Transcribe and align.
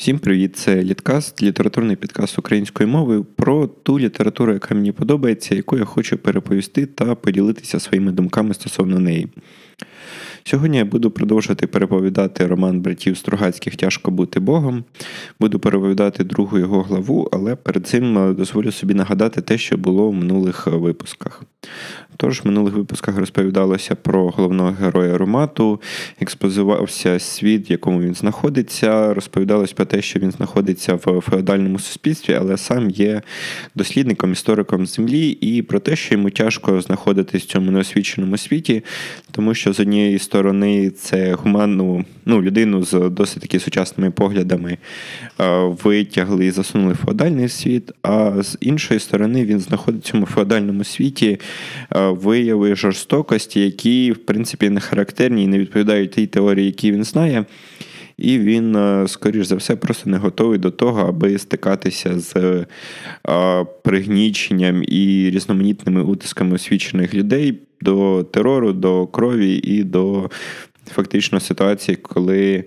Всім 0.00 0.18
привіт! 0.18 0.56
Це 0.56 0.82
Літкаст, 0.82 1.42
літературний 1.42 1.96
підкаст 1.96 2.38
українською 2.38 2.88
мовою 2.88 3.24
про 3.24 3.66
ту 3.66 3.98
літературу, 3.98 4.52
яка 4.52 4.74
мені 4.74 4.92
подобається, 4.92 5.54
яку 5.54 5.78
я 5.78 5.84
хочу 5.84 6.18
переповісти 6.18 6.86
та 6.86 7.14
поділитися 7.14 7.80
своїми 7.80 8.12
думками 8.12 8.54
стосовно 8.54 8.98
неї. 8.98 9.28
Сьогодні 10.44 10.78
я 10.78 10.84
буду 10.84 11.10
продовжувати 11.10 11.66
переповідати 11.66 12.46
роман 12.46 12.80
братів 12.80 13.16
Стругацьких 13.16 13.76
Тяжко 13.76 14.10
бути 14.10 14.40
Богом. 14.40 14.84
Буду 15.40 15.58
переповідати 15.58 16.24
другу 16.24 16.58
його 16.58 16.82
главу, 16.82 17.28
але 17.32 17.56
перед 17.56 17.86
цим 17.86 18.18
е, 18.18 18.34
дозволю 18.34 18.72
собі 18.72 18.94
нагадати 18.94 19.42
те, 19.42 19.58
що 19.58 19.76
було 19.76 20.10
в 20.10 20.14
минулих 20.14 20.66
е, 20.66 20.70
випусках. 20.70 21.42
Тож, 22.20 22.40
в 22.40 22.46
минулих 22.46 22.74
випусках 22.74 23.18
розповідалося 23.18 23.94
про 23.94 24.30
головного 24.30 24.76
героя 24.80 25.18
Ромату, 25.18 25.80
експозувався 26.20 27.18
світ, 27.18 27.70
в 27.70 27.72
якому 27.72 28.00
він 28.00 28.14
знаходиться, 28.14 29.14
розповідалось 29.14 29.72
про 29.72 29.84
те, 29.84 30.02
що 30.02 30.18
він 30.18 30.30
знаходиться 30.30 30.94
в 30.94 31.20
феодальному 31.20 31.78
суспільстві, 31.78 32.34
але 32.34 32.56
сам 32.56 32.90
є 32.90 33.22
дослідником, 33.74 34.32
істориком 34.32 34.86
землі, 34.86 35.28
і 35.30 35.62
про 35.62 35.78
те, 35.78 35.96
що 35.96 36.14
йому 36.14 36.30
тяжко 36.30 36.80
знаходитись 36.80 37.42
в 37.42 37.46
цьому 37.46 37.70
неосвіченому 37.70 38.36
світі, 38.36 38.84
тому 39.30 39.54
що 39.54 39.72
з 39.72 39.80
однієї 39.80 40.18
сторони 40.18 40.90
це 40.90 41.34
гуманну 41.34 42.04
ну, 42.26 42.42
людину 42.42 42.84
з 42.84 43.08
досить 43.10 43.42
таки 43.42 43.60
сучасними 43.60 44.10
поглядами 44.10 44.78
витягли 45.84 46.46
і 46.46 46.50
засунули 46.50 46.94
феодальний 46.94 47.48
світ, 47.48 47.92
а 48.02 48.42
з 48.42 48.58
іншої 48.60 49.00
сторони 49.00 49.44
він 49.44 49.60
знаходиться 49.60 50.08
в 50.08 50.12
цьому 50.12 50.26
феодальному 50.26 50.84
світі 50.84 51.38
вияви 52.12 52.74
жорстокості, 52.74 53.60
які, 53.60 54.12
в 54.12 54.18
принципі, 54.18 54.70
не 54.70 54.80
характерні 54.80 55.44
і 55.44 55.46
не 55.46 55.58
відповідають 55.58 56.10
тій 56.10 56.26
теорії, 56.26 56.66
які 56.66 56.92
він 56.92 57.04
знає. 57.04 57.44
І 58.18 58.38
він, 58.38 58.76
скоріш 59.08 59.46
за 59.46 59.56
все, 59.56 59.76
просто 59.76 60.10
не 60.10 60.18
готовий 60.18 60.58
до 60.58 60.70
того, 60.70 61.00
аби 61.08 61.38
стикатися 61.38 62.18
з 62.18 62.66
пригніченням 63.82 64.82
і 64.82 65.30
різноманітними 65.30 66.02
утисками 66.02 66.54
освічених 66.54 67.14
людей 67.14 67.58
до 67.80 68.22
терору, 68.22 68.72
до 68.72 69.06
крові 69.06 69.54
і 69.54 69.84
до 69.84 70.30
фактично 70.86 71.40
ситуації, 71.40 71.96
коли 71.96 72.64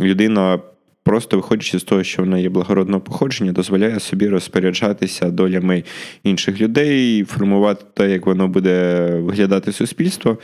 людина 0.00 0.58
просто 1.06 1.36
виходячи 1.36 1.78
з 1.78 1.82
того, 1.82 2.04
що 2.04 2.22
вона 2.22 2.38
є 2.38 2.48
благородного 2.48 3.00
походження, 3.00 3.52
дозволяє 3.52 4.00
собі 4.00 4.28
розпоряджатися 4.28 5.30
долями 5.30 5.84
інших 6.24 6.60
людей, 6.60 7.24
формувати 7.24 7.84
те, 7.94 8.10
як 8.10 8.26
воно 8.26 8.48
буде 8.48 9.06
виглядати 9.20 9.72
суспільство. 9.72 10.38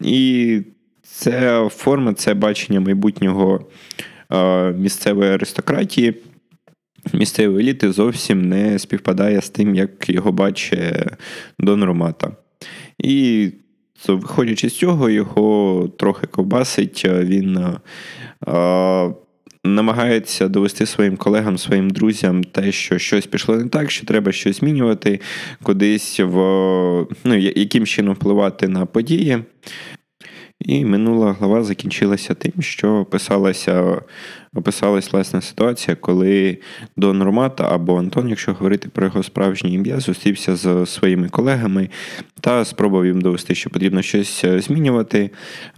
І 0.00 0.60
ця 1.02 1.68
форма, 1.68 2.14
це 2.14 2.34
бачення 2.34 2.80
майбутнього 2.80 3.66
місцевої 4.76 5.30
аристократії. 5.30 6.14
Місцевої 7.12 7.66
еліти 7.66 7.92
зовсім 7.92 8.48
не 8.48 8.78
співпадає 8.78 9.40
з 9.40 9.50
тим, 9.50 9.74
як 9.74 10.08
його 10.10 10.32
бачить 10.32 10.94
Дон 11.58 11.84
Ромата. 11.84 12.32
І 12.98 13.48
виходячи 14.08 14.68
з 14.68 14.78
цього, 14.78 15.10
його 15.10 15.88
трохи 15.98 16.26
ковбасить, 16.26 17.04
він 17.04 17.58
намагається 19.74 20.48
довести 20.48 20.86
своїм 20.86 21.16
колегам, 21.16 21.58
своїм 21.58 21.90
друзям 21.90 22.44
те, 22.44 22.72
що 22.72 22.98
щось 22.98 23.26
пішло 23.26 23.56
не 23.56 23.68
так, 23.68 23.90
що 23.90 24.06
треба 24.06 24.32
щось 24.32 24.56
змінювати, 24.58 25.20
кудись 25.62 26.20
в 26.20 26.36
ну, 27.24 27.36
яким 27.36 27.86
чином 27.86 28.14
впливати 28.14 28.68
на 28.68 28.86
події. 28.86 29.38
І 30.60 30.84
минула 30.84 31.32
глава 31.32 31.62
закінчилася 31.62 32.34
тим, 32.34 32.52
що 32.62 32.92
описалася 32.92 34.02
описалась 34.56 35.12
власна 35.12 35.40
ситуація, 35.40 35.96
коли 35.96 36.58
Дон 36.96 37.22
Ромата 37.22 37.68
або 37.70 37.98
Антон, 37.98 38.28
якщо 38.28 38.52
говорити 38.52 38.88
про 38.88 39.06
його 39.06 39.22
справжнє 39.22 39.70
ім'я, 39.70 40.00
зустрівся 40.00 40.56
з 40.56 40.86
своїми 40.86 41.28
колегами 41.28 41.88
та 42.40 42.64
спробував 42.64 43.06
їм 43.06 43.20
довести, 43.20 43.54
що 43.54 43.70
потрібно 43.70 44.02
щось 44.02 44.44
е, 44.44 44.60
змінювати. 44.60 45.30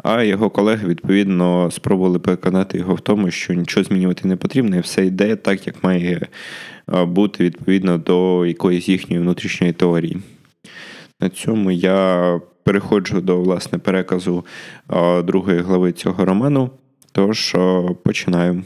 А 0.02 0.22
його 0.22 0.50
колеги, 0.50 0.88
відповідно, 0.88 1.70
спробували 1.70 2.18
переконати 2.18 2.78
його 2.78 2.94
в 2.94 3.00
тому, 3.00 3.30
що 3.30 3.54
нічого 3.54 3.84
змінювати 3.84 4.28
не 4.28 4.36
потрібно, 4.36 4.76
і 4.76 4.80
все 4.80 5.06
йде 5.06 5.36
так, 5.36 5.66
як 5.66 5.84
має 5.84 6.26
е, 6.94 7.04
бути 7.04 7.44
відповідно 7.44 7.98
до 7.98 8.46
якоїсь 8.46 8.88
їхньої 8.88 9.22
внутрішньої 9.22 9.72
теорії. 9.72 10.16
На 11.20 11.28
цьому 11.28 11.70
я 11.70 12.40
переходжу 12.62 13.20
до 13.20 13.40
власне 13.40 13.78
переказу 13.78 14.44
другої 15.24 15.60
глави 15.60 15.92
цього 15.92 16.24
роману. 16.24 16.70
Тож 17.12 17.56
починаю. 18.02 18.62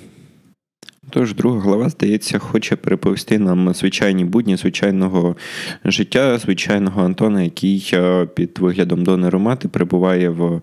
Тож, 1.15 1.35
друга 1.35 1.61
глава, 1.61 1.89
здається, 1.89 2.39
хоче 2.39 2.77
переповісти 2.77 3.39
нам 3.39 3.75
звичайні 3.75 4.25
будні 4.25 4.57
звичайного 4.57 5.37
життя, 5.85 6.39
звичайного 6.39 7.05
Антона, 7.05 7.43
який 7.43 7.93
під 8.35 8.59
виглядом 8.59 9.05
Дони 9.05 9.29
Ромати 9.29 9.69
перебуває 9.69 10.29
в 10.29 10.61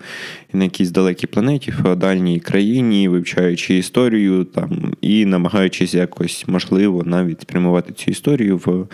на 0.53 0.63
якійсь 0.63 0.91
далекій 0.91 1.27
планеті, 1.27 1.71
в 1.71 1.73
феодальній 1.73 2.39
країні, 2.39 3.07
вивчаючи 3.07 3.77
історію 3.77 4.43
там 4.43 4.93
і 5.01 5.25
намагаючись 5.25 5.93
якось 5.93 6.45
можливо 6.47 7.03
навіть 7.03 7.41
спрямувати 7.41 7.93
цю 7.93 8.11
історію 8.11 8.57
в 8.57 8.87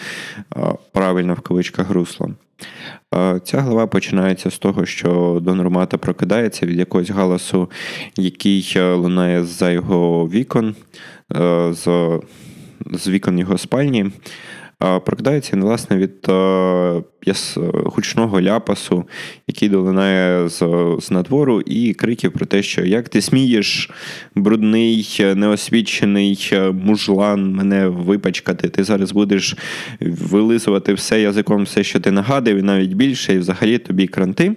правильно 0.91 1.33
в 1.33 1.39
кавичках 1.39 1.89
русло. 1.89 2.31
Ця 3.43 3.61
глава 3.61 3.87
починається 3.87 4.51
з 4.51 4.57
того, 4.57 4.85
що 4.85 5.39
Дон 5.41 5.61
Ромата 5.61 5.97
прокидається 5.97 6.65
від 6.65 6.79
якогось 6.79 7.09
галасу, 7.09 7.71
який 8.17 8.73
е, 8.75 8.93
лунає 8.93 9.43
за 9.43 9.71
його 9.71 10.27
вікон, 10.27 10.75
е, 11.35 11.73
з 12.93 13.07
вікон 13.07 13.39
його 13.39 13.57
спальні. 13.57 14.11
Прокидається 15.05 15.51
він, 15.53 15.63
власне 15.63 15.97
від 15.97 16.29
е, 16.29 17.01
гучного 17.73 18.41
ляпасу, 18.41 19.03
який 19.47 19.69
долинає 19.69 20.49
з, 20.49 20.57
з 20.99 21.11
надвору, 21.11 21.61
і 21.61 21.93
криків 21.93 22.31
про 22.31 22.45
те, 22.45 22.63
що 22.63 22.85
як 22.85 23.09
ти 23.09 23.21
смієш, 23.21 23.91
брудний, 24.35 25.17
неосвічений 25.35 26.53
мужлан, 26.73 27.51
мене 27.51 27.87
випачкати, 27.87 28.69
ти 28.69 28.83
зараз 28.83 29.11
будеш 29.11 29.57
вилизувати 30.01 30.93
все 30.93 31.21
язиком, 31.21 31.63
все, 31.63 31.83
що 31.83 31.99
ти 31.99 32.11
нагадав, 32.11 32.55
і 32.55 32.61
навіть 32.61 32.93
більше, 32.93 33.33
і 33.33 33.37
взагалі 33.37 33.77
тобі 33.77 34.07
кранти. 34.07 34.55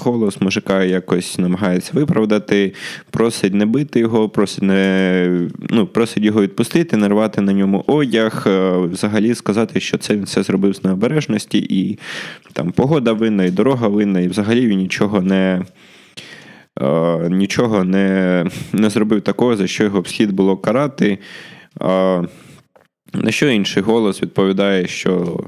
Голос 0.00 0.40
мужика 0.40 0.84
якось 0.84 1.38
намагається 1.38 1.90
виправдати, 1.94 2.74
просить 3.10 3.54
не 3.54 3.66
бити 3.66 4.00
його, 4.00 4.28
просить 4.28 4.64
не, 4.64 5.48
ну, 5.70 5.86
просить 5.86 6.24
його 6.24 6.42
відпустити, 6.42 6.96
не 6.96 7.08
рвати 7.08 7.40
на 7.40 7.52
ньому 7.52 7.84
одяг, 7.86 8.46
взагалі 8.92 9.34
сказати, 9.34 9.80
що 9.80 9.98
це 9.98 10.16
він 10.16 10.24
все 10.24 10.42
зробив 10.42 10.74
з 10.74 10.84
необережності, 10.84 11.58
і 11.58 11.98
там 12.52 12.72
погода 12.72 13.12
винна, 13.12 13.44
і 13.44 13.50
дорога 13.50 13.88
винна, 13.88 14.20
і 14.20 14.28
взагалі 14.28 14.66
він 14.66 14.78
нічого 14.78 15.22
не. 15.22 15.62
Нічого 17.28 17.84
не 17.84 18.46
не 18.72 18.90
зробив 18.90 19.22
такого, 19.22 19.56
за 19.56 19.66
що 19.66 19.84
його 19.84 20.00
б 20.00 20.08
слід 20.08 20.32
було 20.32 20.56
карати. 20.56 21.18
На 23.14 23.30
що 23.30 23.48
інший 23.48 23.82
голос 23.82 24.22
відповідає, 24.22 24.86
що 24.86 25.40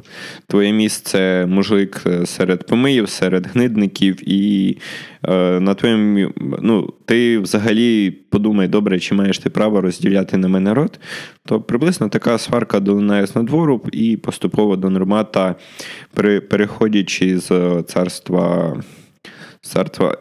твоє 0.46 0.72
місце 0.72 1.46
мужик 1.46 2.04
серед 2.24 2.66
помиїв, 2.66 3.08
серед 3.08 3.46
гнидників, 3.46 4.28
і 4.30 4.76
е, 5.22 5.60
на 5.60 5.74
твоєму 5.74 6.32
ну, 6.62 6.92
ти 7.04 7.38
взагалі 7.38 8.10
подумай, 8.10 8.68
добре, 8.68 9.00
чи 9.00 9.14
маєш 9.14 9.38
ти 9.38 9.50
право 9.50 9.80
розділяти 9.80 10.36
на 10.36 10.48
мене 10.48 10.74
рот, 10.74 11.00
то 11.44 11.60
приблизно 11.60 12.08
така 12.08 12.38
сварка 12.38 12.80
долинає 12.80 13.26
з 13.26 13.36
надвору 13.36 13.82
і 13.92 14.16
поступово 14.16 14.76
до 14.76 14.90
нормата, 14.90 15.54
переходячи 16.48 17.38
з 17.38 17.82
царства 17.86 18.76
царства 19.60 20.16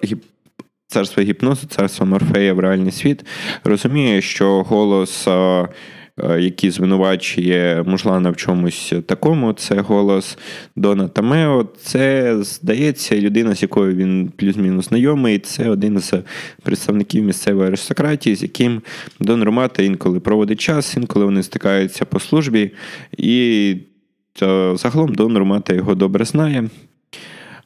царства 0.87 1.23
гіпнозу, 1.23 1.67
царства 1.67 2.05
Морфея 2.05 2.53
в 2.53 2.59
реальний 2.59 2.91
світ, 2.91 3.25
розуміє, 3.63 4.21
що 4.21 4.63
голос. 4.63 5.27
Е, 5.27 5.31
Е, 5.31 5.67
який 6.17 6.71
звинувачує 6.71 7.83
мужлана 7.83 8.29
в 8.29 8.35
чомусь 8.35 8.93
такому. 9.05 9.53
Це 9.53 9.75
голос 9.75 10.37
Дона 10.75 11.07
Тамео. 11.07 11.67
Це, 11.81 12.35
здається, 12.43 13.17
людина, 13.17 13.55
з 13.55 13.61
якою 13.61 13.95
він 13.95 14.31
плюс-мінус 14.35 14.87
знайомий. 14.87 15.39
Це 15.39 15.69
один 15.69 15.99
з 15.99 16.13
представників 16.63 17.23
місцевої 17.23 17.67
аристократії, 17.67 18.35
з 18.35 18.41
яким 18.43 18.81
Дон 19.19 19.43
Ромата 19.43 19.83
інколи 19.83 20.19
проводить 20.19 20.61
час, 20.61 20.97
інколи 20.97 21.25
вони 21.25 21.43
стикаються 21.43 22.05
по 22.05 22.19
службі. 22.19 22.71
І 23.17 23.75
е, 24.41 24.73
загалом 24.77 25.15
Дон 25.15 25.37
Ромата 25.37 25.73
його 25.73 25.95
добре 25.95 26.25
знає. 26.25 26.69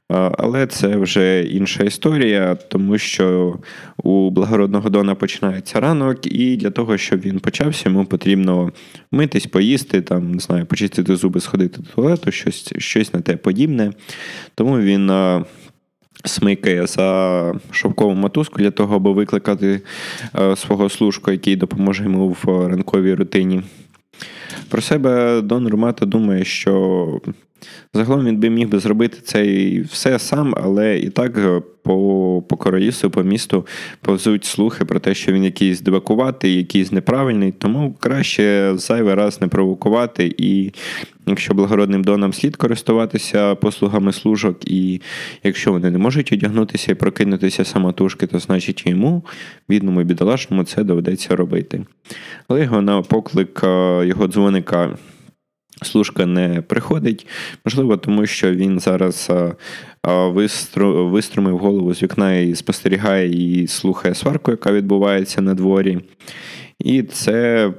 Але 0.09 0.67
це 0.67 0.97
вже 0.97 1.43
інша 1.43 1.83
історія, 1.83 2.55
тому 2.55 2.97
що 2.97 3.55
у 4.03 4.29
благородного 4.29 4.89
Дона 4.89 5.15
починається 5.15 5.79
ранок, 5.79 6.25
і 6.25 6.57
для 6.57 6.69
того, 6.69 6.97
щоб 6.97 7.19
він 7.19 7.39
почався, 7.39 7.89
йому 7.89 8.05
потрібно 8.05 8.71
митись, 9.11 9.45
поїсти, 9.45 10.01
там, 10.01 10.31
не 10.31 10.39
знаю, 10.39 10.65
почистити 10.65 11.15
зуби, 11.15 11.39
сходити 11.39 11.81
до 11.81 11.89
туалету, 11.89 12.31
щось 12.31 12.73
щось 12.77 13.13
на 13.13 13.21
те 13.21 13.37
подібне. 13.37 13.91
Тому 14.55 14.79
він 14.79 15.11
смикає 16.25 16.87
за 16.87 17.53
шовкову 17.71 18.13
мотузку 18.13 18.59
для 18.59 18.71
того, 18.71 18.95
аби 18.95 19.11
викликати 19.11 19.81
свого 20.55 20.89
служку, 20.89 21.31
який 21.31 21.55
допоможе 21.55 22.03
йому 22.03 22.37
в 22.43 22.67
ранковій 22.67 23.13
рутині. 23.13 23.61
Про 24.69 24.81
себе 24.81 25.41
Дон 25.41 25.67
Румата 25.67 26.05
думає, 26.05 26.45
що 26.45 27.21
загалом 27.93 28.25
він 28.25 28.37
би 28.37 28.49
міг 28.49 28.67
би 28.67 28.79
зробити 28.79 29.17
це 29.23 29.45
і 29.45 29.81
все 29.81 30.19
сам, 30.19 30.55
але 30.57 30.99
і 30.99 31.09
так 31.09 31.37
е, 31.37 31.61
по 31.83 32.43
по 32.49 32.57
королівству, 32.57 33.09
по 33.09 33.23
місту 33.23 33.67
повзуть 34.01 34.45
слухи 34.45 34.85
про 34.85 34.99
те, 34.99 35.13
що 35.13 35.31
він 35.31 35.43
якийсь 35.43 35.81
дивакуватий, 35.81 36.57
якийсь 36.57 36.91
неправильний, 36.91 37.51
тому 37.51 37.95
краще 37.99 38.73
зайвий 38.75 39.13
раз 39.13 39.41
не 39.41 39.47
провокувати. 39.47 40.35
І 40.37 40.71
якщо 41.27 41.53
благородним 41.53 42.03
доном 42.03 42.33
слід 42.33 42.55
користуватися 42.55 43.55
послугами 43.55 44.13
служок, 44.13 44.71
і 44.71 45.01
якщо 45.43 45.71
вони 45.71 45.91
не 45.91 45.97
можуть 45.97 46.33
одягнутися 46.33 46.91
і 46.91 46.95
прокинутися 46.95 47.65
самотужки, 47.65 48.27
то 48.27 48.39
значить 48.39 48.87
йому, 48.87 49.25
бідному 49.69 50.01
і 50.01 50.03
бідолашному, 50.03 50.63
це 50.63 50.83
доведеться 50.83 51.35
робити. 51.35 51.85
Але 52.47 52.63
його 52.63 52.81
на 52.81 53.01
поклик 53.01 53.61
е, 53.63 54.05
його 54.05 54.27
дзвоника. 54.27 54.97
Служка 55.81 56.25
не 56.25 56.61
приходить, 56.61 57.27
можливо, 57.65 57.97
тому 57.97 58.25
що 58.25 58.51
він 58.51 58.79
зараз 58.79 59.31
вистру, 60.05 61.09
виструмив 61.09 61.57
голову 61.57 61.93
з 61.93 62.03
вікна 62.03 62.35
і 62.35 62.55
спостерігає 62.55 63.61
і 63.61 63.67
слухає 63.67 64.15
сварку, 64.15 64.51
яка 64.51 64.71
відбувається 64.71 65.41
на 65.41 65.53
дворі. 65.53 65.99
І 66.79 67.03
це 67.03 67.71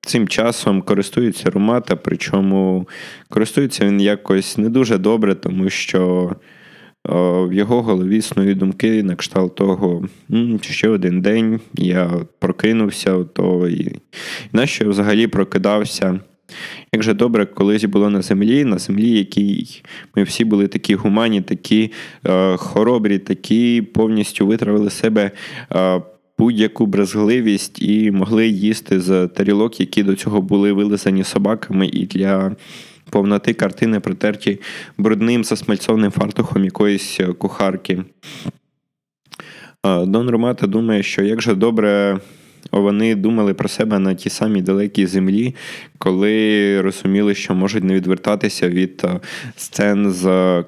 цим 0.00 0.28
часом 0.28 0.82
користується 0.82 1.50
Румата, 1.50 1.96
причому 1.96 2.88
користується 3.28 3.86
він 3.86 4.00
якось 4.00 4.58
не 4.58 4.68
дуже 4.68 4.98
добре, 4.98 5.34
тому 5.34 5.70
що 5.70 6.30
в 7.08 7.52
його 7.52 7.82
голові 7.82 8.16
існують 8.16 8.58
думки 8.58 9.02
на 9.02 9.16
кшталт 9.16 9.54
того, 9.54 10.08
ще 10.60 10.88
один 10.88 11.20
день 11.20 11.60
я 11.74 12.10
прокинувся, 12.38 13.24
то 13.24 13.68
і 13.68 13.96
нащо 14.52 14.84
я 14.84 14.90
взагалі 14.90 15.26
прокидався. 15.26 16.20
Як 16.92 17.02
же 17.02 17.14
добре 17.14 17.46
колись 17.46 17.84
було 17.84 18.10
на 18.10 18.22
землі, 18.22 18.64
на 18.64 18.78
землі, 18.78 19.10
якій 19.10 19.82
ми 20.16 20.22
всі 20.22 20.44
були 20.44 20.68
такі 20.68 20.94
гумані, 20.94 21.40
такі 21.40 21.92
е, 22.26 22.56
хоробрі, 22.56 23.18
такі 23.18 23.82
повністю 23.82 24.46
витравили 24.46 24.90
себе 24.90 25.30
е, 25.72 26.02
будь-яку 26.38 26.86
брезгливість 26.86 27.82
і 27.82 28.10
могли 28.10 28.48
їсти 28.48 29.00
з 29.00 29.26
тарілок, 29.26 29.80
які 29.80 30.02
до 30.02 30.14
цього 30.14 30.42
були 30.42 30.72
вилизані 30.72 31.24
собаками, 31.24 31.86
і 31.86 32.06
для 32.06 32.56
повноти 33.10 33.54
картини 33.54 34.00
притерті 34.00 34.60
брудним 34.98 35.44
засмальцованим 35.44 36.10
фартухом 36.10 36.64
якоїсь 36.64 37.20
кухарки. 37.38 38.04
Е, 39.86 40.06
Дон 40.06 40.30
Ромата 40.30 40.66
думає, 40.66 41.02
що 41.02 41.22
як 41.22 41.42
же 41.42 41.54
добре 41.54 42.20
вони 42.72 43.14
думали 43.14 43.54
про 43.54 43.68
себе 43.68 43.98
на 43.98 44.14
тій 44.14 44.30
самій 44.30 44.62
далекій 44.62 45.06
землі, 45.06 45.54
коли 45.98 46.80
розуміли, 46.80 47.34
що 47.34 47.54
можуть 47.54 47.84
не 47.84 47.94
відвертатися 47.94 48.68
від 48.68 49.02
е, 49.04 49.20
сцен 49.56 50.12
з. 50.12 50.64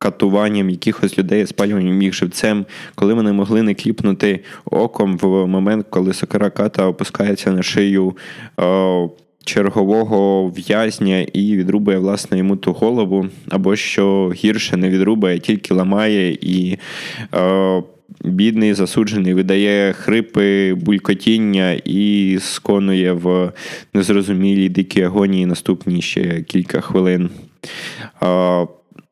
Катуванням 0.00 0.70
якихось 0.70 1.18
людей, 1.18 1.46
спалюванням 1.46 2.02
їх 2.02 2.14
живцем, 2.14 2.66
коли 2.94 3.14
вони 3.14 3.32
могли 3.32 3.62
не 3.62 3.74
кліпнути 3.74 4.40
оком 4.64 5.18
в 5.18 5.46
момент, 5.46 5.86
коли 5.90 6.12
сокира 6.12 6.50
ката 6.50 6.86
опускається 6.86 7.52
на 7.52 7.62
шию 7.62 8.16
е, 8.60 9.08
чергового 9.48 10.48
в'язня 10.48 11.20
і 11.20 11.56
відрубає 11.56 11.98
власне 11.98 12.38
йому 12.38 12.56
ту 12.56 12.72
голову, 12.72 13.26
або 13.48 13.76
що 13.76 14.32
гірше 14.34 14.76
не 14.76 14.88
відрубає, 14.88 15.38
тільки 15.38 15.74
ламає 15.74 16.32
і 16.32 16.78
е, 17.34 17.82
бідний 18.24 18.74
засуджений 18.74 19.34
видає 19.34 19.92
хрипи, 19.92 20.74
булькотіння 20.74 21.72
і 21.72 22.38
сконує 22.40 23.12
в 23.12 23.52
незрозумілій 23.94 24.68
дикій 24.68 25.02
агонії 25.02 25.46
наступні 25.46 26.02
ще 26.02 26.42
кілька 26.42 26.80
хвилин. 26.80 27.30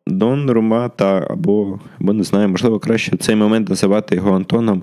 Дон 0.07 0.51
Румата, 0.51 1.27
або, 1.31 1.81
або 2.01 2.13
не 2.13 2.25
знаю, 2.25 2.49
можливо, 2.49 2.79
краще 2.79 3.17
в 3.17 3.19
цей 3.19 3.37
момент 3.37 3.69
називати 3.69 4.15
його 4.17 4.37
Антоном. 4.37 4.83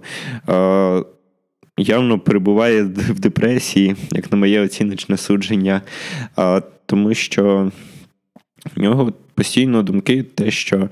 Явно 1.78 2.20
перебуває 2.20 2.84
в 2.84 3.20
депресії, 3.20 3.96
як 4.12 4.32
на 4.32 4.38
моє 4.38 4.62
оціночне 4.62 5.18
судження, 5.18 5.82
тому 6.86 7.14
що 7.14 7.72
в 8.76 8.82
нього 8.82 9.14
постійно 9.36 9.84
думки, 9.84 10.24
те, 10.24 10.52
що 10.52 10.90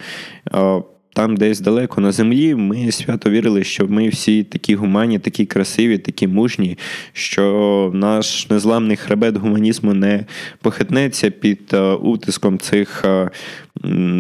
там, 1.13 1.37
десь 1.37 1.59
далеко 1.59 2.01
на 2.01 2.11
землі, 2.11 2.55
ми 2.55 2.91
свято 2.91 3.29
вірили, 3.29 3.63
що 3.63 3.87
ми 3.87 4.09
всі 4.09 4.43
такі 4.43 4.75
гуманні, 4.75 5.19
такі 5.19 5.45
красиві, 5.45 5.97
такі 5.97 6.27
мужні, 6.27 6.77
що 7.13 7.91
наш 7.93 8.49
незламний 8.49 8.97
хребет 8.97 9.37
гуманізму 9.37 9.93
не 9.93 10.25
похитнеться 10.61 11.29
під 11.29 11.61
е, 11.73 11.81
утиском 11.81 12.59
цих 12.59 13.05
е, 13.05 13.29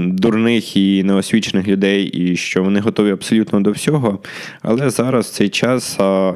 дурних 0.05 0.77
і 0.77 1.03
неосвічених 1.03 1.67
людей, 1.67 2.03
і 2.05 2.35
що 2.35 2.63
вони 2.63 2.79
готові 2.79 3.11
абсолютно 3.11 3.61
до 3.61 3.71
всього. 3.71 4.19
Але 4.61 4.89
зараз 4.89 5.25
в 5.25 5.33
цей 5.33 5.49
час 5.49 5.99
е, 5.99 6.33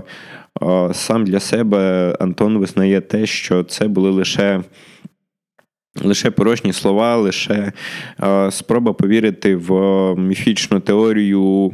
сам 0.94 1.26
для 1.26 1.40
себе 1.40 2.12
Антон 2.20 2.58
визнає 2.58 3.02
те, 3.02 3.26
що 3.26 3.64
це 3.64 3.88
були 3.88 4.10
лише. 4.10 4.62
Лише 6.04 6.32
порожні 6.32 6.74
слова, 6.74 7.16
лише 7.16 7.72
е, 8.24 8.52
спроба 8.52 8.94
повірити 8.94 9.56
в 9.56 9.72
міфічну 10.16 10.80
теорію 10.80 11.74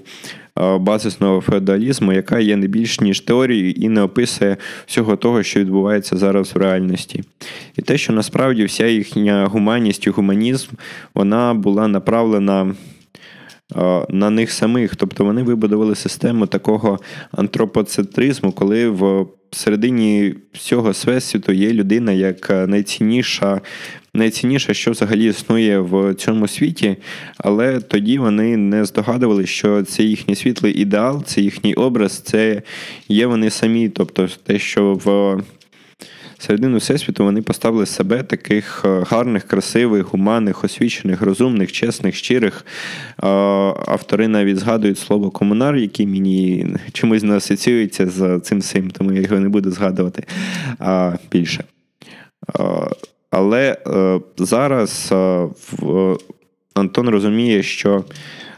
е, 0.60 0.78
базисного 0.78 1.42
феодалізму, 1.42 2.14
яка 2.14 2.40
є 2.40 2.56
не 2.56 2.68
більш 2.68 3.00
ніж 3.00 3.20
теорією 3.20 3.72
і 3.72 3.90
не 3.90 4.02
описує 4.02 4.58
всього 4.86 5.16
того, 5.16 5.44
що 5.44 5.60
відбувається 5.60 6.18
зараз 6.18 6.56
в 6.56 6.58
реальності. 6.58 7.24
І 7.76 7.82
те, 7.82 7.98
що 7.98 8.14
насправді 8.14 8.66
вся 8.66 8.88
їхня 8.88 9.46
гуманність 9.46 10.08
і 10.08 10.10
гуманізм 10.10 10.70
вона 11.14 11.54
була 11.54 11.88
направлена. 11.88 12.74
Е, 13.76 14.06
на 14.10 14.30
них 14.30 14.52
самих, 14.52 14.96
тобто 14.96 15.26
вони 15.26 15.44
вибудували 15.44 15.96
систему 15.96 16.48
такого 16.48 17.00
антропоцентризму, 17.32 18.52
коли 18.52 18.90
в 18.90 19.26
середині 19.52 20.36
всього 20.54 20.90
всесвіту 20.90 21.52
є 21.52 21.74
людина 21.74 22.12
як 22.12 22.50
найцінніша 22.50 23.62
найцінніше, 24.14 24.74
що 24.74 24.92
взагалі 24.92 25.26
існує 25.26 25.80
в 25.80 26.14
цьому 26.14 26.48
світі, 26.48 26.98
але 27.38 27.80
тоді 27.80 28.18
вони 28.18 28.58
не 28.58 28.86
здогадували, 28.86 29.46
що 29.46 29.84
це 29.84 30.04
їхній 30.04 30.36
світлий 30.36 30.74
ідеал, 30.74 31.24
це 31.24 31.42
їхній 31.42 31.74
образ, 31.74 32.20
це 32.20 32.62
є 33.08 33.28
вони 33.28 33.50
самі. 33.50 33.90
Тобто 33.90 34.28
те, 34.44 34.60
що 34.60 34.94
в 34.94 35.38
середину 36.38 36.78
всесвіту 36.78 37.24
вони 37.24 37.42
поставили 37.42 37.86
себе 37.86 38.24
таких 38.24 38.82
е, 38.86 39.04
гарних, 39.10 39.44
красивих, 39.44 40.06
гуманних, 40.06 40.64
освічених, 40.64 41.22
розумних, 41.22 41.72
чесних, 41.72 42.16
щирих. 42.16 42.66
Автори 43.18 44.28
навіть 44.28 44.58
згадують 44.58 45.00
слово 45.00 45.32
комунар, 45.32 45.76
який 45.76 46.08
мені 46.08 46.68
чомусь 46.94 47.24
не 47.24 47.36
асоціюється 47.36 48.08
з 48.08 48.40
цим 48.40 48.60
всім, 48.60 48.92
тому 48.92 49.12
я 49.12 49.22
його 49.22 49.40
не 49.40 49.50
буду 49.50 49.72
згадувати 49.72 50.24
більше. 51.32 51.64
Але 53.32 53.78
е, 53.88 54.20
зараз 54.38 55.10
е, 55.12 55.48
в, 55.72 56.18
Антон 56.74 57.10
розуміє, 57.10 57.64
що 57.64 58.04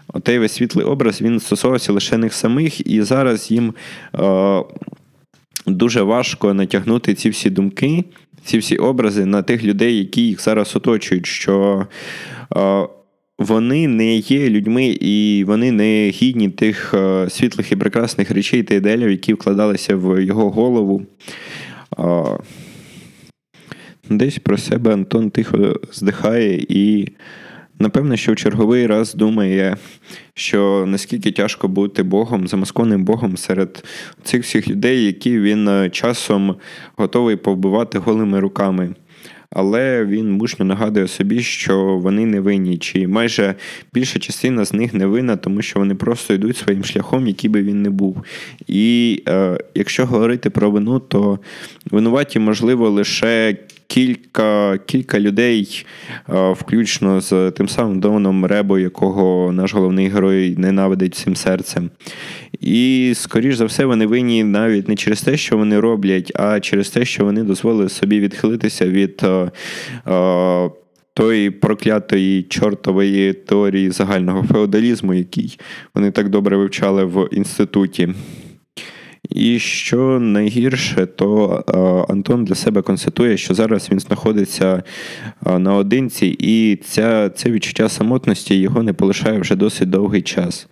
отей 0.08 0.40
весь 0.40 0.54
світлий 0.54 0.86
образ 0.86 1.22
він 1.22 1.40
стосувався 1.40 1.94
лише 1.94 2.18
них 2.18 2.34
самих, 2.34 2.88
і 2.88 3.02
зараз 3.02 3.52
їм 3.52 3.74
е, 4.16 4.64
дуже 5.66 6.02
важко 6.02 6.54
натягнути 6.54 7.14
ці 7.14 7.30
всі 7.30 7.50
думки, 7.50 8.04
ці 8.44 8.58
всі 8.58 8.78
образи 8.78 9.26
на 9.26 9.42
тих 9.42 9.64
людей, 9.64 9.98
які 9.98 10.22
їх 10.22 10.42
зараз 10.42 10.76
оточують. 10.76 11.26
що 11.26 11.88
е, 12.56 12.88
вони 13.40 13.88
не 13.88 14.16
є 14.16 14.50
людьми 14.50 14.86
і 15.02 15.44
вони 15.48 15.72
не 15.72 16.10
гідні 16.10 16.50
тих 16.50 16.94
е, 16.94 17.30
світлих 17.30 17.72
і 17.72 17.76
прекрасних 17.76 18.32
речей 18.32 18.64
та 18.64 18.76
ідеалів, 18.76 19.12
які 19.12 19.34
вкладалися 19.34 19.96
в 19.96 20.24
його 20.24 20.50
голову. 20.50 21.02
Десь 24.10 24.40
про 24.40 24.58
себе 24.58 24.94
Антон 24.94 25.30
тихо 25.30 25.80
здихає 25.92 26.66
і, 26.70 27.08
напевно, 27.80 28.16
що 28.16 28.34
в 28.34 28.36
черговий 28.36 28.88
раз 28.88 29.14
думає, 29.14 29.78
що 30.34 30.86
наскільки 30.88 31.32
тяжко 31.32 31.68
бути 31.68 32.04
Богом, 32.04 32.48
замаскованим 32.48 33.06
Богом 33.06 33.38
серед 33.38 33.84
цих 34.24 34.44
всіх 34.44 34.68
людей, 34.68 35.06
які 35.06 35.40
він 35.40 35.68
е, 35.68 35.90
часом 35.90 36.56
готовий 36.96 37.36
повбивати 37.36 38.00
голими 38.00 38.40
руками. 38.40 38.96
Але 39.56 40.06
він 40.06 40.32
мужньо 40.32 40.66
нагадує 40.66 41.08
собі, 41.08 41.42
що 41.42 41.98
вони 41.98 42.26
не 42.26 42.40
винні, 42.40 42.78
чи 42.78 43.08
майже 43.08 43.56
більша 43.94 44.20
частина 44.20 44.66
з 44.66 44.74
них 44.74 44.94
не 44.94 45.06
винна, 45.06 45.36
тому 45.36 45.62
що 45.62 45.80
вони 45.80 45.96
просто 45.96 46.34
йдуть 46.34 46.58
своїм 46.58 46.84
шляхом, 46.84 47.28
який 47.28 47.50
би 47.50 47.64
він 47.64 47.82
не 47.82 47.90
був. 47.90 48.24
І 48.68 49.24
е, 49.28 49.58
якщо 49.76 50.06
говорити 50.06 50.50
про 50.50 50.72
вину, 50.72 51.00
то 51.00 51.40
винуваті, 51.92 52.40
можливо, 52.40 52.90
лише 52.90 53.58
кілька 53.94 54.78
кілька 54.78 55.20
людей, 55.20 55.86
включно 56.28 57.22
з 57.22 57.52
тим 57.52 57.70
самим 57.70 58.00
Доном 58.00 58.46
Ребо, 58.46 58.80
якого 58.80 59.52
наш 59.52 59.74
головний 59.74 60.08
герой 60.08 60.56
ненавидить 60.58 61.16
всім 61.16 61.36
серцем. 61.36 61.90
І, 62.60 63.12
скоріш 63.16 63.56
за 63.56 63.66
все, 63.66 63.86
вони 63.86 64.06
винні 64.06 64.44
навіть 64.44 64.90
не 64.90 64.96
через 64.96 65.22
те, 65.22 65.38
що 65.38 65.58
вони 65.58 65.80
роблять, 65.80 66.32
а 66.36 66.60
через 66.60 66.90
те, 66.90 67.06
що 67.06 67.26
вони 67.26 67.44
дозволили 67.44 67.90
собі 67.90 68.20
відхилитися 68.20 68.88
від. 68.88 69.26
Тої 71.16 71.52
проклятої 71.52 72.44
чортової 72.44 73.34
теорії 73.34 73.92
загального 73.92 74.44
феодалізму, 74.44 75.14
який 75.14 75.60
вони 75.96 76.12
так 76.12 76.30
добре 76.30 76.58
вивчали 76.58 77.06
в 77.06 77.30
інституті. 77.32 78.10
І 79.30 79.60
що 79.60 80.20
найгірше, 80.20 81.06
то 81.06 81.64
Антон 82.10 82.46
для 82.46 82.56
себе 82.56 82.82
констатує, 82.82 83.38
що 83.38 83.54
зараз 83.54 83.92
він 83.92 84.00
знаходиться 84.00 84.84
наодинці, 85.46 86.36
і 86.40 86.76
ця, 86.76 87.30
це 87.30 87.52
відчуття 87.52 87.90
самотності 87.90 88.56
його 88.56 88.84
не 88.84 88.94
полишає 88.94 89.40
вже 89.40 89.56
досить 89.56 89.90
довгий 89.90 90.22
час. 90.22 90.68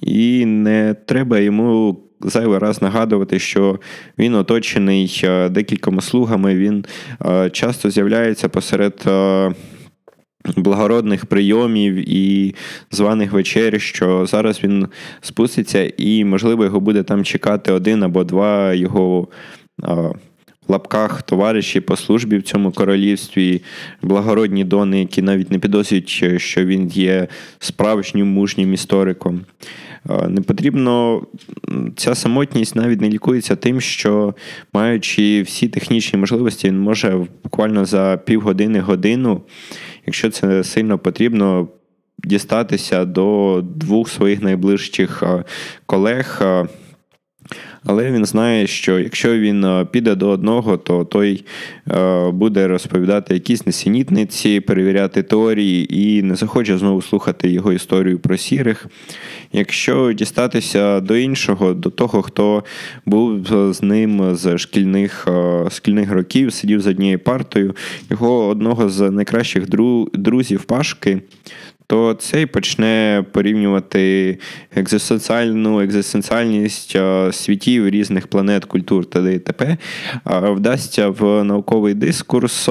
І 0.00 0.44
не 0.46 0.94
треба 1.06 1.38
йому. 1.38 2.00
Зайвий 2.20 2.58
раз 2.58 2.82
нагадувати, 2.82 3.38
що 3.38 3.78
він 4.18 4.34
оточений 4.34 5.24
декількома 5.50 6.00
слугами, 6.00 6.54
він 6.54 6.84
часто 7.52 7.90
з'являється 7.90 8.48
посеред 8.48 9.04
благородних 10.56 11.26
прийомів 11.26 12.08
і 12.08 12.54
званих 12.90 13.32
вечер, 13.32 13.80
що 13.80 14.26
зараз 14.26 14.64
він 14.64 14.88
спуститься, 15.20 15.92
і, 15.96 16.24
можливо, 16.24 16.64
його 16.64 16.80
буде 16.80 17.02
там 17.02 17.24
чекати 17.24 17.72
один 17.72 18.02
або 18.02 18.24
два 18.24 18.74
його. 18.74 19.28
Лапках 20.68 21.22
товариші 21.22 21.80
по 21.80 21.96
службі 21.96 22.38
в 22.38 22.42
цьому 22.42 22.72
королівстві, 22.72 23.62
благородні 24.02 24.64
дони, 24.64 25.00
які 25.00 25.22
навіть 25.22 25.50
не 25.50 25.58
підозрюють, 25.58 26.08
що 26.36 26.64
він 26.64 26.88
є 26.88 27.28
справжнім 27.58 28.26
мужнім 28.26 28.74
істориком. 28.74 29.40
Не 30.28 30.40
потрібно, 30.40 31.22
ця 31.96 32.14
самотність 32.14 32.76
навіть 32.76 33.00
не 33.00 33.08
лікується 33.08 33.56
тим, 33.56 33.80
що 33.80 34.34
маючи 34.72 35.42
всі 35.42 35.68
технічні 35.68 36.18
можливості, 36.18 36.68
він 36.68 36.78
може 36.78 37.26
буквально 37.44 37.84
за 37.84 38.20
півгодини-годину 38.26 39.40
якщо 40.06 40.30
це 40.30 40.64
сильно 40.64 40.98
потрібно, 40.98 41.68
дістатися 42.18 43.04
до 43.04 43.60
двох 43.76 44.08
своїх 44.08 44.42
найближчих 44.42 45.22
колег. 45.86 46.42
Але 47.86 48.10
він 48.12 48.24
знає, 48.24 48.66
що 48.66 48.98
якщо 48.98 49.38
він 49.38 49.86
піде 49.90 50.14
до 50.14 50.28
одного, 50.28 50.76
то 50.76 51.04
той 51.04 51.44
буде 52.32 52.68
розповідати 52.68 53.34
якісь 53.34 53.66
несенітниці, 53.66 54.60
перевіряти 54.60 55.22
теорії 55.22 56.00
і 56.00 56.22
не 56.22 56.34
захоче 56.34 56.78
знову 56.78 57.02
слухати 57.02 57.50
його 57.50 57.72
історію 57.72 58.18
про 58.18 58.36
сірих. 58.36 58.86
Якщо 59.52 60.12
дістатися 60.12 61.00
до 61.00 61.16
іншого, 61.16 61.74
до 61.74 61.90
того, 61.90 62.22
хто 62.22 62.64
був 63.06 63.46
з 63.74 63.82
ним 63.82 64.34
з 64.34 64.58
шкільних 64.58 65.28
шкільних 65.70 66.12
років, 66.12 66.52
сидів 66.52 66.80
з 66.80 66.86
однією 66.86 67.18
партою, 67.18 67.74
його 68.10 68.46
одного 68.46 68.88
з 68.88 69.10
найкращих 69.10 69.66
друзів 70.14 70.64
Пашки 70.64 71.20
то 71.86 72.14
цей 72.14 72.46
почне 72.46 73.24
порівнювати 73.32 74.38
екзистенціальну 74.76 75.80
екзистенціальність 75.80 76.96
світів 77.32 77.88
різних 77.88 78.26
планет, 78.26 78.64
культур 78.64 79.06
та 79.06 79.20
д.т.п. 79.20 79.76
вдасться 80.26 81.08
в 81.08 81.44
науковий 81.44 81.94
дискурс. 81.94 82.68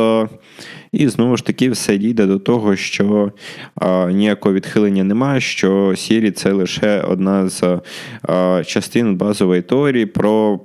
І 0.92 1.08
знову 1.08 1.38
ж 1.38 1.46
таки 1.46 1.70
все 1.70 1.98
дійде 1.98 2.26
до 2.26 2.40
того, 2.40 2.76
що 2.76 3.32
а, 3.76 4.12
ніякого 4.12 4.56
відхилення 4.56 5.04
немає, 5.04 5.42
що 5.42 5.94
Сірі 5.96 6.32
це 6.32 6.52
лише 6.52 7.02
одна 7.02 7.50
з 7.50 7.80
а, 8.22 8.64
частин 8.66 9.16
базової 9.16 9.62
теорії 9.62 10.06
про 10.06 10.60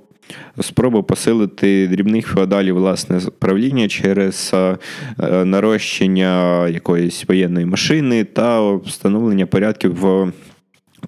спробу 0.61 1.03
посилити 1.03 1.89
дрібних 1.89 2.27
феодалів 2.27 2.75
власне 2.75 3.21
правління 3.39 3.89
через 3.89 4.51
е, 4.55 4.79
нарощення 5.45 6.69
якоїсь 6.69 7.25
воєнної 7.29 7.67
машини 7.67 8.25
та 8.25 8.73
встановлення 8.73 9.47
порядків 9.47 9.95
в. 9.95 10.33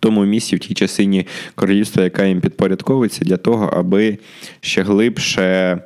Тому 0.01 0.25
місці 0.25 0.57
в 0.57 0.59
тій 0.59 0.75
частині 0.75 1.27
королівства, 1.55 2.05
яка 2.05 2.25
їм 2.25 2.41
підпорядковується, 2.41 3.25
для 3.25 3.37
того, 3.37 3.67
аби 3.77 4.19
ще 4.61 4.83
глибше 4.83 5.79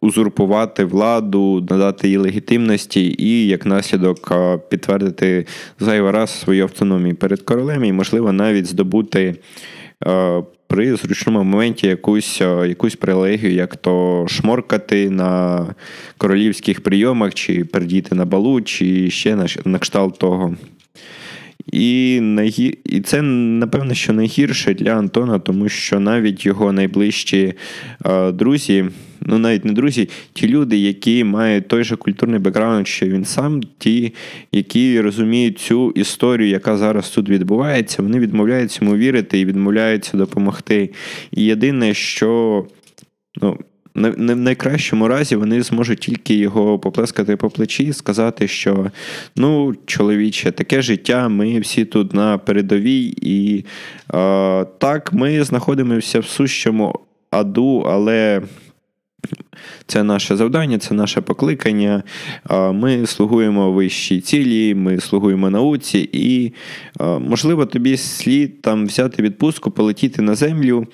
узурпувати 0.00 0.84
владу, 0.84 1.66
надати 1.70 2.08
їй 2.08 2.16
легітимності 2.16 3.16
і, 3.18 3.46
як 3.46 3.66
наслідок, 3.66 4.28
е, 4.32 4.58
підтвердити 4.58 5.46
зайвий 5.80 6.10
раз 6.10 6.40
свою 6.40 6.62
автономію 6.62 7.16
перед 7.16 7.42
королем, 7.42 7.84
і, 7.84 7.92
можливо, 7.92 8.32
навіть 8.32 8.66
здобути 8.66 9.34
е, 10.06 10.42
при 10.74 10.96
зручному 10.96 11.44
моменті 11.44 11.86
якусь 11.86 12.40
е, 12.40 12.68
якусь 12.68 12.96
прилегію, 12.96 13.52
як 13.52 13.76
то 13.76 14.26
шморкати 14.28 15.10
на 15.10 15.66
королівських 16.18 16.80
прийомах, 16.80 17.34
чи 17.34 17.64
пердіти 17.64 18.14
на 18.14 18.24
балу, 18.24 18.60
чи 18.60 19.10
ще 19.10 19.36
на, 19.36 19.46
на 19.64 19.78
кшталт 19.78 20.18
того. 20.18 20.56
І 21.72 22.18
найгі... 22.20 22.78
і 22.84 23.00
це, 23.00 23.22
напевно, 23.22 23.94
що 23.94 24.12
найгірше 24.12 24.74
для 24.74 24.90
Антона, 24.90 25.38
тому 25.38 25.68
що 25.68 26.00
навіть 26.00 26.46
його 26.46 26.72
найближчі 26.72 27.54
е, 28.06 28.32
друзі, 28.32 28.84
ну 29.20 29.38
навіть 29.38 29.64
не 29.64 29.72
друзі, 29.72 30.08
ті 30.32 30.48
люди, 30.48 30.76
які 30.76 31.24
мають 31.24 31.68
той 31.68 31.84
же 31.84 31.96
культурний 31.96 32.40
бекграунд, 32.40 32.88
що 32.88 33.06
він 33.06 33.24
сам, 33.24 33.60
ті, 33.78 34.14
які 34.52 35.00
розуміють 35.00 35.58
цю 35.58 35.90
історію, 35.90 36.48
яка 36.48 36.76
зараз 36.76 37.10
тут 37.10 37.28
відбувається, 37.28 38.02
вони 38.02 38.18
відмовляються 38.18 38.84
йому 38.84 38.96
вірити 38.96 39.40
і 39.40 39.44
відмовляються 39.44 40.16
допомогти. 40.16 40.90
І 41.32 41.44
єдине, 41.44 41.94
що. 41.94 42.66
ну, 43.42 43.58
в 43.94 44.36
найкращому 44.36 45.08
разі 45.08 45.36
вони 45.36 45.62
зможуть 45.62 45.98
тільки 46.00 46.34
його 46.34 46.78
поплескати 46.78 47.36
по 47.36 47.50
плечі 47.50 47.84
і 47.84 47.92
сказати, 47.92 48.48
що 48.48 48.90
ну, 49.36 49.74
чоловіче, 49.86 50.50
таке 50.50 50.82
життя, 50.82 51.28
ми 51.28 51.60
всі 51.60 51.84
тут 51.84 52.14
на 52.14 52.38
передовій, 52.38 53.14
і 53.22 53.64
е, 54.14 54.64
так, 54.78 55.12
ми 55.12 55.44
знаходимося 55.44 56.20
в 56.20 56.26
сущому 56.26 57.00
аду, 57.30 57.78
але 57.88 58.42
це 59.86 60.02
наше 60.02 60.36
завдання, 60.36 60.78
це 60.78 60.94
наше 60.94 61.20
покликання. 61.20 62.02
Ми 62.72 63.06
слугуємо 63.06 63.72
вищій 63.72 64.20
цілі, 64.20 64.74
ми 64.74 65.00
слугуємо 65.00 65.50
науці, 65.50 66.08
і, 66.12 66.52
можливо, 67.00 67.66
тобі 67.66 67.96
слід 67.96 68.62
там 68.62 68.86
взяти 68.86 69.22
відпустку, 69.22 69.70
полетіти 69.70 70.22
на 70.22 70.34
землю, 70.34 70.86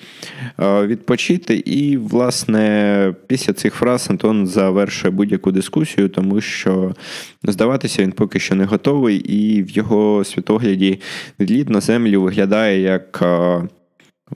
відпочити. 0.59 1.55
І, 1.55 1.97
власне, 1.97 3.13
після 3.27 3.53
цих 3.53 3.73
фраз 3.73 4.07
Антон 4.09 4.47
завершує 4.47 5.11
будь-яку 5.11 5.51
дискусію, 5.51 6.09
тому 6.09 6.41
що 6.41 6.95
здаватися 7.43 8.03
він 8.03 8.11
поки 8.11 8.39
що 8.39 8.55
не 8.55 8.65
готовий, 8.65 9.17
і 9.17 9.63
в 9.63 9.69
його 9.69 10.23
світогляді 10.23 10.99
відліт 11.39 11.69
на 11.69 11.81
землю 11.81 12.21
виглядає 12.21 12.81
як. 12.81 13.23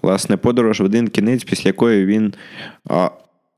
Власне, 0.01 0.37
подорож 0.37 0.79
в 0.79 0.83
один 0.83 1.07
кінець, 1.07 1.43
після 1.43 1.69
якої 1.69 2.05
він 2.05 2.33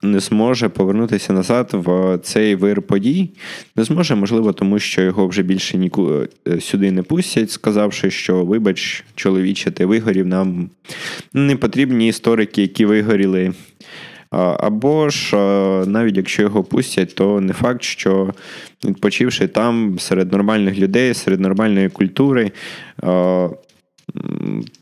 не 0.02 0.20
зможе 0.20 0.70
повернутися 0.70 1.34
назад 1.34 1.70
в 1.74 2.18
цей 2.24 2.56
вир 2.56 2.82
подій. 2.82 3.30
Не 3.76 3.84
зможе, 3.84 4.16
можливо, 4.16 4.54
тому 4.54 4.80
що 4.80 5.02
його 5.02 5.28
вже 5.28 5.42
більше 5.42 5.78
ніку 5.78 6.12
е, 6.48 6.62
сюди 6.62 6.92
не 6.92 7.04
пустять, 7.04 7.52
сказавши, 7.52 8.12
що, 8.12 8.46
вибач, 8.46 9.04
чоловіче, 9.16 9.72
ти 9.72 9.86
вигорів, 9.86 10.28
нам 10.28 10.70
не 11.34 11.56
потрібні 11.56 12.08
історики, 12.08 12.62
які 12.62 12.86
вигоріли. 12.86 13.54
Або 14.60 15.10
ж, 15.10 15.36
навіть 15.86 16.18
якщо 16.18 16.42
його 16.42 16.64
пустять, 16.64 17.16
то 17.16 17.42
не 17.42 17.54
факт, 17.54 17.84
що 17.84 18.34
відпочивши 18.86 19.48
там 19.48 20.00
серед 20.00 20.32
нормальних 20.32 20.78
людей, 20.78 21.14
серед 21.14 21.40
нормальної 21.40 21.90
культури, 21.90 22.52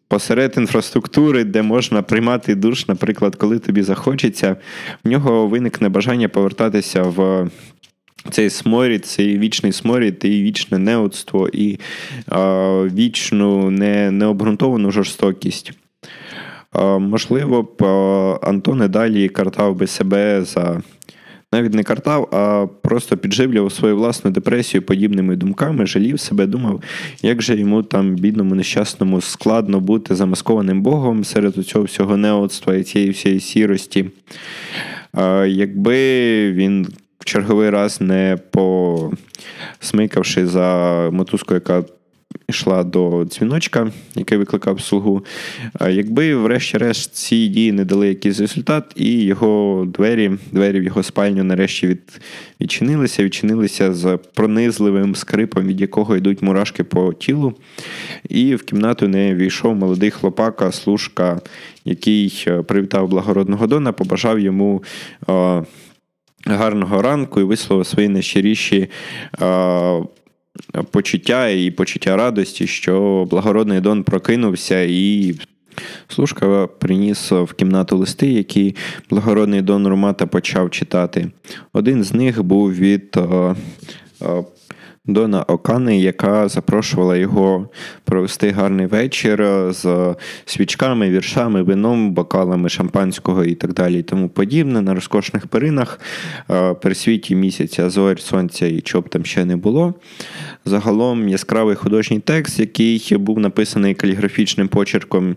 посеред 0.07 0.53
інфраструктури, 0.57 1.43
де 1.43 1.61
можна 1.61 2.01
приймати 2.01 2.55
душ, 2.55 2.87
наприклад, 2.87 3.35
коли 3.35 3.59
тобі 3.59 3.83
захочеться, 3.83 4.55
в 5.03 5.09
нього 5.09 5.47
виникне 5.47 5.89
бажання 5.89 6.29
повертатися 6.29 7.03
в. 7.03 7.49
Цей 8.31 8.49
сморід, 8.49 9.05
цей 9.05 9.39
вічний 9.39 9.71
сморід, 9.71 10.21
і 10.23 10.43
вічне 10.43 10.77
неудство, 10.77 11.49
і 11.53 11.79
е, 12.31 12.37
вічну 12.83 13.71
не, 13.71 14.11
необґрунтовану 14.11 14.91
жорстокість. 14.91 15.71
Е, 16.75 16.99
можливо 16.99 17.63
б 17.63 17.83
е, 17.83 17.85
Антон 18.47 18.89
далі 18.89 19.29
картав 19.29 19.75
би 19.75 19.87
себе 19.87 20.43
за 20.43 20.81
навіть 21.55 21.73
не 21.73 21.83
картав, 21.83 22.29
а 22.31 22.67
просто 22.81 23.17
підживлював 23.17 23.71
свою 23.71 23.95
власну 23.95 24.31
депресію 24.31 24.81
подібними 24.81 25.35
думками, 25.35 25.85
жалів 25.85 26.19
себе, 26.19 26.45
думав, 26.45 26.83
як 27.21 27.41
же 27.41 27.55
йому 27.55 27.83
там, 27.83 28.15
бідному, 28.15 28.55
нещасному, 28.55 29.21
складно 29.21 29.79
бути 29.79 30.15
замаскованим 30.15 30.81
Богом 30.81 31.23
серед 31.23 31.53
цього 31.53 31.85
всього 31.85 32.17
неодства 32.17 32.75
і 32.75 32.83
цієї 32.83 33.11
всієї 33.11 33.39
сірості. 33.39 34.05
Якби 35.47 35.97
він 36.51 36.87
в 37.19 37.25
черговий 37.25 37.69
раз 37.69 38.01
не 38.01 38.37
посмикавши 39.81 40.47
за 40.47 41.09
мотузку, 41.11 41.53
яка 41.53 41.83
йшла 42.49 42.83
до 42.83 43.25
дзвіночка, 43.25 43.91
який 44.15 44.37
викликав 44.37 44.81
слугу. 44.81 45.25
Якби, 45.89 46.35
врешті-решт, 46.35 47.15
ці 47.15 47.47
дії 47.47 47.71
не 47.71 47.85
дали 47.85 48.07
якийсь 48.07 48.39
результат, 48.39 48.93
і 48.95 49.23
його 49.23 49.83
двері, 49.87 50.31
двері 50.51 50.79
в 50.79 50.83
його 50.83 51.03
спальню 51.03 51.43
нарешті 51.43 51.87
від, 51.87 52.21
відчинилися, 52.61 53.23
відчинилися 53.23 53.93
з 53.93 54.19
пронизливим 54.33 55.15
скрипом, 55.15 55.67
від 55.67 55.81
якого 55.81 56.17
йдуть 56.17 56.41
мурашки 56.41 56.83
по 56.83 57.13
тілу. 57.13 57.53
І 58.29 58.55
в 58.55 58.63
кімнату 58.63 59.07
не 59.07 59.35
війшов 59.35 59.75
молодий 59.75 60.11
хлопака, 60.11 60.71
служка, 60.71 61.41
який 61.85 62.45
е, 62.47 62.61
привітав 62.61 63.07
благородного 63.07 63.67
Дона, 63.67 63.91
побажав 63.91 64.39
йому. 64.39 64.83
Е, 65.29 65.63
гарного 66.47 67.01
ранку 67.01 67.39
і 67.39 67.43
висловив 67.43 67.85
свої 67.85 68.09
найщиріші 68.09 68.89
е, 69.41 70.03
почуття 70.91 71.49
і 71.49 71.71
почуття 71.71 72.15
радості, 72.15 72.67
що 72.67 73.27
благородний 73.29 73.81
Дон 73.81 74.03
прокинувся 74.03 74.81
і. 74.81 75.35
Служка 76.07 76.67
приніс 76.67 77.31
в 77.31 77.53
кімнату 77.53 77.97
листи, 77.97 78.27
які 78.27 78.75
благородний 79.09 79.61
Дон 79.61 79.87
Румата 79.87 80.25
почав 80.25 80.69
читати. 80.69 81.31
Один 81.73 82.03
з 82.03 82.13
них 82.13 82.43
був 82.43 82.73
від 82.73 83.17
Дона 85.07 85.43
Окани, 85.43 85.99
яка 85.99 86.47
запрошувала 86.47 87.17
його 87.17 87.69
провести 88.03 88.51
гарний 88.51 88.85
вечір 88.85 89.45
з 89.69 90.15
свічками, 90.45 91.09
віршами, 91.09 91.63
вином, 91.63 92.11
бокалами 92.11 92.69
шампанського 92.69 93.43
і 93.43 93.55
так 93.55 93.73
далі, 93.73 93.99
і 93.99 94.03
тому 94.03 94.29
подібне. 94.29 94.81
На 94.81 94.93
розкошних 94.93 95.47
перинах 95.47 95.99
е, 96.51 96.73
при 96.73 96.95
світі 96.95 97.35
місяця, 97.35 97.89
зорь, 97.89 98.19
сонця 98.19 98.67
і 98.67 98.81
чоб 98.81 99.09
там 99.09 99.25
ще 99.25 99.45
не 99.45 99.55
було. 99.55 99.93
Загалом 100.65 101.29
яскравий 101.29 101.75
художній 101.75 102.19
текст, 102.19 102.59
який 102.59 103.17
був 103.17 103.39
написаний 103.39 103.93
каліграфічним 103.93 104.67
почерком. 104.67 105.35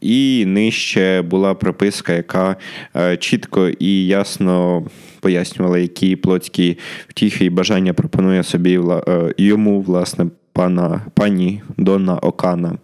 І 0.00 0.44
нижче 0.46 1.22
була 1.22 1.54
прописка, 1.54 2.12
яка 2.12 2.56
е, 2.96 3.16
чітко 3.16 3.68
і 3.68 4.06
ясно 4.06 4.84
пояснювала, 5.22 5.78
які 5.78 6.16
плотські 6.16 6.78
втіхи 7.08 7.44
і 7.44 7.50
бажання 7.50 7.92
пропонує 7.94 8.42
собі 8.42 8.80
е, 9.08 9.34
йому, 9.38 9.80
власне, 9.80 10.26
пана, 10.52 11.00
пані 11.14 11.62
Донна 11.76 12.18
Окана. 12.18 12.78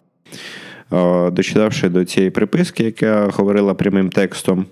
Е, 0.93 1.31
дочитавши 1.31 1.89
до 1.89 2.05
цієї 2.05 2.31
приписки, 2.31 2.85
яка 2.85 3.27
говорила 3.27 3.75
прямим 3.75 4.11
текстом, 4.11 4.67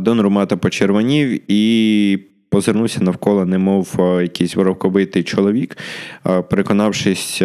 Дон 0.00 0.20
Румата 0.20 0.56
почервонів 0.56 1.40
і 1.52 2.18
позирнувся 2.52 3.00
навколо, 3.00 3.44
немов 3.44 3.96
якийсь 4.22 4.56
воровковитий 4.56 5.22
чоловік, 5.22 5.78
переконавшись 6.50 7.42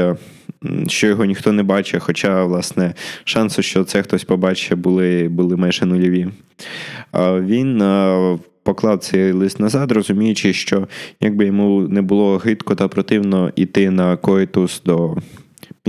що 0.88 1.08
його 1.08 1.26
ніхто 1.26 1.52
не 1.52 1.64
бачить, 1.64 2.04
хоча, 2.04 2.44
власне, 2.44 2.94
шанси, 3.24 3.62
що 3.62 3.84
це 3.84 4.04
хтось 4.04 4.24
побачить, 4.24 4.78
були 4.78 5.28
були 5.30 5.56
майже 5.56 5.86
нульові. 5.86 6.28
Він 7.40 7.84
поклав 8.64 9.00
цей 9.00 9.32
лист 9.32 9.60
назад, 9.60 9.92
розуміючи, 9.92 10.54
що 10.54 10.88
якби 11.22 11.46
йому 11.46 11.82
не 11.82 12.02
було 12.02 12.38
гидко 12.38 12.76
та 12.76 12.88
противно 12.88 13.52
йти 13.56 13.90
на 13.92 14.18
коїтус 14.18 14.82
до. 14.86 15.18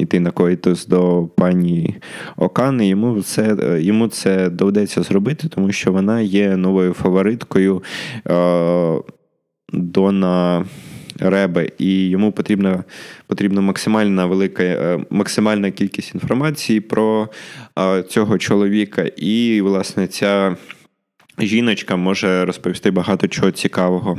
Йти 0.00 0.20
на 0.20 0.30
коїтус 0.30 0.86
до 0.86 1.28
пані 1.36 1.96
Окани, 2.36 2.88
йому 2.88 3.22
це 3.22 3.56
йому 3.80 4.08
це 4.08 4.50
доведеться 4.50 5.02
зробити, 5.02 5.48
тому 5.48 5.72
що 5.72 5.92
вона 5.92 6.20
є 6.20 6.56
новою 6.56 6.92
фавориткою 6.92 7.82
е, 8.26 8.96
Дона 9.72 10.64
Реби, 11.18 11.72
і 11.78 12.08
йому 12.08 12.32
потрібна 12.32 12.84
потрібна 13.26 13.60
максимальна 13.60 14.26
велика 14.26 14.62
е, 14.62 15.00
максимальна 15.10 15.70
кількість 15.70 16.14
інформації 16.14 16.80
про 16.80 17.28
е, 17.78 18.02
цього 18.02 18.38
чоловіка. 18.38 19.02
І, 19.16 19.60
власне, 19.60 20.06
ця 20.06 20.56
жіночка 21.38 21.96
може 21.96 22.44
розповісти 22.44 22.90
багато 22.90 23.28
чого 23.28 23.50
цікавого. 23.50 24.18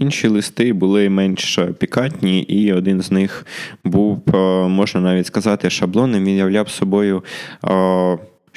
Інші 0.00 0.28
листи 0.28 0.72
були 0.72 1.08
менш 1.08 1.58
пікантні, 1.78 2.40
і 2.40 2.72
один 2.72 3.00
з 3.00 3.10
них 3.10 3.46
був, 3.84 4.22
е, 4.34 4.38
можна 4.68 5.00
навіть 5.00 5.26
сказати, 5.26 5.70
шаблонним. 5.70 6.24
Він 6.24 6.36
являв 6.36 6.68
собою 6.68 7.22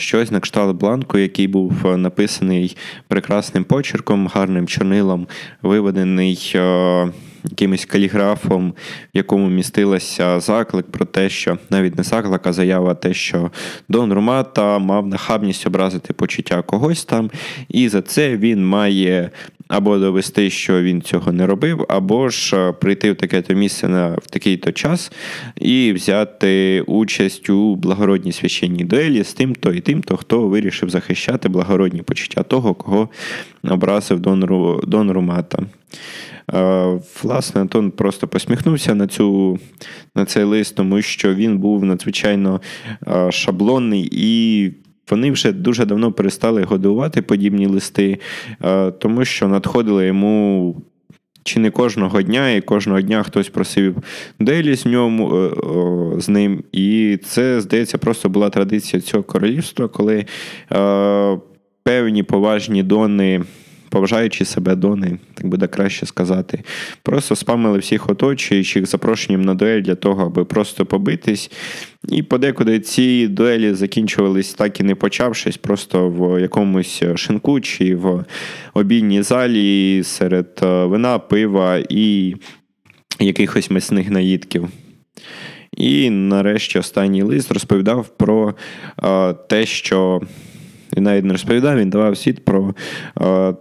щось 0.01 0.31
на 0.31 0.39
кшталт 0.39 0.77
бланку, 0.77 1.17
який 1.17 1.47
був 1.47 1.87
е, 1.87 1.97
написаний 1.97 2.77
прекрасним 3.07 3.63
почерком, 3.63 4.27
гарним 4.27 4.67
чорнилом, 4.67 5.27
виведений 5.61 6.51
е, 6.55 7.11
якимось 7.43 7.85
каліграфом, 7.85 8.71
в 8.71 9.17
якому 9.17 9.49
містилася 9.49 10.39
заклик 10.39 10.91
про 10.91 11.05
те, 11.05 11.29
що 11.29 11.57
навіть 11.69 11.97
не 11.97 12.03
заклик, 12.03 12.47
а 12.47 12.53
заява, 12.53 12.93
те, 12.93 13.13
що 13.13 13.51
Дон 13.89 14.13
Румата 14.13 14.79
мав 14.79 15.07
нахабність 15.07 15.67
образити 15.67 16.13
почуття 16.13 16.61
когось 16.61 17.05
там, 17.05 17.31
і 17.69 17.89
за 17.89 18.01
це 18.01 18.37
він 18.37 18.67
має 18.67 19.29
або 19.71 19.97
довести, 19.97 20.49
що 20.49 20.81
він 20.81 21.01
цього 21.01 21.31
не 21.31 21.45
робив, 21.45 21.85
або 21.89 22.29
ж 22.29 22.57
е, 22.57 22.71
прийти 22.71 23.11
в 23.11 23.15
таке-то 23.15 23.53
місце 23.53 23.87
на 23.87 24.09
в 24.09 24.27
такий-то 24.29 24.71
час 24.71 25.11
і 25.55 25.93
взяти 25.93 26.81
участь 26.81 27.49
у 27.49 27.75
благородній 27.75 28.31
священній 28.31 28.85
дуелі 28.85 29.23
з 29.23 29.33
тим-то 29.33 29.73
і 29.73 29.79
тим-то, 29.79 30.17
хто 30.17 30.47
вирішив 30.47 30.89
захищати 30.89 31.49
благородні 31.49 32.01
почуття 32.01 32.43
того, 32.43 32.73
кого 32.73 33.09
образив 33.63 34.19
Дон, 34.19 34.43
Ру, 34.43 34.81
Дон 34.87 35.11
Румата. 35.11 35.63
Е, 36.53 36.99
власне, 37.23 37.61
Антон 37.61 37.91
просто 37.91 38.27
посміхнувся 38.27 38.95
на 38.95 39.07
цю, 39.07 39.59
на 40.15 40.25
цей 40.25 40.43
лист, 40.43 40.75
тому 40.75 41.01
що 41.01 41.33
він 41.33 41.57
був 41.57 41.85
надзвичайно 41.85 42.61
е, 43.07 43.31
шаблонний 43.31 44.09
і 44.11 44.71
вони 45.11 45.31
вже 45.31 45.51
дуже 45.51 45.85
давно 45.85 46.11
перестали 46.11 46.63
годувати 46.63 47.21
подібні 47.21 47.67
листи, 47.67 48.19
е, 48.63 48.91
тому 48.91 49.25
що 49.25 49.47
надходили 49.47 50.07
йому. 50.07 50.75
Чи 51.43 51.59
не 51.59 51.71
кожного 51.71 52.21
дня, 52.21 52.51
і 52.51 52.61
кожного 52.61 53.01
дня 53.01 53.23
хтось 53.23 53.49
просив 53.49 53.95
делі 54.39 54.75
з 54.75 54.85
ньому, 54.85 55.35
е, 55.35 56.21
з 56.21 56.29
ним. 56.29 56.63
І 56.71 57.19
це, 57.23 57.61
здається, 57.61 57.97
просто 57.97 58.29
була 58.29 58.49
традиція 58.49 59.01
цього 59.01 59.23
королівства, 59.23 59.87
коли 59.87 60.25
е, 60.71 61.37
певні 61.83 62.23
поважні 62.23 62.83
дони 62.83 63.41
поважаючи 63.91 64.45
себе 64.45 64.75
дони, 64.75 65.17
так 65.33 65.47
буде 65.47 65.67
краще 65.67 66.05
сказати. 66.05 66.63
Просто 67.03 67.35
спамили 67.35 67.77
всіх 67.77 68.09
оточуючих 68.09 68.85
запрошенням 68.85 69.41
на 69.41 69.53
дуель 69.53 69.81
для 69.81 69.95
того, 69.95 70.25
аби 70.25 70.45
просто 70.45 70.85
побитись. 70.85 71.51
І 72.09 72.23
подекуди 72.23 72.79
ці 72.79 73.27
дуелі 73.27 73.73
закінчувались 73.73 74.53
так 74.53 74.79
і 74.79 74.83
не 74.83 74.95
почавшись, 74.95 75.57
просто 75.57 76.09
в 76.09 76.41
якомусь 76.41 77.03
шинку 77.15 77.61
чи 77.61 77.95
в 77.95 78.25
обійній 78.73 79.21
залі 79.21 80.01
серед 80.03 80.59
е, 80.63 80.85
вина, 80.85 81.19
пива 81.19 81.83
і 81.89 82.35
якихось 83.19 83.71
м'ясних 83.71 84.09
наїдків. 84.09 84.69
І 85.77 86.09
нарешті 86.09 86.79
останній 86.79 87.23
лист 87.23 87.51
розповідав 87.51 88.17
про 88.17 88.55
е, 89.03 89.33
те, 89.33 89.65
що 89.65 90.21
він 90.97 91.03
навіть 91.03 91.25
не 91.25 91.31
розповідав, 91.31 91.77
він 91.77 91.89
давав 91.89 92.17
світ 92.17 92.45
про 92.45 92.75
е, 93.21 93.53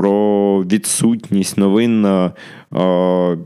про 0.00 0.64
відсутність 0.72 1.58
новин, 1.58 2.06
е, 2.06 2.30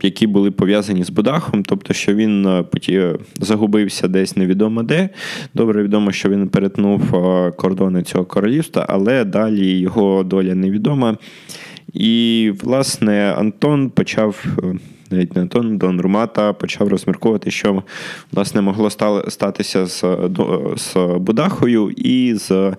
які 0.03 0.27
були 0.27 0.51
пов'язані 0.51 1.05
з 1.05 1.11
Будахом, 1.11 1.63
тобто, 1.63 1.95
що 1.95 2.15
він 2.15 2.47
е, 2.89 3.17
загубився 3.41 4.09
десь 4.09 4.37
невідомо 4.37 4.83
де. 4.83 5.09
Добре 5.55 5.83
відомо, 5.83 6.13
що 6.13 6.29
він 6.29 6.49
перетнув 6.49 7.17
е, 7.17 7.51
кордони 7.51 8.03
цього 8.03 8.25
королівства, 8.25 8.87
але 8.89 9.25
далі 9.25 9.79
його 9.79 10.23
доля 10.23 10.55
невідома. 10.55 11.17
І, 11.93 12.53
власне, 12.63 13.35
Антон 13.39 13.91
почав. 13.91 14.45
Навіть 15.15 15.35
не 15.35 15.43
Антон 15.43 15.79
Дон 15.79 16.01
Румата 16.01 16.53
почав 16.53 16.89
розмірковувати, 16.89 17.51
що 17.51 17.83
власне 18.33 18.61
могло 18.61 18.91
статися 19.29 19.87
з 19.87 20.05
з 20.77 20.97
Будахою 20.97 21.91
і 21.91 22.35
з 22.35 22.73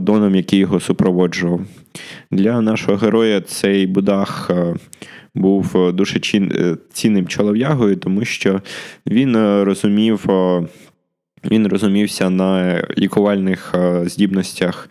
Доном, 0.00 0.34
який 0.34 0.58
його 0.58 0.80
супроводжував. 0.80 1.60
Для 2.30 2.60
нашого 2.60 2.98
героя 2.98 3.40
цей 3.40 3.86
Будах 3.86 4.50
е, 4.50 4.74
був 5.34 5.72
е, 5.76 5.92
дуже 5.92 6.20
е, 6.34 6.76
цінним 6.92 7.26
чолов'ягою, 7.26 7.96
тому 7.96 8.24
що 8.24 8.60
він 9.06 9.36
розумів. 9.62 10.26
Він 11.50 11.66
розумівся 11.66 12.30
на 12.30 12.82
лікувальних 12.98 13.74
здібностях 14.04 14.90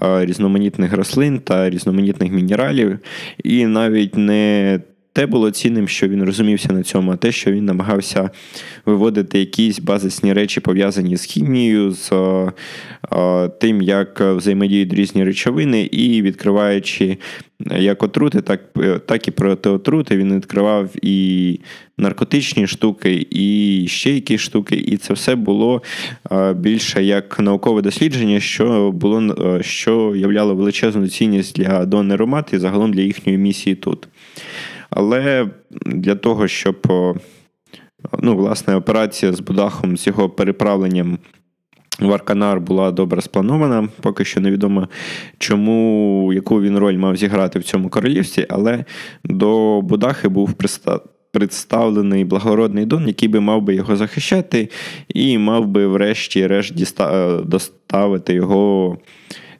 різноманітних 0.00 0.92
рослин 0.92 1.38
та 1.38 1.70
різноманітних 1.70 2.32
мінералів, 2.32 2.98
і 3.44 3.66
навіть 3.66 4.16
не 4.16 4.80
те 5.16 5.26
було 5.26 5.50
цінним, 5.50 5.88
що 5.88 6.08
він 6.08 6.22
розумівся 6.22 6.72
на 6.72 6.82
цьому, 6.82 7.12
а 7.12 7.16
те, 7.16 7.32
що 7.32 7.52
він 7.52 7.64
намагався 7.64 8.30
виводити 8.86 9.38
якісь 9.38 9.78
базисні 9.78 10.32
речі, 10.32 10.60
пов'язані 10.60 11.16
з 11.16 11.24
хімією, 11.24 11.90
з 11.90 12.12
а, 13.10 13.48
тим, 13.60 13.82
як 13.82 14.20
взаємодіють 14.20 14.94
різні 14.94 15.24
речовини, 15.24 15.82
і 15.82 16.22
відкриваючи 16.22 17.18
як 17.76 18.02
отрути, 18.02 18.40
так 18.40 18.60
так 19.06 19.28
і 19.28 19.30
протиотрути, 19.30 20.16
він 20.16 20.36
відкривав 20.36 20.90
і 21.02 21.60
наркотичні 21.98 22.66
штуки, 22.66 23.26
і 23.30 23.84
ще 23.88 24.10
якісь 24.10 24.40
штуки. 24.40 24.76
І 24.76 24.96
це 24.96 25.14
все 25.14 25.34
було 25.34 25.82
більше 26.54 27.04
як 27.04 27.40
наукове 27.40 27.82
дослідження, 27.82 28.40
що 28.40 28.92
було 28.92 29.36
що 29.60 30.16
являло 30.16 30.54
величезну 30.54 31.08
цінність 31.08 31.56
для 31.56 31.86
Донни 31.86 32.16
Ромат 32.16 32.52
і 32.52 32.58
загалом 32.58 32.92
для 32.92 33.02
їхньої 33.02 33.38
місії 33.38 33.76
тут. 33.76 34.08
Але 34.90 35.50
для 35.86 36.14
того, 36.14 36.48
щоб 36.48 36.76
ну, 38.18 38.36
власне, 38.36 38.76
операція 38.76 39.32
з 39.32 39.40
Будахом, 39.40 39.96
з 39.96 40.06
його 40.06 40.30
переправленням 40.30 41.18
в 42.00 42.12
Арканар 42.12 42.60
була 42.60 42.90
добре 42.90 43.22
спланована. 43.22 43.88
Поки 44.00 44.24
що 44.24 44.40
невідомо, 44.40 44.88
чому, 45.38 46.32
яку 46.32 46.60
він 46.60 46.78
роль 46.78 46.96
мав 46.96 47.16
зіграти 47.16 47.58
в 47.58 47.64
цьому 47.64 47.88
королівстві, 47.88 48.46
але 48.48 48.84
до 49.24 49.80
Будахи 49.82 50.28
був 50.28 50.54
представлений 51.32 52.24
благородний 52.24 52.84
Дон, 52.84 53.06
який 53.06 53.28
би 53.28 53.40
мав 53.40 53.62
би 53.62 53.74
його 53.74 53.96
захищати, 53.96 54.68
і 55.08 55.38
мав 55.38 55.66
би, 55.66 55.86
врешті-решт, 55.86 56.74
доставити 57.44 58.34
його 58.34 58.98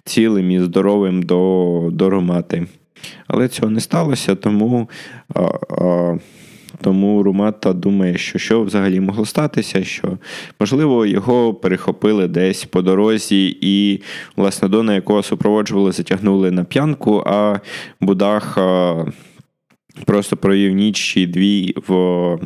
цілим 0.04 0.50
і 0.50 0.60
здоровим 0.60 1.22
до, 1.22 1.88
до 1.92 2.10
Ромати. 2.10 2.66
Але 3.26 3.48
цього 3.48 3.70
не 3.70 3.80
сталося, 3.80 4.34
тому 4.34 4.88
а, 5.34 5.40
а, 5.84 6.18
тому 6.80 7.22
Румата 7.22 7.72
думає, 7.72 8.18
що 8.18 8.38
що 8.38 8.62
взагалі 8.62 9.00
могло 9.00 9.26
статися, 9.26 9.84
що, 9.84 10.18
можливо, 10.60 11.06
його 11.06 11.54
перехопили 11.54 12.28
десь 12.28 12.64
по 12.64 12.82
дорозі, 12.82 13.58
і, 13.60 14.02
власне, 14.36 14.68
Дона, 14.68 14.94
якого 14.94 15.22
супроводжували, 15.22 15.92
затягнули 15.92 16.50
на 16.50 16.64
п'янку, 16.64 17.22
а 17.26 17.60
Будах 18.00 18.58
а, 18.58 19.04
просто 20.04 20.36
провів 20.36 20.72
ніч 20.72 20.96
чи 20.96 21.26
дві 21.26 21.74
в 21.88 22.38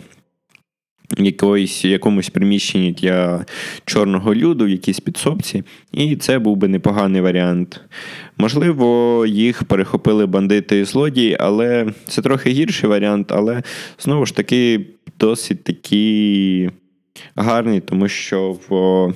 якоїсь, 1.19 1.85
якомусь 1.85 2.31
приміщенні 2.31 2.93
для 2.93 3.45
чорного 3.85 4.35
люду, 4.35 4.65
в 4.65 4.69
якійсь 4.69 5.01
підсобці, 5.01 5.65
і 5.93 6.17
це 6.17 6.39
був 6.39 6.57
би 6.57 6.69
непоганий 6.69 7.21
варіант. 7.21 7.81
Можливо, 8.39 9.25
їх 9.27 9.65
перехопили 9.65 10.27
бандити 10.27 10.79
і 10.79 10.85
злодії, 10.85 11.37
але 11.41 11.87
це 12.07 12.23
трохи 12.23 12.51
гірший 12.51 12.91
варіант, 12.91 13.33
але 13.33 13.63
знову 13.99 14.27
ж 14.27 14.37
таки 14.37 14.87
досить 15.21 15.65
такий 15.65 16.71
гарний, 17.37 17.81
тому 17.81 18.09
що 18.09 18.57
в 18.69 19.13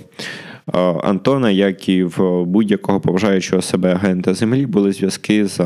Антона, 1.03 1.51
як 1.51 1.89
і 1.89 2.05
в 2.05 2.45
будь-якого 2.45 3.01
поважаючого 3.01 3.63
себе 3.63 3.95
агента 3.95 4.35
землі, 4.35 4.67
були 4.67 4.93
зв'язки 4.93 5.47
з 5.47 5.61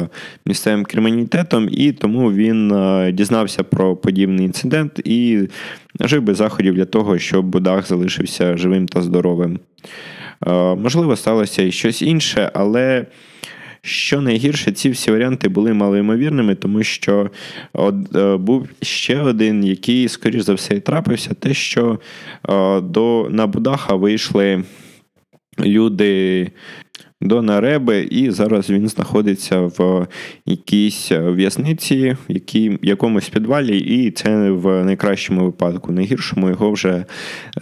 місцевим 0.46 0.84
кримінітетом, 0.84 1.68
і 1.72 1.92
тому 1.92 2.32
він 2.32 2.74
дізнався 3.12 3.62
про 3.62 3.96
подібний 3.96 4.46
інцидент 4.46 5.00
і 5.04 5.48
жив 6.00 6.22
би 6.22 6.34
заходів 6.34 6.74
для 6.74 6.84
того, 6.84 7.18
щоб 7.18 7.46
Будах 7.46 7.88
залишився 7.88 8.56
живим 8.56 8.88
та 8.88 9.02
здоровим. 9.02 9.60
Можливо, 10.76 11.16
сталося 11.16 11.62
і 11.62 11.72
щось 11.72 12.02
інше, 12.02 12.50
але. 12.54 13.06
Що 13.82 14.20
найгірше, 14.20 14.72
ці 14.72 14.90
всі 14.90 15.10
варіанти 15.10 15.48
були 15.48 15.72
малоймовірними, 15.72 16.54
тому 16.54 16.82
що 16.82 17.30
от, 17.72 17.94
е, 18.16 18.36
був 18.36 18.68
ще 18.82 19.20
один, 19.20 19.64
який, 19.64 20.08
скоріш 20.08 20.42
за 20.42 20.54
все, 20.54 20.74
і 20.74 20.80
трапився, 20.80 21.34
те, 21.34 21.54
що 21.54 22.00
е, 22.48 22.80
до 22.80 23.28
на 23.30 23.46
Будаха 23.46 23.94
вийшли 23.94 24.64
люди 25.60 26.50
до 27.20 27.42
Нареби, 27.42 28.00
і 28.10 28.30
зараз 28.30 28.70
він 28.70 28.88
знаходиться 28.88 29.60
в 29.60 30.06
якійсь 30.46 31.12
в'язниці, 31.12 32.16
в 32.28 32.78
якомусь 32.82 33.28
підвалі, 33.28 33.78
і 33.78 34.10
це 34.10 34.50
в 34.50 34.84
найкращому 34.84 35.44
випадку. 35.44 35.92
Найгіршому 35.92 36.48
його 36.48 36.70
вже 36.70 37.04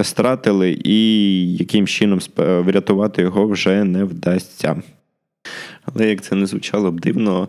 стратили, 0.00 0.80
і 0.84 1.52
яким 1.56 1.86
чином 1.86 2.20
врятувати 2.36 3.22
його 3.22 3.46
вже 3.46 3.84
не 3.84 4.04
вдасться. 4.04 4.82
Але 5.94 6.08
як 6.08 6.22
це 6.22 6.34
не 6.34 6.46
звучало 6.46 6.92
б 6.92 7.00
дивно, 7.00 7.48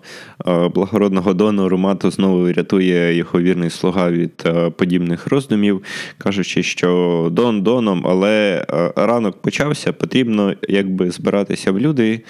благородного 0.76 1.34
Дону 1.34 1.70
Ромату 1.70 2.12
знову 2.12 2.52
рятує 2.52 3.16
його 3.16 3.42
вірний 3.42 3.70
слуга 3.70 4.12
від 4.12 4.44
подібних 4.78 5.28
роздумів, 5.28 5.84
кажучи, 6.18 6.64
що 6.64 7.30
Дон 7.32 7.62
Доном, 7.62 8.04
але 8.08 8.66
ранок 8.96 9.42
почався, 9.42 9.94
потрібно 9.94 10.54
якби 10.70 11.12
збиратися 11.12 11.72
в 11.72 11.80
люди, 11.80 12.22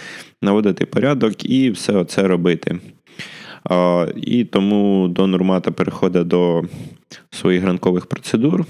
наводити 0.42 0.86
порядок 0.86 1.46
і 1.46 1.70
все 1.70 2.06
це 2.06 2.28
робити. 2.28 2.80
І 4.16 4.44
тому 4.44 5.08
Дон 5.08 5.36
Ромата 5.36 5.72
переходить 5.72 6.28
до 6.28 6.64
своїх 7.32 7.66
ранкових 7.66 8.06
процедур. 8.06 8.66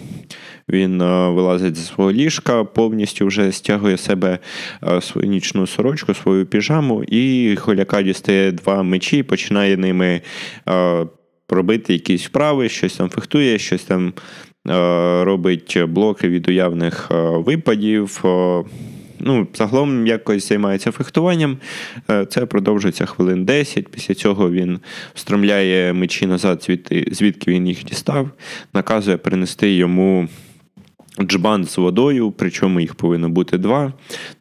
Він 0.69 1.01
е, 1.01 1.29
вилазить 1.29 1.75
з 1.75 1.87
свого 1.87 2.11
ліжка, 2.11 2.63
повністю 2.63 3.27
вже 3.27 3.51
стягує 3.51 3.97
себе 3.97 4.39
е, 4.83 5.01
свою 5.01 5.27
нічну 5.27 5.67
сорочку, 5.67 6.13
свою 6.13 6.45
піжаму, 6.45 7.03
і 7.03 7.55
холяка 7.55 8.01
дістає 8.01 8.51
два 8.51 8.83
мечі, 8.83 9.23
починає 9.23 9.77
ними 9.77 10.21
е, 10.69 11.05
робити 11.49 11.93
якісь 11.93 12.25
вправи, 12.25 12.69
щось 12.69 12.95
там 12.95 13.09
фехтує, 13.09 13.59
щось 13.59 13.83
там 13.83 14.13
робить 15.23 15.79
блоки 15.87 16.29
від 16.29 16.47
уявних 16.47 17.07
випадів. 17.33 18.23
Ну, 19.19 19.47
Загалом 19.53 20.07
якось 20.07 20.47
займається 20.47 20.91
фехтуванням. 20.91 21.57
Це 22.29 22.45
продовжується 22.45 23.05
хвилин 23.05 23.45
10. 23.45 23.87
Після 23.87 24.13
цього 24.13 24.51
він 24.51 24.79
встромляє 25.13 25.93
мечі 25.93 26.25
назад, 26.25 26.67
звідки 27.11 27.51
він 27.51 27.67
їх 27.67 27.83
дістав, 27.83 28.29
наказує 28.73 29.17
принести 29.17 29.75
йому 29.75 30.27
Джбан 31.21 31.65
з 31.65 31.77
водою, 31.77 32.33
причому 32.37 32.79
їх 32.79 32.95
повинно 32.95 33.29
бути 33.29 33.57
два. 33.57 33.93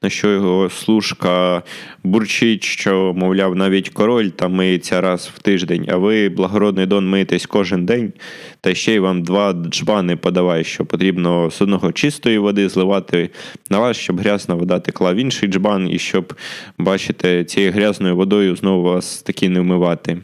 На 0.02 0.10
що 0.10 0.30
його 0.30 0.70
служка 0.70 1.62
бурчить, 2.04 2.64
що, 2.64 3.14
мовляв, 3.16 3.56
навіть 3.56 3.88
король 3.88 4.28
там 4.28 4.52
миється 4.52 5.00
раз 5.00 5.30
в 5.34 5.42
тиждень, 5.42 5.86
а 5.88 5.96
ви, 5.96 6.28
благородний 6.28 6.86
дон, 6.86 7.08
миєтесь 7.08 7.46
кожен 7.46 7.86
день, 7.86 8.12
та 8.60 8.74
ще 8.74 8.94
й 8.94 8.98
вам 8.98 9.22
два 9.22 9.52
джбани 9.52 10.16
подавай, 10.16 10.64
що 10.64 10.84
потрібно 10.84 11.50
з 11.50 11.62
одного 11.62 11.92
чистої 11.92 12.38
води 12.38 12.68
зливати 12.68 13.30
на 13.70 13.78
вас, 13.78 13.96
щоб 13.96 14.20
грязна 14.20 14.54
вода 14.54 14.80
текла 14.80 15.12
в 15.12 15.16
інший 15.16 15.48
джбан, 15.48 15.90
і 15.90 15.98
щоб, 15.98 16.34
бачите, 16.78 17.44
цією 17.44 17.72
грязною 17.72 18.16
водою 18.16 18.56
знову 18.56 18.82
вас 18.82 19.22
таки 19.22 19.48
не 19.48 19.60
вмивати. 19.60 20.18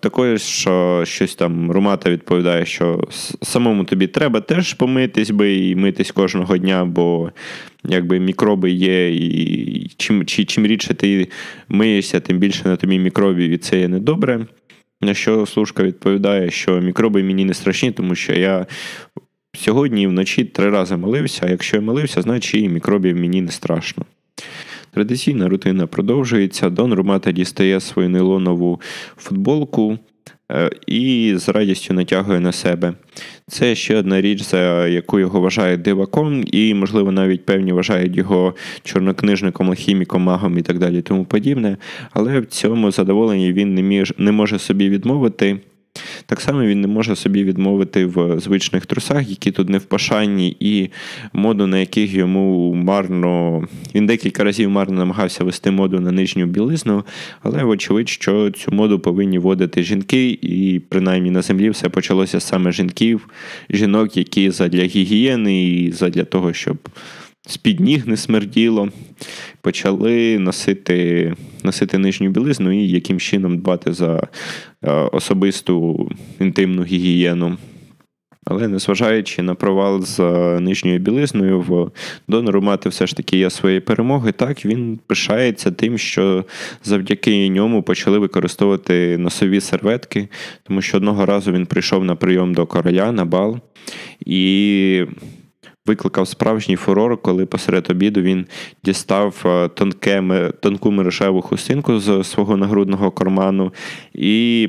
Також 0.00 0.42
щось 1.04 1.34
там 1.34 1.70
Румата 1.70 2.10
відповідає, 2.10 2.66
що 2.66 3.08
самому 3.42 3.84
тобі 3.84 4.06
треба 4.06 4.40
теж 4.40 4.74
помитись 4.74 5.30
би 5.30 5.54
і 5.56 5.76
митись 5.76 6.10
кожного 6.10 6.56
дня, 6.56 6.84
бо 6.84 7.30
якби 7.84 8.20
мікроби 8.20 8.70
є, 8.70 9.14
і 9.14 9.90
чим 9.96 10.24
чи, 10.24 10.44
чим 10.44 10.66
рідше 10.66 10.94
ти 10.94 11.28
миєшся, 11.68 12.20
тим 12.20 12.38
більше 12.38 12.68
на 12.68 12.76
тобі 12.76 12.98
мікробів, 12.98 13.50
і 13.50 13.58
це 13.58 13.80
є 13.80 13.88
недобре. 13.88 14.46
На 15.00 15.14
що 15.14 15.46
служка 15.46 15.82
відповідає, 15.82 16.50
що 16.50 16.80
мікроби 16.80 17.22
мені 17.22 17.44
не 17.44 17.54
страшні, 17.54 17.92
тому 17.92 18.14
що 18.14 18.32
я 18.32 18.66
сьогодні 19.54 20.06
вночі 20.06 20.44
три 20.44 20.70
рази 20.70 20.96
молився, 20.96 21.40
а 21.46 21.50
якщо 21.50 21.76
я 21.76 21.82
молився, 21.82 22.22
значить 22.22 22.62
і 22.62 22.68
мікробів 22.68 23.16
мені 23.16 23.40
не 23.42 23.50
страшно. 23.50 24.04
Традиційна 24.94 25.48
рутина 25.48 25.86
продовжується. 25.86 26.70
Дон 26.70 26.94
Ромата 26.94 27.32
дістає 27.32 27.80
свою 27.80 28.08
нейлонову 28.08 28.80
футболку 29.16 29.98
е, 30.52 30.70
і 30.86 31.34
з 31.36 31.48
радістю 31.48 31.94
натягує 31.94 32.40
на 32.40 32.52
себе. 32.52 32.94
Це 33.48 33.74
ще 33.74 33.96
одна 33.96 34.20
річ, 34.20 34.42
за 34.42 34.88
яку 34.88 35.18
його 35.18 35.40
вважають 35.40 35.82
диваком, 35.82 36.44
і, 36.46 36.74
можливо, 36.74 37.12
навіть 37.12 37.46
певні 37.46 37.72
вважають 37.72 38.16
його 38.16 38.54
чорнокнижником, 38.84 39.74
хіміком, 39.74 40.22
магом 40.22 40.58
і 40.58 40.62
так 40.62 40.78
далі, 40.78 41.02
тому 41.02 41.24
подібне. 41.24 41.76
Але 42.12 42.40
в 42.40 42.46
цьому 42.46 42.90
задоволенні 42.90 43.52
він 43.52 43.74
не, 43.74 43.82
між, 43.82 44.14
не 44.18 44.32
може 44.32 44.58
собі 44.58 44.88
відмовити. 44.88 45.60
Так 46.26 46.40
само 46.40 46.62
він 46.62 46.80
не 46.80 46.88
може 46.88 47.16
собі 47.16 47.44
відмовити 47.44 48.06
в 48.06 48.40
звичних 48.40 48.86
трусах, 48.86 49.30
які 49.30 49.50
тут 49.50 49.68
не 49.68 49.78
в 49.78 49.84
пошанні, 49.84 50.56
і 50.60 50.90
моду, 51.32 51.66
на 51.66 51.78
яких 51.78 52.14
йому 52.14 52.74
марно. 52.74 53.64
Він 53.94 54.06
декілька 54.06 54.44
разів 54.44 54.70
марно 54.70 54.98
намагався 54.98 55.44
вести 55.44 55.70
моду 55.70 56.00
на 56.00 56.12
нижню 56.12 56.46
білизну, 56.46 57.04
але 57.42 57.64
вочевидь, 57.64 58.08
що 58.08 58.50
цю 58.50 58.72
моду 58.72 58.98
повинні 58.98 59.38
вводити 59.38 59.82
жінки, 59.82 60.38
і 60.42 60.80
принаймні 60.88 61.30
на 61.30 61.42
землі 61.42 61.70
все 61.70 61.88
почалося 61.88 62.40
саме 62.40 62.72
жінків, 62.72 63.28
жінок, 63.70 64.16
які 64.16 64.50
задля 64.50 64.84
гігієни 64.84 65.64
і 65.64 65.92
задля 65.92 66.24
того, 66.24 66.52
щоб 66.52 66.78
з-під 67.46 67.80
ніг 67.80 68.08
не 68.08 68.16
смерділо, 68.16 68.88
почали 69.60 70.38
носити 70.38 71.34
носити 71.62 71.98
нижню 71.98 72.30
білизну 72.30 72.72
і 72.72 72.88
яким 72.88 73.20
чином 73.20 73.58
дбати 73.58 73.92
за 73.92 74.28
е, 74.82 74.92
особисту 74.92 76.08
інтимну 76.40 76.84
гігієну. 76.84 77.56
Але 78.46 78.68
незважаючи 78.68 79.42
на 79.42 79.54
провал 79.54 80.02
з 80.02 80.20
е, 80.20 80.60
нижньою 80.60 80.98
білизною, 80.98 81.60
в 81.60 81.90
донору 82.28 82.62
мати 82.62 82.88
все 82.88 83.06
ж 83.06 83.16
таки 83.16 83.38
є 83.38 83.50
свої 83.50 83.80
перемоги. 83.80 84.32
Так 84.32 84.64
він 84.64 84.98
пишається 85.06 85.70
тим, 85.70 85.98
що 85.98 86.44
завдяки 86.84 87.48
ньому 87.48 87.82
почали 87.82 88.18
використовувати 88.18 89.18
носові 89.18 89.60
серветки, 89.60 90.28
тому 90.62 90.82
що 90.82 90.96
одного 90.96 91.26
разу 91.26 91.52
він 91.52 91.66
прийшов 91.66 92.04
на 92.04 92.16
прийом 92.16 92.54
до 92.54 92.66
короля 92.66 93.12
на 93.12 93.24
бал 93.24 93.58
і. 94.26 95.06
Викликав 95.86 96.28
справжній 96.28 96.76
фурор, 96.76 97.22
коли 97.22 97.46
посеред 97.46 97.90
обіду 97.90 98.20
він 98.22 98.46
дістав 98.84 99.44
тонке, 99.74 100.50
тонку 100.60 100.90
мережеву 100.90 101.42
хустинку 101.42 101.98
з 101.98 102.24
свого 102.24 102.56
нагрудного 102.56 103.10
карману 103.10 103.72
і 104.14 104.68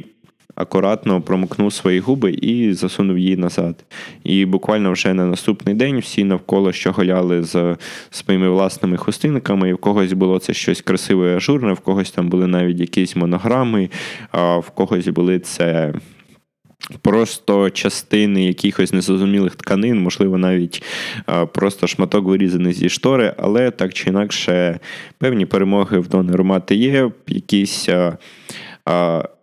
акуратно 0.56 1.22
промокнув 1.22 1.74
свої 1.74 2.00
губи 2.00 2.32
і 2.32 2.74
засунув 2.74 3.18
її 3.18 3.38
назад. 3.38 3.86
І 4.24 4.46
буквально 4.46 4.92
вже 4.92 5.14
на 5.14 5.26
наступний 5.26 5.76
день 5.76 6.00
всі 6.00 6.24
навколо 6.24 6.72
що 6.72 6.92
голяли 6.92 7.44
з 7.44 7.78
своїми 8.10 8.50
власними 8.50 8.98
хустинками, 8.98 9.70
і 9.70 9.74
в 9.74 9.78
когось 9.78 10.14
було 10.14 10.40
це 10.40 10.54
щось 10.54 10.82
красиве 10.82 11.34
і 11.34 11.36
ажурне, 11.36 11.74
в 11.74 11.80
когось 11.80 12.12
там 12.12 12.30
були 12.30 12.48
навіть 12.48 12.80
якісь 12.80 13.16
монограми, 13.16 13.90
а 14.32 14.58
в 14.58 14.70
когось 14.70 15.08
були 15.08 15.40
це. 15.40 15.94
Просто 17.02 17.70
частини 17.70 18.46
якихось 18.46 18.94
незрозумілих 18.94 19.56
тканин, 19.56 20.02
можливо, 20.02 20.38
навіть 20.38 20.84
просто 21.54 21.88
шматок 21.88 22.26
вирізаний 22.26 22.74
зі 22.74 22.90
штори, 22.90 23.34
але 23.38 23.72
так 23.72 23.94
чи 23.94 24.10
інакше 24.10 24.80
певні 25.18 25.46
перемоги 25.46 26.00
в 26.00 26.08
Донору 26.08 26.44
мати 26.44 26.76
є, 26.76 27.12
якісь 27.28 27.90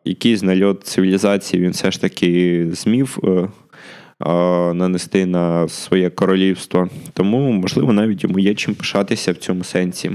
якийсь 0.05 0.43
нальот 0.43 0.85
цивілізації 0.85 1.63
він 1.63 1.71
все 1.71 1.91
ж 1.91 2.01
таки 2.01 2.67
змів 2.73 3.19
е, 3.25 3.49
нанести 4.75 5.27
на 5.27 5.69
своє 5.69 6.11
королівство. 6.11 6.89
Тому, 7.13 7.53
можливо, 7.53 7.93
навіть 7.93 8.25
йому 8.25 8.39
є 8.39 8.55
чим 8.55 8.75
пишатися 8.75 9.33
в 9.33 9.37
цьому 9.37 9.65
сенсі. 9.65 10.11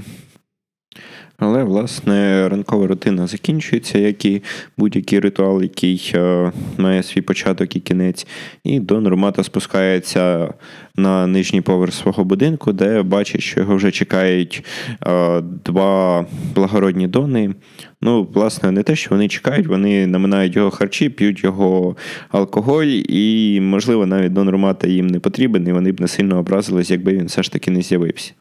Але, 1.40 1.64
власне, 1.64 2.50
ранкова 2.50 2.88
рутина 2.88 3.28
закінчується, 3.28 4.00
як 4.00 4.26
і 4.26 4.44
будь-який 4.78 5.20
ритуал, 5.20 5.62
який 5.62 6.12
е, 6.16 6.52
має 6.78 7.04
свій 7.04 7.22
початок 7.22 7.76
і 7.76 7.80
кінець. 7.80 8.28
І 8.64 8.80
до 8.80 9.02
нормата 9.02 9.44
спускається 9.44 10.54
на 10.98 11.28
нижній 11.28 11.62
поверх 11.62 11.94
свого 11.94 12.24
будинку, 12.24 12.74
де 12.74 13.04
бачить, 13.04 13.42
що 13.42 13.60
його 13.60 13.76
вже 13.76 13.92
чекають 13.92 14.64
е, 15.08 15.42
два 15.42 16.26
благородні 16.56 17.08
дони. 17.08 17.54
Ну, 18.02 18.28
власне, 18.34 18.72
не 18.72 18.84
те, 18.84 18.96
що 18.96 19.10
вони 19.10 19.28
чекають, 19.28 19.68
вони 19.68 20.08
наминають 20.08 20.56
його 20.56 20.72
харчі, 20.72 21.10
п'ють 21.10 21.44
його 21.44 21.96
алкоголь, 22.30 23.02
і, 23.10 23.60
можливо, 23.62 24.06
навіть 24.06 24.34
Дон 24.34 24.50
Ромата 24.50 24.88
їм 24.88 25.08
не 25.08 25.20
потрібен, 25.20 25.68
і 25.68 25.72
вони 25.72 25.92
б 25.92 26.02
не 26.02 26.08
сильно 26.08 26.40
образились, 26.40 26.92
якби 26.92 27.14
він 27.14 27.26
все 27.26 27.44
ж 27.44 27.52
таки 27.52 27.72
не 27.72 27.82
з'явився. 27.82 28.34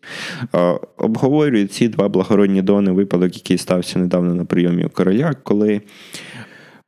Е, 0.55 0.75
обговорюють 0.97 1.73
ці 1.73 1.89
два 1.89 2.09
благородні 2.09 2.63
дони 2.63 2.93
випадок, 2.93 3.37
який 3.37 3.59
стався 3.59 3.99
недавно 3.99 4.35
на 4.35 4.45
прийомі 4.45 4.85
у 4.85 4.89
короля, 4.89 5.35
коли 5.43 5.81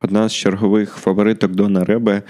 одна 0.01 0.29
з 0.29 0.33
чергових 0.33 0.95
фавориток 0.95 1.51
Дона 1.51 1.83
Ребе 1.85 2.21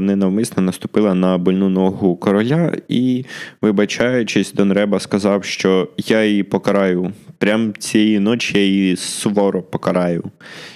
ненавмисно 0.00 0.62
наступила 0.62 1.14
на 1.14 1.38
больну 1.38 1.68
ногу 1.68 2.16
короля 2.16 2.72
і, 2.88 3.24
вибачаючись, 3.62 4.52
Дон 4.52 4.72
Реба 4.72 5.00
сказав, 5.00 5.44
що 5.44 5.88
я 5.96 6.24
її 6.24 6.42
покараю. 6.42 7.12
Прям 7.38 7.72
цієї 7.78 8.18
ночі 8.18 8.58
я 8.58 8.64
її 8.64 8.96
суворо 8.96 9.62
покараю, 9.62 10.24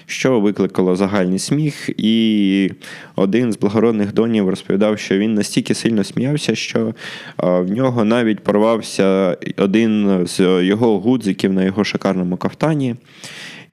що 0.06 0.40
викликало 0.40 0.96
загальний 0.96 1.38
сміх. 1.38 1.90
І 1.96 2.70
один 3.16 3.52
з 3.52 3.58
благородних 3.58 4.14
донів 4.14 4.48
розповідав, 4.48 4.98
що 4.98 5.18
він 5.18 5.34
настільки 5.34 5.74
сильно 5.74 6.04
сміявся, 6.04 6.54
що 6.54 6.94
в 7.38 7.70
нього 7.70 8.04
навіть 8.04 8.40
порвався 8.40 9.36
один 9.56 10.22
з 10.26 10.64
його 10.64 10.98
гудзиків 10.98 11.52
на 11.52 11.64
його 11.64 11.84
шикарному 11.84 12.36
кафтані. 12.36 12.96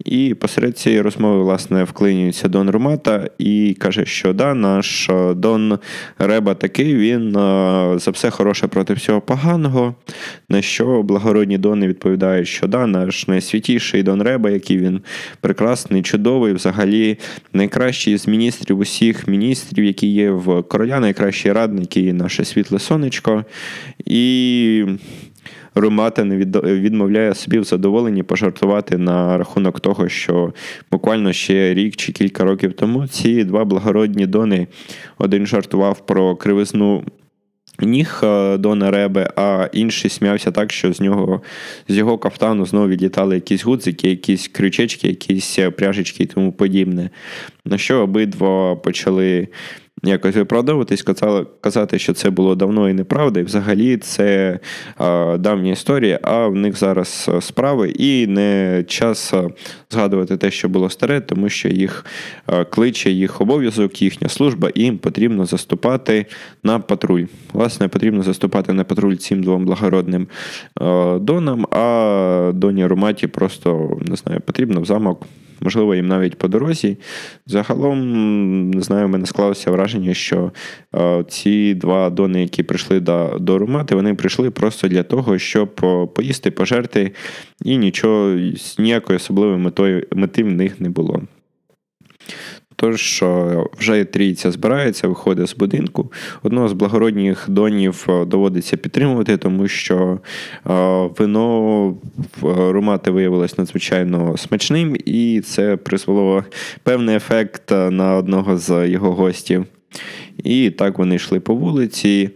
І 0.06 0.34
посеред 0.34 0.78
цієї 0.78 1.02
розмови, 1.02 1.44
власне, 1.44 1.84
вклинюється 1.84 2.48
Дон 2.48 2.70
Ромата 2.70 3.30
і 3.38 3.78
каже, 3.80 4.06
що 4.06 4.34
да, 4.34 4.54
наш 4.54 5.10
е, 5.10 5.34
Дон 5.34 5.80
Реба 6.20 6.54
такий, 6.54 6.96
він 6.96 7.36
е, 7.36 8.00
за 8.00 8.12
все 8.12 8.30
хороше 8.30 8.68
проти 8.68 8.94
всього 8.94 9.22
поганого. 9.22 9.96
На 10.50 10.62
що 10.62 11.04
благородні 11.04 11.58
Дони 11.58 11.88
відповідають, 11.88 12.48
що 12.48 12.68
да, 12.68 12.88
наш 12.88 13.28
найсвятіший 13.28 14.04
Дон 14.04 14.22
Реба, 14.22 14.50
який 14.50 14.78
він 14.78 15.02
прекрасний, 15.42 16.02
чудовий, 16.02 16.54
взагалі 16.54 17.18
найкращий 17.54 18.18
з 18.18 18.28
міністрів 18.28 18.80
усіх 18.80 19.28
міністрів, 19.28 19.86
які 19.86 20.08
є 20.08 20.32
в 20.32 20.64
короля, 20.64 21.00
найкращий 21.00 21.52
радник 21.52 21.98
і 21.98 22.14
наше 22.14 22.46
світле 22.46 22.80
сонечко. 22.80 23.46
І 24.06 24.86
Ромата 25.76 26.24
не 26.24 26.38
відмовляє 26.64 27.34
собі 27.34 27.60
в 27.60 27.64
задоволенні 27.64 28.24
пожартувати 28.24 28.98
на 28.98 29.38
рахунок 29.38 29.80
того, 29.80 30.10
що 30.10 30.54
буквально 30.92 31.34
ще 31.34 31.74
рік 31.74 31.96
чи 31.96 32.12
кілька 32.12 32.44
років 32.44 32.74
тому 32.74 33.08
ці 33.08 33.44
два 33.44 33.66
благородні 33.66 34.28
дони 34.28 34.68
один 35.18 35.46
жартував 35.46 36.06
про 36.06 36.36
кривизну. 36.36 37.04
Ніг 37.80 38.20
е, 38.24 38.58
Дона 38.58 38.92
Ребе, 38.92 39.30
а 39.36 39.70
інший 39.74 40.10
сміявся 40.10 40.52
так, 40.52 40.72
що 40.72 40.94
з 40.94 41.02
нього 41.02 41.42
з 41.88 41.98
його 41.98 42.18
кафтану 42.18 42.66
знову 42.66 42.88
відлітали 42.88 43.36
якісь 43.36 43.66
гудзики, 43.66 44.10
якісь 44.10 44.48
крючечки, 44.48 45.08
якісь 45.08 45.60
пряжечки 45.78 46.24
і 46.24 46.26
тому 46.26 46.52
подібне. 46.52 47.10
На 47.66 47.78
що 47.78 48.00
обидва 48.00 48.76
почали 48.76 49.48
якось 50.12 50.36
виправдовуватись, 50.36 51.06
казати, 51.62 52.00
що 52.00 52.14
це 52.14 52.30
було 52.30 52.56
давно 52.56 52.90
і 52.90 52.94
неправда, 52.94 53.40
і 53.40 53.44
взагалі 53.44 53.98
це 53.98 54.60
а, 54.98 55.38
давня 55.40 55.72
історія, 55.72 56.20
а 56.24 56.48
в 56.48 56.56
них 56.56 56.78
зараз 56.78 57.30
справи, 57.42 57.90
і 57.90 58.28
не 58.28 58.84
час 58.88 59.34
згадувати 59.92 60.38
те, 60.38 60.52
що 60.52 60.70
було 60.70 60.90
старе, 60.90 61.22
тому 61.22 61.50
що 61.50 61.70
їх 61.70 62.06
кличе 62.70 63.12
їх 63.12 63.42
обов'язок, 63.42 64.02
їхня 64.02 64.30
служба, 64.30 64.70
і 64.76 64.82
їм 64.82 64.98
потрібно 64.98 65.46
заступати 65.46 66.26
на 66.64 66.80
патруль. 66.80 67.26
Власне, 67.54 67.88
потрібно 67.88 68.24
заступати 68.24 68.74
на 68.74 68.84
патруль 68.84 69.16
цим 69.16 69.44
двом 69.44 69.66
благородним 69.66 70.28
донам, 71.20 71.66
а 71.72 72.52
доні 72.54 72.86
Роматі 72.86 73.28
просто 73.28 73.98
не 74.08 74.16
знаю, 74.16 74.42
потрібно 74.46 74.82
в 74.82 74.86
замок 74.86 75.26
можливо, 75.62 75.96
їм 75.96 76.08
навіть 76.08 76.38
по 76.38 76.48
дорозі. 76.48 76.98
Загалом, 77.46 78.70
не 78.70 78.82
знаю, 78.82 79.06
в 79.06 79.10
мене 79.10 79.26
склалося 79.26 79.72
враження, 79.72 80.14
що 80.14 80.52
е, 80.96 81.24
ці 81.28 81.74
два 81.74 82.10
дони, 82.10 82.42
які 82.42 82.64
прийшли 82.64 83.00
до 83.00 83.38
до 83.40 83.58
Румати, 83.58 83.96
вони 83.96 84.14
прийшли 84.14 84.52
просто 84.52 84.88
для 84.88 85.04
того, 85.04 85.38
щоб 85.38 85.76
поїсти, 86.16 86.52
пожерти, 86.52 87.12
і 87.64 87.78
нічого, 87.78 88.40
ніякої 88.80 89.18
особливої 89.18 89.58
мети 90.12 90.44
в 90.44 90.52
них 90.52 90.82
не 90.82 90.90
було. 90.90 91.22
Тож 92.76 93.24
вже 93.80 94.04
трійця 94.04 94.52
збирається, 94.52 95.08
виходить 95.08 95.48
з 95.50 95.56
будинку. 95.56 96.12
Одного 96.44 96.68
з 96.68 96.74
благородніх 96.74 97.46
донів 97.50 98.06
е, 98.10 98.26
доводиться 98.26 98.78
підтримувати, 98.78 99.38
тому 99.38 99.68
що 99.68 100.20
е, 100.70 100.72
вино 101.18 101.88
в 102.42 102.72
Румати 102.72 103.12
виявилось 103.12 103.58
надзвичайно 103.58 104.38
смачним, 104.38 104.98
і 105.06 105.42
це 105.46 105.78
призвело 105.78 106.44
певний 106.84 107.16
ефект 107.16 107.72
на 107.72 108.16
одного 108.16 108.58
з 108.58 108.88
його 108.88 109.12
гостів. 109.12 109.66
І 110.44 110.70
так 110.70 110.98
вони 110.98 111.16
йшли 111.16 111.40
по 111.40 111.56
вулиці. 111.56 112.30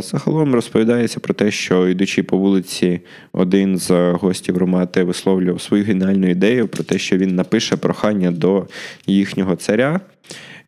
Загалом 0.00 0.54
розповідається 0.54 1.20
про 1.20 1.34
те, 1.34 1.50
що 1.50 1.88
йдучи 1.88 2.22
по 2.22 2.38
вулиці, 2.38 3.00
один 3.32 3.78
з 3.78 4.12
гостів 4.12 4.56
Ромати 4.56 5.04
висловлював 5.04 5.60
свою 5.60 5.84
геніальну 5.84 6.30
ідею 6.30 6.68
про 6.68 6.84
те, 6.84 6.98
що 6.98 7.16
він 7.16 7.34
напише 7.34 7.76
прохання 7.76 8.30
до 8.30 8.66
їхнього 9.06 9.56
царя. 9.56 10.00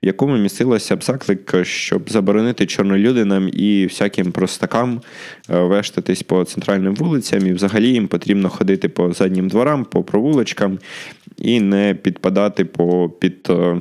В 0.03 0.07
якому 0.07 0.37
містилося 0.37 0.97
б 0.97 1.05
заклик, 1.05 1.55
щоб 1.63 2.11
заборонити 2.11 2.67
чорнолюдинам 2.67 3.49
і 3.53 3.87
всяким 3.87 4.33
простакам 4.33 5.01
е, 5.51 5.61
вештатись 5.61 6.23
по 6.23 6.45
центральним 6.45 6.95
вулицям, 6.95 7.47
і 7.47 7.53
взагалі 7.53 7.89
їм 7.89 8.09
потрібно 8.09 8.49
ходити 8.49 8.89
по 8.89 9.13
заднім 9.13 9.49
дворам, 9.49 9.85
по 9.85 10.03
провулочкам 10.03 10.79
і 11.39 11.61
не 11.61 11.95
підпадати 11.95 12.65
по 12.65 13.11
під 13.21 13.49
е, 13.51 13.81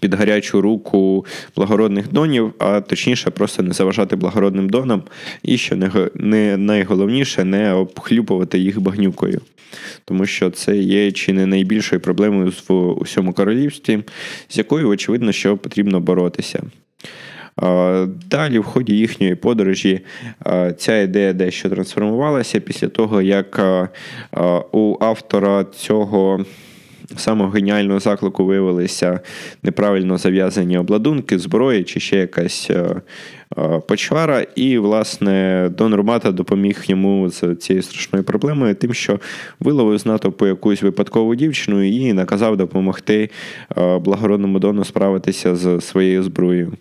під 0.00 0.14
гарячу 0.14 0.60
руку 0.60 1.26
благородних 1.56 2.12
донів, 2.12 2.54
а 2.58 2.80
точніше, 2.80 3.30
просто 3.30 3.62
не 3.62 3.74
заважати 3.74 4.16
благородним 4.16 4.68
донам, 4.68 5.02
і 5.42 5.58
що 5.58 5.76
не 6.14 6.56
найголовніше 6.56 7.44
не 7.44 7.72
обхлюпувати 7.72 8.58
їх 8.58 8.80
багнюкою. 8.80 9.40
Тому 10.04 10.26
що 10.26 10.50
це 10.50 10.76
є 10.76 11.12
чи 11.12 11.32
не 11.32 11.46
найбільшою 11.46 12.00
проблемою 12.00 12.52
в 12.68 12.74
усьому 13.00 13.32
королівстві, 13.32 14.02
з 14.48 14.58
якою, 14.58 14.88
очевидно, 14.88 15.32
що 15.32 15.56
потрібно 15.56 16.00
боротися. 16.00 16.62
Далі, 18.30 18.58
в 18.58 18.64
ході 18.64 18.96
їхньої 18.96 19.34
подорожі, 19.34 20.00
ця 20.76 21.00
ідея 21.00 21.32
дещо 21.32 21.70
трансформувалася 21.70 22.60
після 22.60 22.88
того, 22.88 23.22
як 23.22 23.60
у 24.72 24.96
автора 25.00 25.64
цього 25.64 26.44
самого 27.16 27.50
геніального 27.50 28.00
заклику 28.00 28.44
виявилися 28.44 29.20
неправильно 29.62 30.18
зав'язані 30.18 30.78
обладунки, 30.78 31.38
зброї 31.38 31.84
чи 31.84 32.00
ще 32.00 32.16
якась 32.16 32.70
е, 32.70 33.00
е, 33.58 33.80
почвара. 33.88 34.46
І, 34.54 34.78
власне, 34.78 35.68
Дон 35.78 35.94
Румата 35.94 36.32
допоміг 36.32 36.84
йому 36.86 37.28
з 37.28 37.54
цією 37.54 37.82
страшною 37.82 38.24
проблемою, 38.24 38.74
тим, 38.74 38.94
що 38.94 39.20
виловив 39.60 39.98
з 39.98 40.06
натовпу 40.06 40.46
якусь 40.46 40.82
випадкову 40.82 41.34
дівчину 41.34 41.82
і 41.82 42.12
наказав 42.12 42.56
допомогти 42.56 43.30
е, 43.78 43.98
благородному 43.98 44.58
Дону 44.58 44.84
справитися 44.84 45.56
з 45.56 45.80
своєю 45.80 46.22
зброєю. 46.22 46.72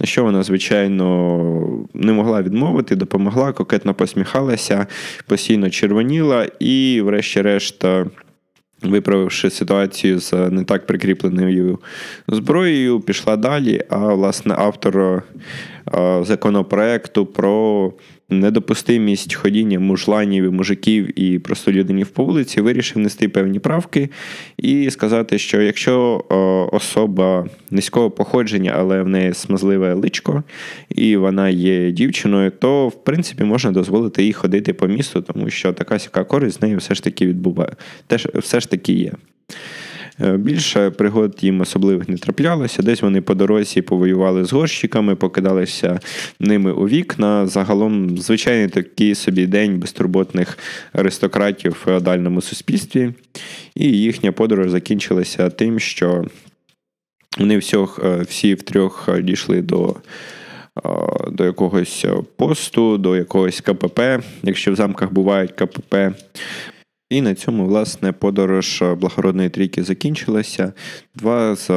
На 0.00 0.06
що 0.06 0.24
вона, 0.24 0.42
звичайно, 0.42 1.86
не 1.94 2.12
могла 2.12 2.42
відмовити, 2.42 2.96
допомогла, 2.96 3.52
кокетно 3.52 3.94
посміхалася, 3.94 4.86
постійно 5.26 5.70
червоніла 5.70 6.46
і, 6.60 7.00
врешті-решт, 7.04 7.84
Виправивши 8.82 9.50
ситуацію 9.50 10.18
з 10.18 10.32
не 10.32 10.64
так 10.64 10.86
прикріпленою 10.86 11.78
зброєю, 12.28 13.00
пішла 13.00 13.36
далі. 13.36 13.84
А 13.88 14.14
власне 14.14 14.54
автор 14.58 14.98
е, 14.98 15.22
законопроекту 16.24 17.26
про 17.26 17.92
недопустимість 18.30 19.34
ходіння 19.34 19.80
мужланів 19.80 20.44
і 20.44 20.50
мужиків 20.50 21.20
і 21.20 21.38
простолюдинів 21.38 22.06
по 22.06 22.24
вулиці, 22.24 22.60
вирішив 22.60 22.98
нести 22.98 23.28
певні 23.28 23.58
правки 23.58 24.08
і 24.56 24.90
сказати, 24.90 25.38
що 25.38 25.62
якщо 25.62 26.24
особа 26.72 27.46
низького 27.70 28.10
походження, 28.10 28.74
але 28.76 29.02
в 29.02 29.08
неї 29.08 29.34
смазливе 29.34 29.94
личко, 29.94 30.42
і 30.88 31.16
вона 31.16 31.48
є 31.48 31.90
дівчиною, 31.90 32.50
то 32.50 32.88
в 32.88 33.04
принципі 33.04 33.44
можна 33.44 33.70
дозволити 33.72 34.24
їй 34.24 34.32
ходити 34.32 34.72
по 34.72 34.86
місту, 34.86 35.22
тому 35.22 35.50
що 35.50 35.72
така 35.72 35.98
сяка 35.98 36.24
користь 36.24 36.58
з 36.58 36.62
нею 36.62 36.78
все 36.78 36.94
ж 36.94 37.04
таки 37.04 37.26
відбуває, 37.26 37.72
теж 38.06 38.28
все 38.34 38.60
ж 38.60 38.70
таки 38.70 38.92
є. 38.92 39.12
Е, 40.20 40.36
більше 40.36 40.90
пригод 40.90 41.38
їм 41.40 41.60
особливих 41.60 42.08
не 42.08 42.16
траплялося. 42.16 42.82
Десь 42.82 43.02
вони 43.02 43.20
по 43.20 43.34
дорозі 43.34 43.82
повоювали 43.82 44.44
з 44.44 44.52
горщиками, 44.52 45.16
покидалися 45.16 46.00
ними 46.40 46.72
у 46.72 46.88
вікна. 46.88 47.46
Загалом, 47.46 48.18
звичайний 48.18 48.68
такий 48.68 49.14
собі 49.14 49.46
день 49.46 49.78
безтурботних 49.78 50.58
аристократів 50.92 51.72
в 51.72 51.84
феодальному 51.84 52.40
суспільстві. 52.40 53.12
І 53.74 53.84
їхня 53.84 54.32
подорож 54.32 54.70
закінчилася 54.70 55.50
тим, 55.50 55.80
що 55.80 56.24
вони 57.38 57.58
всіх, 57.58 58.00
е, 58.04 58.16
всі 58.28 58.54
втрьох 58.54 59.08
дійшли 59.22 59.62
до. 59.62 59.96
Е, 60.84 60.90
до 61.30 61.44
якогось 61.44 62.06
посту, 62.36 62.98
до 62.98 63.16
якогось 63.16 63.60
КПП, 63.60 64.00
якщо 64.42 64.72
в 64.72 64.76
замках 64.76 65.12
бувають 65.12 65.52
КПП, 65.52 65.94
і 67.10 67.20
на 67.20 67.34
цьому, 67.34 67.66
власне, 67.66 68.12
подорож 68.12 68.82
е, 68.82 68.94
благородної 68.94 69.48
трійки 69.48 69.82
закінчилася. 69.82 70.72
Два 71.14 71.56
з 71.56 71.70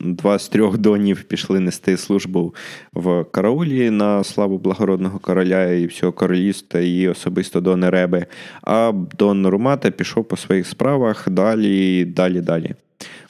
два 0.00 0.38
з 0.38 0.48
трьох 0.48 0.78
донів 0.78 1.22
пішли 1.22 1.60
нести 1.60 1.96
службу 1.96 2.54
в 2.92 3.24
караулі 3.24 3.90
на 3.90 4.24
славу 4.24 4.58
благородного 4.58 5.18
короля 5.18 5.64
і 5.64 5.86
всього 5.86 6.12
королівства, 6.12 6.80
і 6.80 7.08
особисто 7.08 7.60
до 7.60 7.76
Нереби. 7.76 8.26
А 8.62 8.92
Дон 9.18 9.46
Румата 9.46 9.90
пішов 9.90 10.28
по 10.28 10.36
своїх 10.36 10.66
справах 10.66 11.28
далі, 11.30 12.04
далі, 12.04 12.40
далі. 12.40 12.74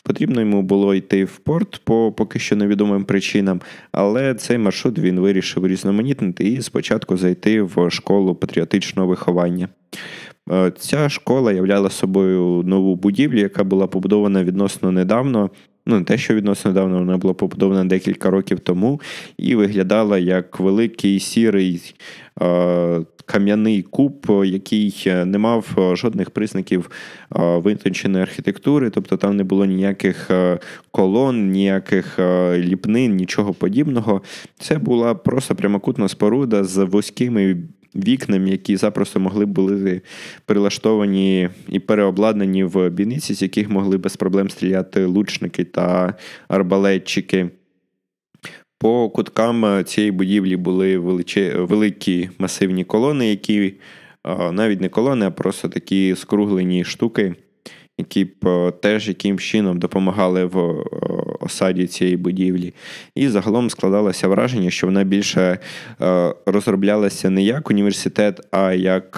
Потрібно 0.03 0.41
йому 0.41 0.63
було 0.63 0.95
йти 0.95 1.25
в 1.25 1.37
порт 1.37 1.81
по 1.85 2.13
поки 2.13 2.39
що 2.39 2.57
невідомим 2.57 3.05
причинам, 3.05 3.61
але 3.93 4.35
цей 4.35 4.59
маршрут 4.59 4.99
він 4.99 5.21
вирішив 5.21 5.67
різноманітнити 5.67 6.45
і 6.45 6.63
спочатку 6.63 7.17
зайти 7.17 7.63
в 7.63 7.91
школу 7.91 8.35
патріотичного 8.35 9.09
виховання. 9.09 9.69
Е, 10.53 10.73
ця 10.79 11.09
школа 11.09 11.53
являла 11.53 11.91
собою 11.91 12.63
нову 12.67 12.97
будівлю, 12.97 13.39
яка 13.39 13.65
була 13.65 13.87
побудована 13.87 14.45
відносно 14.45 14.93
недавно. 14.93 15.51
Ну, 15.87 15.99
не 15.99 16.05
те, 16.05 16.19
що 16.19 16.35
відносно 16.35 16.71
недавно, 16.71 16.99
вона 16.99 17.17
була 17.17 17.35
побудована 17.35 17.85
декілька 17.85 18.31
років 18.31 18.61
тому, 18.61 19.01
і 19.39 19.55
виглядала 19.55 20.19
як 20.19 20.61
великий 20.61 21.21
сірий 21.21 21.95
е, 22.43 23.01
кам'яний 23.29 23.83
куб, 23.83 24.27
який 24.45 25.05
не 25.07 25.39
мав 25.39 25.93
жодних 25.97 26.31
признаків 26.31 26.91
е, 27.37 27.59
витонченої 27.59 28.23
архітектури, 28.23 28.91
тобто 28.91 29.17
там 29.17 29.37
не 29.37 29.45
було 29.45 29.65
ніяких 29.65 30.31
е, 30.31 30.59
колон, 30.91 31.51
ніяких 31.51 32.19
е, 32.19 32.59
ліпнин, 32.59 33.17
нічого 33.17 33.55
подібного. 33.55 34.23
Це 34.59 34.79
була 34.79 35.15
просто 35.15 35.55
прямокутна 35.55 36.09
споруда 36.09 36.65
з 36.65 36.85
вузькими 36.85 37.57
вікнам, 37.99 38.47
які 38.47 38.77
запросто 38.77 39.21
могли 39.21 39.47
б 39.47 39.49
бути 39.49 40.03
прилаштовані 40.45 41.49
і 41.69 41.79
переобладнані 41.79 42.65
в 42.65 42.91
бійниці, 42.91 43.35
з 43.35 43.43
яких 43.43 43.71
могли 43.71 43.99
без 43.99 44.17
проблем 44.17 44.51
стріляти 44.51 45.05
лучники 45.05 45.65
та 45.65 46.15
арбалетчики. 46.49 47.51
По 48.79 49.11
куткам 49.11 49.85
цієї 49.85 50.11
будівлі 50.11 50.57
були 50.57 50.99
величі, 50.99 51.53
великі 51.57 52.31
масивні 52.39 52.85
колони, 52.85 53.31
які 53.31 53.75
навіть 54.53 54.81
не 54.81 54.89
колони, 54.89 55.27
а 55.27 55.31
просто 55.31 55.69
такі 55.69 56.15
скруглені 56.17 56.85
штуки 56.85 57.35
які 57.99 58.25
б 58.25 58.47
е, 58.47 58.71
теж 58.71 59.09
яким 59.09 59.39
чином 59.39 59.79
допомагали 59.79 60.45
в 60.45 60.59
е, 60.59 60.85
осаді 61.41 61.87
цієї 61.87 62.17
будівлі. 62.17 62.75
І 63.15 63.29
загалом 63.29 63.71
складалося 63.71 64.29
враження, 64.29 64.71
що 64.71 64.87
вона 64.87 65.05
більше 65.05 65.59
е, 66.01 66.35
розроблялася 66.47 67.31
не 67.31 67.43
як 67.43 67.71
університет, 67.71 68.41
а 68.51 68.73
як 68.73 69.17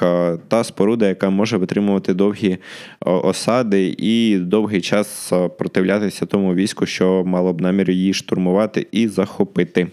та 0.49 0.65
споруда, 0.65 1.09
яка 1.09 1.31
може 1.31 1.57
витримувати 1.57 2.15
довгі 2.15 2.59
осади 3.01 3.95
і 3.99 4.39
довгий 4.39 4.81
час 4.81 5.33
противлятися 5.59 6.27
тому 6.27 6.55
війську, 6.55 6.87
що 6.87 7.25
мало 7.27 7.53
б 7.53 7.61
намір 7.61 7.91
її 7.91 8.15
штурмувати 8.15 8.87
і 8.93 9.09
захопити. 9.09 9.87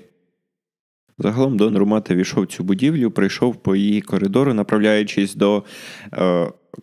Загалом 1.19 1.57
Дон 1.57 1.77
Румата 1.77 2.15
війшов 2.15 2.45
цю 2.45 2.63
будівлю, 2.63 3.11
прийшов 3.11 3.55
по 3.55 3.75
її 3.75 4.01
коридору, 4.01 4.53
направляючись 4.53 5.35
до 5.35 5.63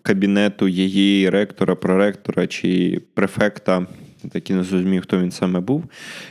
кабінету 0.02 0.68
її 0.68 1.30
ректора, 1.30 1.74
проректора 1.74 2.46
чи 2.46 3.00
префекта. 3.14 3.86
Так 4.32 4.50
і 4.50 4.52
не 4.52 4.64
зрозумів, 4.64 5.02
хто 5.02 5.18
він 5.18 5.30
саме 5.30 5.60
був. 5.60 5.84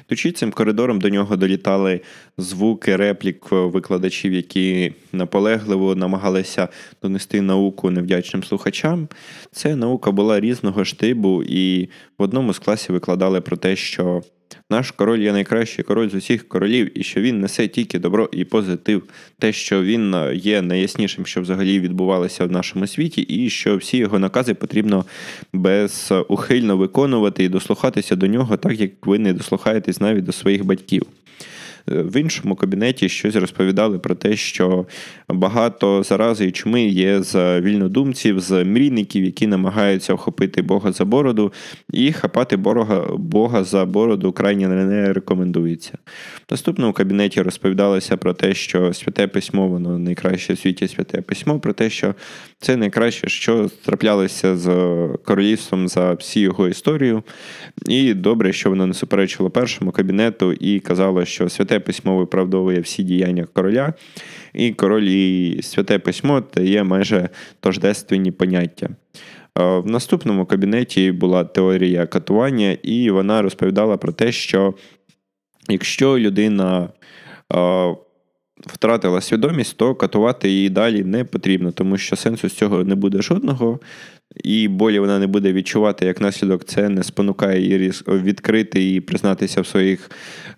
Тучі 0.08 0.32
цим 0.32 0.52
коридором 0.52 1.00
до 1.00 1.10
нього 1.10 1.36
долітали 1.36 2.02
звуки 2.38 2.96
реплік 2.96 3.52
викладачів, 3.52 4.34
які 4.34 4.94
наполегливо 5.12 5.96
намагалися 5.96 6.68
донести 7.02 7.42
науку 7.42 7.90
невдячним 7.90 8.44
слухачам. 8.44 9.08
Це 9.52 9.76
наука 9.76 10.12
була 10.12 10.40
різного 10.40 10.86
штибу, 10.86 11.44
і 11.44 11.90
в 12.18 12.24
одному 12.24 12.54
з 12.54 12.60
класів 12.60 12.94
викладали 12.94 13.42
про 13.42 13.58
те, 13.58 13.76
що 13.76 14.22
наш 14.70 14.92
король 14.92 15.20
є 15.20 15.32
найкращий 15.34 15.86
король 15.86 16.10
з 16.10 16.14
усіх 16.14 16.48
королів, 16.48 17.00
і 17.00 17.04
що 17.04 17.22
він 17.22 17.40
несе 17.40 17.68
тільки 17.68 18.00
добро 18.00 18.30
і 18.32 18.46
позитив, 18.46 19.04
те, 19.40 19.54
що 19.54 19.84
він 19.84 20.14
е, 20.14 20.36
є 20.36 20.62
найяснішим, 20.62 21.26
що 21.26 21.42
взагалі 21.42 21.80
відбувалося 21.80 22.46
в 22.46 22.52
нашому 22.52 22.88
світі, 22.88 23.22
і 23.22 23.50
що 23.50 23.78
всі 23.78 23.98
його 23.98 24.20
накази 24.20 24.54
потрібно 24.54 25.06
безухильно 25.54 26.78
виконувати 26.78 27.44
і 27.44 27.50
дослухатися 27.50 28.16
до 28.16 28.28
нього, 28.28 28.58
так 28.58 28.80
як 28.80 29.06
ви 29.06 29.20
не 29.20 29.34
дослухаєтесь 29.34 30.02
навіть 30.02 30.24
до 30.24 30.32
своїх 30.32 30.66
батьків. 30.66 31.04
В 31.88 32.18
іншому 32.22 32.56
кабінеті 32.56 33.10
щось 33.10 33.36
розповідали 33.36 34.00
про 34.00 34.16
те, 34.16 34.36
що 34.36 34.86
багато 35.30 36.04
зарази 36.04 36.46
і 36.46 36.52
чуми 36.52 36.84
є 36.84 37.22
з 37.22 37.62
вільнодумців, 37.62 38.40
з 38.40 38.64
мрійників, 38.64 39.24
які 39.24 39.48
намагаються 39.48 40.14
охопити 40.14 40.62
Бога 40.62 40.92
за 40.92 41.06
бороду, 41.06 41.54
і 41.94 42.12
хапати 42.12 42.58
Бога, 42.58 43.08
Бога 43.18 43.64
за 43.64 43.86
бороду 43.86 44.32
крайні 44.32 44.68
не 44.68 45.14
рекомендується. 45.14 45.92
В 46.48 46.52
наступному 46.52 46.94
кабінеті 46.94 47.42
розповідалося 47.42 48.18
про 48.18 48.34
те, 48.34 48.54
що 48.54 48.94
святе 48.94 49.28
письмо, 49.28 49.68
воно 49.68 50.00
найкраще 50.00 50.54
в 50.54 50.60
світі 50.60 50.88
святе 50.88 51.22
письмо, 51.22 51.60
про 51.60 51.74
те, 51.74 51.90
що 51.90 52.16
це 52.60 52.78
найкраще, 52.78 53.30
що 53.30 53.70
траплялося 53.86 54.58
з 54.58 54.68
королівством 55.26 55.88
за 55.88 56.14
всю 56.14 56.44
його 56.44 56.68
історію. 56.68 57.24
І 57.88 58.14
добре, 58.14 58.54
що 58.54 58.70
воно 58.70 58.88
не 58.88 58.94
суперечило 58.94 59.50
першому 59.50 59.92
кабінету 59.92 60.54
і 60.54 60.80
казало, 60.80 61.26
що 61.26 61.50
святе 61.50 61.73
письмо 61.80 62.18
виправдовує 62.18 62.80
всі 62.80 63.04
діяння 63.04 63.48
короля, 63.54 63.94
і 64.54 64.72
король 64.72 65.04
і 65.04 65.60
святе 65.62 66.00
письмо 66.00 66.44
є 66.58 66.84
майже 66.84 67.30
тождественні 67.60 68.32
поняття. 68.32 68.90
В 69.56 69.86
наступному 69.86 70.46
кабінеті 70.46 71.12
була 71.12 71.44
теорія 71.44 72.06
катування, 72.06 72.78
і 72.84 73.10
вона 73.10 73.42
розповідала 73.42 73.98
про 73.98 74.12
те, 74.12 74.32
що 74.32 74.74
якщо 75.70 76.20
людина 76.20 76.90
втратила 78.58 79.22
свідомість, 79.22 79.78
то 79.78 79.96
катувати 79.96 80.50
її 80.50 80.70
далі 80.70 81.04
не 81.04 81.24
потрібно, 81.24 81.72
тому 81.72 81.98
що 81.98 82.16
сенсу 82.16 82.50
з 82.50 82.54
цього 82.54 82.84
не 82.84 82.96
буде 82.96 83.22
жодного, 83.22 83.80
і 84.44 84.68
болі 84.68 85.00
вона 85.00 85.20
не 85.20 85.28
буде 85.28 85.54
відчувати 85.54 86.06
як 86.06 86.22
наслідок, 86.22 86.66
це 86.66 86.90
не 86.90 87.04
спонукає 87.04 87.62
її 87.62 87.92
відкрити 88.08 88.94
і 88.94 89.02
признатися 89.02 89.62
в 89.62 89.68
своїх 89.68 90.12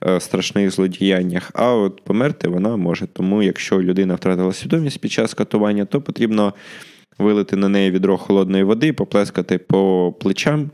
е, 0.08 0.20
страшних 0.20 0.72
злодіяннях. 0.72 1.52
А 1.54 1.74
от 1.74 2.02
померти 2.04 2.48
вона 2.48 2.78
може. 2.78 3.08
Тому, 3.08 3.44
якщо 3.44 3.82
людина 3.82 4.16
втратила 4.16 4.54
свідомість 4.54 5.00
під 5.00 5.12
час 5.12 5.34
катування, 5.34 5.86
то 5.86 6.02
потрібно 6.02 6.54
вилити 7.18 7.56
на 7.56 7.70
неї 7.70 7.92
відро 7.92 8.18
холодної 8.18 8.64
води, 8.64 8.94
поплескати 8.94 9.58
по 9.58 10.14
плечам. 10.20 10.72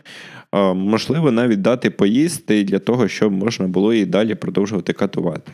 Можливо, 0.75 1.31
навіть 1.31 1.61
дати 1.61 1.89
поїсти 1.89 2.63
для 2.63 2.79
того, 2.79 3.07
щоб 3.07 3.31
можна 3.31 3.67
було 3.67 3.93
і 3.93 4.05
далі 4.05 4.35
продовжувати 4.35 4.93
катувати. 4.93 5.51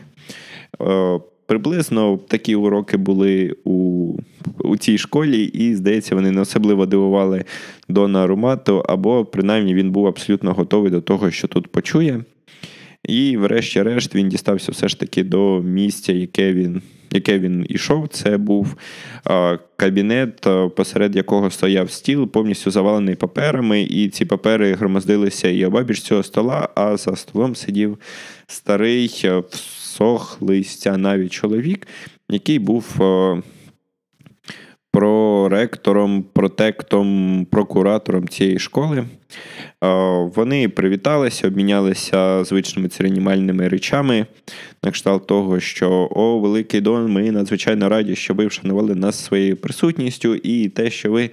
Приблизно 1.48 2.18
такі 2.28 2.54
уроки 2.54 2.96
були 2.96 3.56
у 3.64 4.14
у 4.58 4.76
цій 4.76 4.98
школі, 4.98 5.44
і, 5.44 5.74
здається, 5.74 6.14
вони 6.14 6.30
не 6.30 6.40
особливо 6.40 6.86
дивували 6.86 7.44
Дона 7.88 8.26
Румату, 8.26 8.84
або 8.88 9.24
принаймні 9.24 9.74
він 9.74 9.90
був 9.90 10.06
абсолютно 10.06 10.52
готовий 10.52 10.90
до 10.90 11.00
того, 11.00 11.30
що 11.30 11.48
тут 11.48 11.66
почує. 11.66 12.24
І, 13.04 13.36
врешті-решт, 13.36 14.14
він 14.14 14.28
дістався 14.28 14.72
все 14.72 14.88
ж 14.88 15.00
таки 15.00 15.24
до 15.24 15.60
місця, 15.62 16.12
яке 16.12 16.52
він 16.52 16.82
яке 17.10 17.38
він 17.38 17.66
ішов. 17.68 18.08
Це 18.08 18.36
був 18.36 18.76
кабінет, 19.76 20.46
посеред 20.76 21.16
якого 21.16 21.50
стояв 21.50 21.90
стіл, 21.90 22.26
повністю 22.26 22.70
завалений 22.70 23.14
паперами, 23.14 23.82
і 23.82 24.08
ці 24.08 24.24
папери 24.24 24.74
громоздилися 24.74 25.48
і 25.48 25.64
обабіч 25.64 26.00
цього 26.00 26.22
стола, 26.22 26.68
а 26.74 26.96
за 26.96 27.16
столом 27.16 27.56
сидів 27.56 27.98
старий, 28.46 29.24
всохлий 29.98 30.66
навіть 30.96 31.32
чоловік, 31.32 31.86
який 32.28 32.58
був 32.58 33.00
проректором, 34.92 36.24
протектом, 36.32 37.46
прокуратором 37.50 38.28
цієї 38.28 38.58
школи. 38.58 39.04
Вони 40.34 40.68
привіталися, 40.68 41.48
обмінялися 41.48 42.44
звичними 42.44 42.88
церемоніальними 42.88 43.68
речами, 43.68 44.26
на 44.84 44.90
кшталт 44.90 45.26
того, 45.26 45.60
що 45.60 46.08
о, 46.10 46.38
Великий 46.38 46.80
Дон, 46.80 47.12
ми 47.12 47.30
надзвичайно 47.30 47.88
раді, 47.88 48.16
що 48.16 48.34
ви 48.34 48.46
вшанували 48.46 48.94
нас 48.94 49.24
своєю 49.24 49.56
присутністю, 49.56 50.34
і 50.34 50.68
те, 50.68 50.90
що 50.90 51.10
ви 51.12 51.30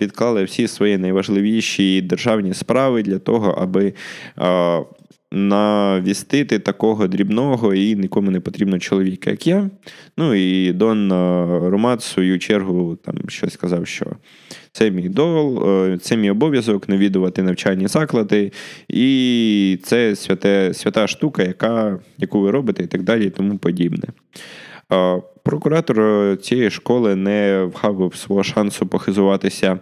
відклали 0.00 0.44
всі 0.44 0.68
свої 0.68 0.98
найважливіші 0.98 2.02
державні 2.02 2.54
справи 2.54 3.02
для 3.02 3.18
того, 3.18 3.50
аби 3.50 3.92
навістити 5.32 6.58
такого 6.58 7.06
дрібного 7.06 7.74
і 7.74 7.96
нікому 7.96 8.30
не 8.30 8.40
потрібного 8.40 8.78
чоловіка, 8.78 9.30
як 9.30 9.46
я. 9.46 9.70
Ну 10.16 10.34
і 10.34 10.72
Дон 10.72 11.12
Ромат, 11.70 12.00
в 12.00 12.04
свою 12.04 12.38
чергу, 12.38 12.96
там 12.96 13.14
щось 13.28 13.52
сказав, 13.52 13.86
що 13.86 14.06
це 14.72 14.90
мій 14.90 15.08
дол, 15.08 15.70
е, 15.70 15.98
це 15.98 16.16
мій 16.16 16.30
обов'язок 16.30 16.88
навідувати 16.88 17.42
навчальні 17.42 17.88
заклади, 17.88 18.52
і 18.88 19.78
це 19.82 20.16
святе, 20.16 20.74
свята 20.74 21.06
штука, 21.06 21.42
яка, 21.42 21.98
яку 22.18 22.40
ви 22.40 22.50
робите, 22.50 22.82
і 22.82 22.86
так 22.86 23.02
далі, 23.02 23.26
і 23.26 23.30
тому 23.30 23.58
подібне. 23.58 24.08
Прокуратор 25.44 26.36
цієї 26.38 26.70
школи 26.70 27.16
не 27.16 27.70
вгавив 27.74 28.14
свого 28.14 28.42
шансу 28.42 28.86
похизуватися 28.86 29.78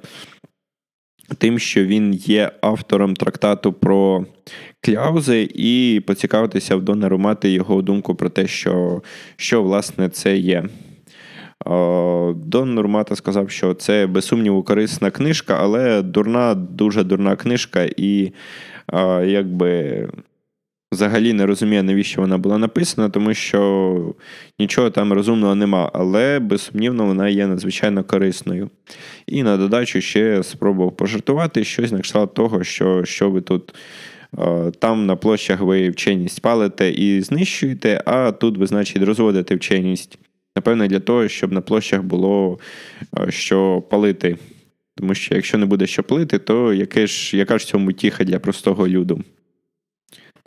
тим, 1.39 1.59
що 1.59 1.85
він 1.85 2.15
є 2.15 2.51
автором 2.61 3.17
трактату 3.17 3.73
про 3.73 4.25
кляузи, 4.81 5.49
і 5.55 6.03
поцікавитися 6.07 6.77
в 6.77 6.83
донору 6.83 7.19
мати 7.19 7.51
його 7.51 7.83
думку 7.83 8.15
про 8.15 8.29
те, 8.29 8.47
що, 8.47 9.03
що 9.37 9.63
власне 9.63 10.09
це 10.09 10.37
є. 10.37 10.65
Дон 12.35 12.75
Нурмата 12.75 13.17
сказав, 13.17 13.51
що 13.51 13.75
це 13.75 14.07
без 14.07 14.25
сумніву 14.25 14.63
корисна 14.63 15.11
книжка, 15.11 15.59
але 15.61 16.03
дурна, 16.03 16.55
дуже 16.55 17.05
дурна 17.05 17.37
книжка, 17.37 17.89
і 17.97 18.33
якби 19.25 20.09
взагалі 20.93 21.33
не 21.33 21.47
розуміє, 21.47 21.83
навіщо 21.83 22.21
вона 22.21 22.39
була 22.39 22.59
написана, 22.59 23.09
тому 23.09 23.35
що 23.35 24.15
нічого 24.59 24.91
там 24.91 25.13
розумного 25.13 25.55
нема, 25.55 25.91
але 25.95 26.39
безсумнівно 26.39 27.07
вона 27.07 27.29
є 27.29 27.47
надзвичайно 27.47 28.05
корисною. 28.05 28.71
І 29.27 29.43
на 29.43 29.57
додачу 29.57 30.01
ще 30.01 30.43
спробував 30.43 30.97
пожартувати 30.97 31.65
щось 31.65 31.93
на 31.93 32.01
кшталт 32.01 32.35
того, 32.35 32.65
що 32.65 33.05
що 33.05 33.31
ви 33.31 33.41
тут. 33.41 33.75
Там 34.79 35.07
на 35.07 35.17
площах 35.17 35.61
ви 35.61 35.91
вченість 35.91 36.43
палите 36.43 36.91
і 36.91 37.23
знищуєте, 37.23 38.03
а 38.07 38.33
тут 38.33 38.59
ви, 38.59 38.67
значить, 38.67 39.03
розводите 39.03 39.55
вченість. 39.55 40.19
Напевно, 40.57 40.87
для 40.87 41.01
того, 41.01 41.29
щоб 41.29 41.53
на 41.53 41.61
площах 41.61 42.03
було 42.03 42.59
що 43.29 43.83
палити. 43.91 44.37
Тому 44.97 45.15
що 45.15 45.35
якщо 45.35 45.59
не 45.59 45.67
буде 45.67 45.87
що 45.87 46.03
палити, 46.03 46.39
то 46.39 46.75
яке 46.75 47.07
ж, 47.07 47.37
яка 47.37 47.59
ж 47.59 47.67
цьому 47.67 47.93
тіха 47.93 48.25
для 48.25 48.39
простого 48.39 48.89
люду? 48.89 49.25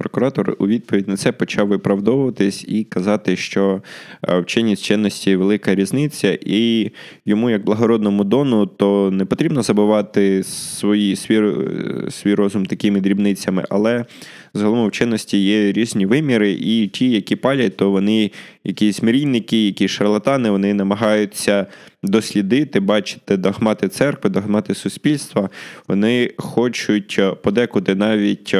Прокуратор 0.02 0.56
у 0.60 0.68
відповідь 0.68 1.08
на 1.08 1.18
це 1.18 1.32
почав 1.32 1.68
виправдовуватись 1.68 2.66
і 2.68 2.84
казати, 2.84 3.36
що 3.36 3.82
е, 4.30 4.40
вченість 4.40 4.84
чинності 4.84 5.36
велика 5.36 5.76
різниця, 5.76 6.38
і 6.46 6.92
йому, 7.26 7.50
як 7.50 7.66
благородному 7.66 8.24
дону, 8.24 8.66
то 8.66 9.12
не 9.12 9.26
потрібно 9.26 9.62
забувати 9.62 10.44
свої, 10.44 11.16
свій, 11.16 11.40
е, 11.40 12.12
свій 12.12 12.34
розум 12.34 12.66
такими 12.66 13.02
дрібницями, 13.02 13.66
але 13.70 14.06
загалом 14.54 14.88
в 14.88 14.92
чинності 14.92 15.38
є 15.38 15.72
різні 15.72 16.06
виміри, 16.06 16.52
і 16.52 16.88
ті, 16.88 17.12
які 17.12 17.36
палять, 17.36 17.78
то 17.78 17.92
вони 17.92 18.32
якісь 18.64 19.04
мрійники, 19.04 19.66
якісь 19.66 19.92
шарлатани, 19.92 20.50
вони 20.50 20.74
намагаються 20.74 21.66
дослідити, 22.04 22.80
бачити 22.80 23.38
догмати 23.38 23.88
церкви, 23.88 24.30
догмати 24.30 24.76
суспільства. 24.76 25.50
Вони 25.88 26.32
хочуть 26.38 27.16
е, 27.20 27.32
подекуди 27.32 27.96
навіть 27.96 28.56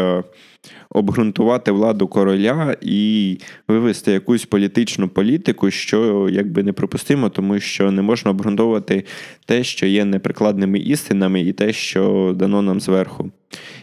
обґрунтувати 0.92 1.72
владу 1.72 2.08
короля 2.08 2.78
і 2.82 3.38
вивести 3.68 4.12
якусь 4.12 4.46
політичну 4.46 5.10
політику, 5.10 5.72
що 5.72 6.30
якби 6.32 6.64
неприпустимо, 6.64 7.30
тому 7.30 7.60
що 7.60 7.92
не 7.92 8.02
можна 8.02 8.32
обґрунтовувати 8.32 9.04
те, 9.46 9.64
що 9.64 9.86
є 9.86 10.06
неприкладними 10.06 10.80
істинами, 10.80 11.42
і 11.42 11.54
те, 11.54 11.74
що 11.74 12.34
дано 12.38 12.62
нам 12.62 12.80
зверху. 12.80 13.32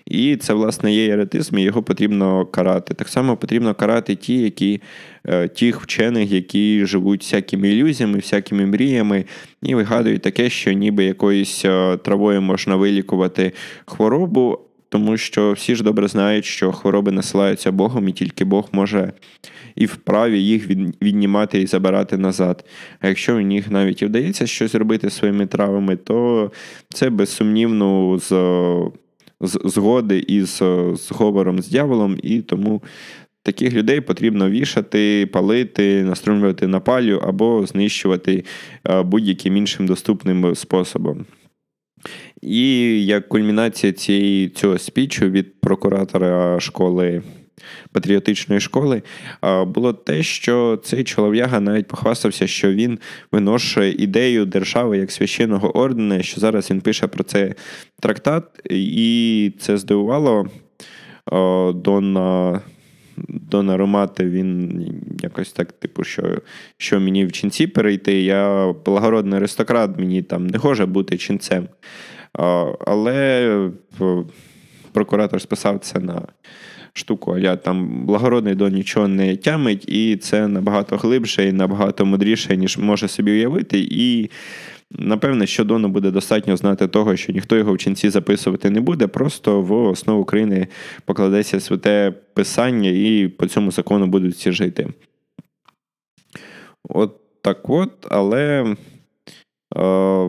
І 0.07 0.37
це, 0.37 0.55
власне, 0.55 0.95
є 0.95 1.13
еретизм, 1.13 1.59
і 1.59 1.63
його 1.63 1.83
потрібно 1.83 2.47
карати. 2.47 2.95
Так 2.95 3.09
само 3.09 3.37
потрібно 3.37 3.75
карати 3.75 4.15
ті, 4.15 4.39
які, 4.39 4.81
е, 5.25 5.49
тих 5.49 5.81
вчених, 5.83 6.31
які 6.31 6.87
живуть 6.87 7.23
всякими 7.23 7.69
ілюзіями, 7.69 8.19
всякими 8.19 8.67
мріями, 8.67 9.25
і 9.63 9.75
вигадують 9.75 10.23
таке, 10.23 10.51
що 10.51 10.73
ніби 10.73 11.05
якоюсь 11.05 11.65
е, 11.65 11.97
травою 11.97 12.43
можна 12.43 12.77
вилікувати 12.77 13.53
хворобу, 13.87 14.59
тому 14.89 15.17
що 15.17 15.53
всі 15.53 15.75
ж 15.75 15.83
добре 15.83 16.09
знають, 16.09 16.45
що 16.45 16.73
хвороби 16.73 17.13
насилаються 17.13 17.73
Богом, 17.73 18.09
і 18.09 18.13
тільки 18.13 18.45
Бог 18.45 18.69
може 18.73 19.13
і 19.77 19.87
вправі 19.87 20.43
їх 20.43 20.69
віднімати 21.03 21.61
і 21.61 21.67
забирати 21.67 22.19
назад. 22.19 22.65
А 23.01 23.09
якщо 23.09 23.37
у 23.37 23.41
них 23.41 23.71
навіть 23.71 24.03
і 24.03 24.07
вдається 24.07 24.47
щось 24.47 24.75
робити 24.75 25.11
своїми 25.11 25.47
травами, 25.47 25.97
то 25.97 26.51
це 26.89 27.11
безсумнівно 27.11 28.19
з 28.19 28.33
згоди 29.41 30.19
із 30.19 30.63
зговором 30.95 31.63
з 31.63 31.69
дьяволом, 31.69 32.19
і 32.23 32.41
тому. 32.41 32.83
Таких 33.43 33.73
людей 33.73 34.01
потрібно 34.01 34.51
вішати, 34.51 35.29
палити, 35.33 36.05
наструмлювати 36.05 36.67
на 36.67 36.81
палю 36.81 37.21
або 37.25 37.67
знищувати 37.67 38.45
будь-яким 39.05 39.57
іншим 39.57 39.87
доступним 39.87 40.55
способом. 40.55 41.27
І 42.43 43.07
як 43.07 43.29
кульмінація 43.29 43.93
цієї 43.93 44.49
цього 44.49 44.79
спічу 44.79 45.31
від 45.31 45.61
прокуратора 45.61 46.61
школи. 46.61 47.23
Патріотичної 47.93 48.61
школи 48.61 49.03
було 49.67 49.93
те, 49.93 50.23
що 50.23 50.81
цей 50.85 51.05
чолов'яга 51.05 51.61
навіть 51.61 51.87
похвастався, 51.87 52.47
що 52.47 52.73
він 52.73 52.99
виношує 53.33 53.93
ідею 53.93 54.45
держави 54.45 54.99
як 54.99 55.11
священного 55.13 55.77
ордена, 55.77 56.23
що 56.23 56.41
зараз 56.41 56.71
він 56.71 56.81
пише 56.81 57.07
про 57.07 57.25
це 57.25 57.55
трактат, 58.01 58.45
і 58.71 59.53
це 59.59 59.79
здивувало 59.79 60.49
Дона 61.75 62.61
Дона 63.29 63.77
Ромати. 63.77 64.25
Він 64.25 64.83
якось 65.23 65.53
так, 65.53 65.73
типу, 65.73 66.05
що 66.05 66.43
що 66.77 67.01
мені 67.01 67.27
в 67.27 67.33
ченці 67.33 67.67
перейти, 67.67 68.23
я 68.23 68.73
благородний 68.85 69.37
аристократ, 69.37 69.99
мені 69.99 70.23
там 70.23 70.47
не 70.47 70.59
може 70.59 70.87
бути 70.87 71.17
ченцем. 71.19 71.69
Але 72.87 73.71
прокуратор 74.93 75.41
списав 75.41 75.79
це 75.79 75.99
на 76.01 76.23
штуку, 76.93 77.37
а 77.45 77.57
там 77.57 78.07
благородний 78.07 78.55
до 78.55 78.69
нічого 78.69 79.09
не 79.09 79.37
тямить, 79.37 79.89
і 79.89 80.17
це 80.17 80.49
набагато 80.49 80.97
глибше 80.97 81.49
і 81.49 81.53
набагато 81.53 82.07
мудріше, 82.07 82.57
ніж 82.57 82.79
може 82.79 83.09
собі 83.09 83.33
уявити. 83.33 83.79
І 83.91 84.31
напевне, 84.91 85.47
що 85.47 85.65
Дону 85.65 85.89
буде 85.89 86.11
достатньо 86.11 86.57
знати 86.57 86.89
того, 86.89 87.17
що 87.17 87.33
ніхто 87.33 87.57
його 87.57 87.73
в 87.73 87.79
ченці 87.79 88.11
записувати 88.11 88.71
не 88.71 88.81
буде, 88.81 89.07
просто 89.07 89.63
в 89.63 89.73
основу 89.73 90.23
України 90.23 90.67
покладеться 91.05 91.61
святе 91.61 92.15
писання, 92.35 92.91
і 92.91 93.29
по 93.29 93.47
цьому 93.47 93.71
закону 93.71 94.07
будуть 94.07 94.35
всі 94.35 94.53
жити. 94.53 94.89
От 96.89 97.17
так 97.43 97.71
от, 97.71 98.07
але 98.11 98.77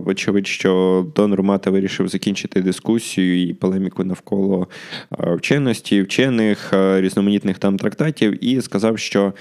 Вочевидь, 0.05 0.47
що 0.47 1.05
Дон 1.15 1.33
Ромата 1.33 1.71
вирішив 1.71 2.07
закінчити 2.07 2.61
дискусію 2.61 3.41
і 3.49 3.53
полеміку 3.53 4.03
навколо 4.03 4.67
вченості, 5.11 6.01
вчених, 6.01 6.73
різноманітних 6.73 7.59
там 7.59 7.77
трактатів, 7.77 8.45
і 8.45 8.61
сказав, 8.61 8.99
що 8.99 9.33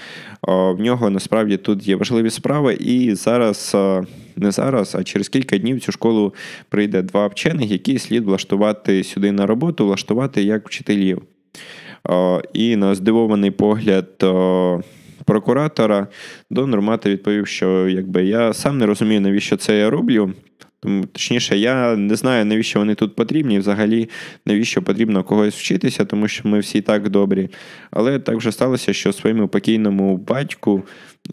в 0.47 0.79
нього 0.79 1.09
насправді 1.09 1.57
тут 1.57 1.87
є 1.87 1.95
важливі 1.95 2.29
справи, 2.29 2.73
і 2.73 3.15
зараз, 3.15 3.75
не 4.35 4.51
зараз, 4.51 4.95
а 4.95 5.03
через 5.03 5.29
кілька 5.29 5.57
днів 5.57 5.77
в 5.77 5.79
цю 5.79 5.91
школу 5.91 6.33
прийде 6.69 7.01
два 7.01 7.27
вчених, 7.27 7.71
які 7.71 7.99
слід 7.99 8.25
влаштувати 8.25 9.03
сюди 9.03 9.31
на 9.31 9.45
роботу, 9.45 9.85
влаштувати 9.85 10.43
як 10.43 10.67
вчителів. 10.67 11.21
І 12.53 12.75
на 12.75 12.95
здивований 12.95 13.51
погляд 13.51 14.07
прокуратора, 15.29 16.07
Дон 16.49 16.75
Ромата 16.75 17.09
відповів, 17.09 17.47
що 17.47 17.87
якби 17.87 18.25
я 18.25 18.53
сам 18.53 18.77
не 18.77 18.85
розумію, 18.85 19.21
навіщо 19.21 19.57
це 19.57 19.77
я 19.77 19.89
роблю. 19.89 20.33
Тому, 20.79 21.05
Точніше, 21.05 21.57
я 21.57 21.95
не 21.95 22.15
знаю, 22.15 22.45
навіщо 22.45 22.79
вони 22.79 22.95
тут 22.95 23.15
потрібні, 23.15 23.59
взагалі, 23.59 24.09
навіщо 24.45 24.81
потрібно 24.81 25.23
когось 25.23 25.55
вчитися, 25.55 26.05
тому 26.05 26.27
що 26.27 26.49
ми 26.49 26.59
всі 26.59 26.81
так 26.81 27.09
добрі. 27.09 27.49
Але 27.91 28.19
так 28.19 28.35
вже 28.35 28.51
сталося, 28.51 28.93
що 28.93 29.13
своєму 29.13 29.47
покійному 29.47 30.17
батьку 30.17 30.83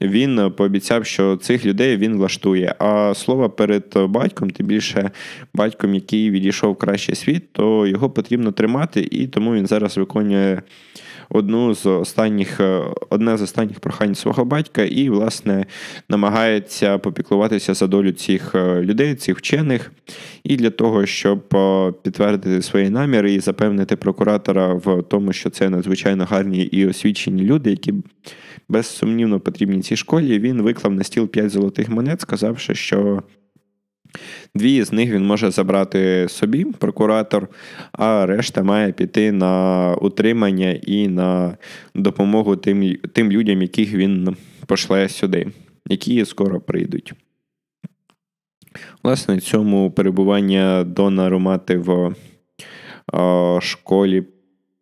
він 0.01 0.53
пообіцяв, 0.57 1.07
що 1.07 1.37
цих 1.37 1.67
людей 1.67 1.97
він 1.97 2.17
влаштує. 2.17 2.75
А 2.79 3.15
слово 3.15 3.51
перед 3.51 3.85
батьком, 3.97 4.51
тим 4.51 4.67
більше 4.67 5.11
батьком, 5.55 5.95
який 5.95 6.31
відійшов 6.31 6.73
в 6.73 6.77
кращий 6.77 7.15
світ, 7.15 7.53
то 7.53 7.87
його 7.87 8.11
потрібно 8.11 8.53
тримати, 8.53 9.09
і 9.11 9.27
тому 9.27 9.55
він 9.55 9.67
зараз 9.67 9.97
виконує 9.97 10.63
одну 11.29 11.75
з 11.75 11.87
останніх, 11.87 12.61
е, 12.61 12.83
одне 13.11 13.37
з 13.37 13.43
останніх 13.43 13.81
прохань 13.81 14.15
свого 14.15 14.45
батька, 14.45 14.83
і, 14.83 15.11
власне, 15.11 15.67
намагається 16.09 16.99
попіклуватися 16.99 17.75
за 17.75 17.87
долю 17.87 18.13
цих 18.13 18.55
е, 18.55 18.83
людей, 18.83 19.15
цих 19.15 19.39
вчених. 19.39 19.93
І 20.45 20.57
для 20.57 20.71
того, 20.71 21.07
щоб 21.07 21.57
е, 21.57 21.93
підтвердити 22.03 22.63
свої 22.63 22.91
наміри 22.91 23.35
і 23.35 23.41
запевнити 23.41 23.97
прокуратора 23.97 24.75
в 24.75 25.03
тому, 25.03 25.33
що 25.33 25.51
це 25.51 25.71
надзвичайно 25.71 26.25
гарні 26.25 26.63
і 26.63 26.87
освічені 26.87 27.43
люди, 27.43 27.71
які 27.71 27.95
безсумнівно 28.69 29.41
потрібні 29.41 29.83
цій 29.83 29.97
школі, 29.97 30.39
він 30.39 30.63
виклав 30.63 30.93
на 30.93 31.05
стіл 31.05 31.29
5 31.29 31.51
золотих 31.51 31.89
монет, 31.89 32.21
сказавши, 32.21 32.75
що. 32.75 33.23
Дві 34.57 34.85
з 34.85 34.93
них 34.93 35.11
він 35.11 35.27
може 35.27 35.51
забрати 35.51 36.27
собі, 36.29 36.65
прокуратор, 36.65 37.49
а 37.93 38.27
решта 38.27 38.63
має 38.63 38.93
піти 38.93 39.33
на 39.33 39.95
утримання 39.95 40.71
і 40.71 41.09
на 41.09 41.57
допомогу 41.95 42.57
тим 42.57 42.97
тим 43.13 43.33
людям, 43.33 43.63
яких 43.63 43.95
він 43.95 44.37
пошле 44.67 45.09
сюди, 45.09 45.47
які 45.89 46.25
скоро 46.25 46.61
прийдуть. 46.61 47.13
Власне, 49.03 49.41
цьому 49.41 49.91
перебування 49.91 50.85
Дона 50.85 51.29
Ромати 51.29 51.79
в 51.79 52.15
школі, 53.61 54.25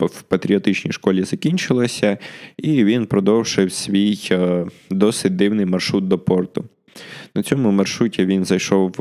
в 0.00 0.22
патріотичній 0.22 0.92
школі 0.92 1.22
закінчилося, 1.22 2.18
і 2.56 2.84
він 2.84 3.06
продовжив 3.06 3.72
свій 3.72 4.18
досить 4.90 5.36
дивний 5.36 5.66
маршрут 5.66 6.08
до 6.08 6.18
порту. 6.18 6.64
На 7.34 7.42
цьому 7.42 7.70
маршруті 7.70 8.24
він 8.24 8.44
зайшов 8.44 8.94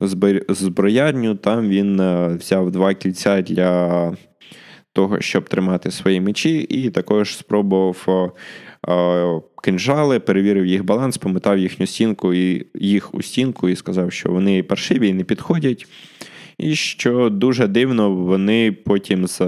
в 0.00 0.24
е, 0.24 0.44
зброярню, 0.48 1.34
там 1.34 1.68
він 1.68 2.00
е, 2.00 2.36
взяв 2.40 2.70
два 2.70 2.94
кільця 2.94 3.42
для 3.42 4.12
того, 4.92 5.20
щоб 5.20 5.48
тримати 5.48 5.90
свої 5.90 6.20
мечі, 6.20 6.58
і 6.58 6.90
також 6.90 7.36
спробував 7.36 8.32
е, 8.88 9.40
кинжали, 9.62 10.20
перевірив 10.20 10.66
їх 10.66 10.84
баланс, 10.84 11.18
пометав 11.18 11.58
їхню 11.58 11.86
стінку 11.86 12.34
і 12.34 12.66
їх 12.74 13.14
у 13.14 13.22
стінку 13.22 13.68
і 13.68 13.76
сказав, 13.76 14.12
що 14.12 14.30
вони 14.30 14.62
паршиві 14.62 15.08
і 15.08 15.12
не 15.12 15.24
підходять. 15.24 15.86
І 16.58 16.74
що 16.74 17.30
дуже 17.30 17.66
дивно, 17.66 18.14
вони 18.14 18.72
потім 18.72 19.26
з 19.26 19.40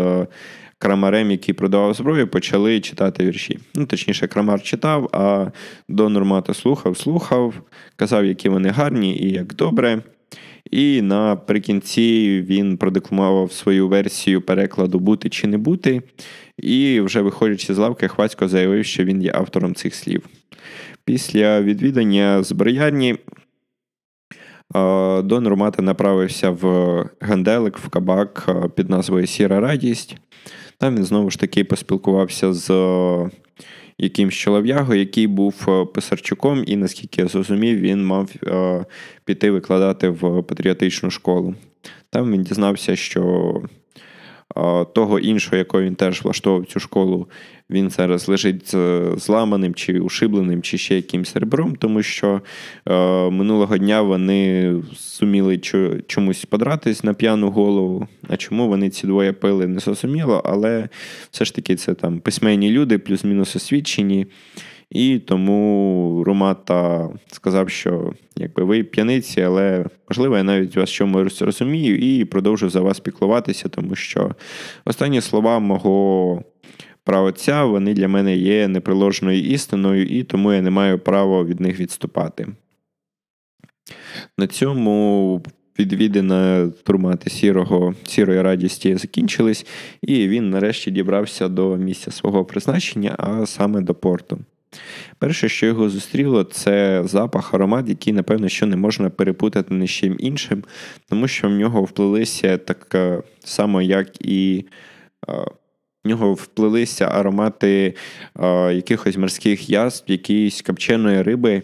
крамарем, 0.80 1.30
який 1.30 1.54
продавав 1.54 1.94
зброю, 1.94 2.28
почали 2.28 2.80
читати 2.80 3.24
вірші. 3.24 3.58
Ну, 3.74 3.86
точніше, 3.86 4.26
крамар 4.26 4.62
читав, 4.62 5.08
а 5.12 5.50
Дон 5.88 6.12
Нормато 6.12 6.54
слухав, 6.54 6.96
слухав, 6.96 7.54
казав, 7.96 8.26
які 8.26 8.48
вони 8.48 8.68
гарні 8.68 9.16
і 9.16 9.30
як 9.30 9.54
добре. 9.54 10.02
І 10.70 11.02
наприкінці 11.02 12.40
він 12.48 12.76
продекламував 12.76 13.52
свою 13.52 13.88
версію 13.88 14.42
перекладу 14.42 14.98
бути 14.98 15.28
чи 15.28 15.46
не 15.46 15.58
бути. 15.58 16.02
І, 16.58 17.00
вже 17.00 17.20
виходячи 17.20 17.74
з 17.74 17.78
лавки, 17.78 18.08
Хвацько 18.08 18.48
заявив, 18.48 18.84
що 18.84 19.04
він 19.04 19.22
є 19.22 19.32
автором 19.34 19.74
цих 19.74 19.94
слів. 19.94 20.26
Після 21.04 21.62
відвідання 21.62 22.42
зброярні 22.42 23.16
Дон 25.22 25.48
Ромата 25.48 25.82
направився 25.82 26.50
в 26.50 26.64
Ганделик 27.20 27.78
в 27.78 27.88
кабак 27.88 28.50
під 28.76 28.90
назвою 28.90 29.26
Сіра 29.26 29.60
Радість. 29.60 30.16
Там 30.80 30.96
він 30.96 31.04
знову 31.04 31.30
ж 31.30 31.38
таки 31.38 31.64
поспілкувався 31.64 32.52
з 32.52 32.70
е, 32.70 33.30
якимсь 33.98 34.34
чолов'яго, 34.34 34.94
який 34.94 35.26
був 35.26 35.66
е, 35.68 35.84
писарчуком, 35.84 36.64
і 36.66 36.76
наскільки 36.76 37.22
я 37.22 37.28
зрозумів, 37.28 37.78
він 37.80 38.06
мав 38.06 38.30
е, 38.46 38.84
піти 39.24 39.50
викладати 39.50 40.08
в 40.08 40.42
патріотичну 40.42 41.10
школу. 41.10 41.54
Там 42.10 42.32
він 42.32 42.42
дізнався, 42.42 42.96
що 42.96 43.54
того 44.94 45.18
іншого, 45.18 45.56
якого 45.56 45.82
він 45.82 45.94
теж 45.94 46.22
влаштовував 46.22 46.66
цю 46.66 46.80
школу, 46.80 47.26
він 47.70 47.90
зараз 47.90 48.28
лежить 48.28 48.74
зламаним 49.16 49.74
чи 49.74 50.00
ушибленим, 50.00 50.62
чи 50.62 50.78
ще 50.78 50.96
якимсь 50.96 51.36
ребром, 51.36 51.76
тому 51.76 52.02
що 52.02 52.40
е, 52.88 52.92
минулого 53.30 53.78
дня 53.78 54.02
вони 54.02 54.74
зуміли 55.18 55.58
чомусь 56.06 56.44
подратись 56.44 57.04
на 57.04 57.14
п'яну 57.14 57.50
голову. 57.50 58.08
А 58.28 58.36
чому 58.36 58.68
вони 58.68 58.90
ці 58.90 59.06
двоє 59.06 59.32
пили, 59.32 59.66
не 59.66 59.80
зрозуміло, 59.80 60.42
але 60.44 60.88
все 61.30 61.44
ж 61.44 61.54
таки 61.54 61.76
це 61.76 61.94
там 61.94 62.18
письменні 62.18 62.70
люди, 62.70 62.98
плюс-мінус 62.98 63.56
освічені. 63.56 64.26
І 64.90 65.18
тому 65.18 66.22
Румата 66.26 67.08
сказав, 67.32 67.70
що 67.70 68.12
якби 68.36 68.64
ви 68.64 68.82
п'яниці, 68.84 69.40
але 69.40 69.84
можливо, 70.08 70.36
я 70.36 70.42
навіть 70.42 70.76
вас 70.76 70.90
чомусь 70.90 71.42
розумію 71.42 71.98
і 71.98 72.24
продовжу 72.24 72.70
за 72.70 72.80
вас 72.80 73.00
піклуватися, 73.00 73.68
тому 73.68 73.94
що 73.94 74.34
останні 74.84 75.20
слова 75.20 75.58
мого 75.58 76.42
праотця, 77.04 77.64
вони 77.64 77.94
для 77.94 78.08
мене 78.08 78.36
є 78.36 78.68
неприложною 78.68 79.40
істиною, 79.40 80.06
і 80.06 80.22
тому 80.22 80.52
я 80.52 80.62
не 80.62 80.70
маю 80.70 80.98
права 80.98 81.44
від 81.44 81.60
них 81.60 81.80
відступати. 81.80 82.46
На 84.38 84.46
цьому 84.46 85.42
відвідина 85.78 86.70
турмати 86.84 87.30
сірого, 87.30 87.94
сірої 88.04 88.42
радісті 88.42 88.96
закінчились, 88.96 89.66
і 90.02 90.28
він 90.28 90.50
нарешті 90.50 90.90
дібрався 90.90 91.48
до 91.48 91.76
місця 91.76 92.10
свого 92.10 92.44
призначення, 92.44 93.14
а 93.18 93.46
саме 93.46 93.80
до 93.80 93.94
порту. 93.94 94.38
Перше, 95.18 95.48
що 95.48 95.66
його 95.66 95.88
зустріло, 95.88 96.44
це 96.44 97.02
запах 97.04 97.54
аромат, 97.54 97.88
який, 97.88 98.12
напевно, 98.12 98.48
що 98.48 98.66
не 98.66 98.76
можна 98.76 99.10
перепутати 99.10 99.74
ні 99.74 99.86
з 99.86 99.90
чим 99.90 100.16
іншим, 100.18 100.64
тому 101.08 101.28
що 101.28 101.48
в 101.48 101.52
нього 101.52 101.82
вплилися 101.82 102.58
так 102.58 102.96
само, 103.44 103.82
як 103.82 104.26
і 104.26 104.64
в 106.04 106.08
нього 106.08 106.34
вплилися 106.34 107.04
аромати 107.04 107.94
е, 108.40 108.74
якихось 108.74 109.16
морських 109.16 109.70
язв, 109.70 110.04
якоїсь 110.06 110.62
копченої 110.62 111.22
риби. 111.22 111.52
е, 111.54 111.62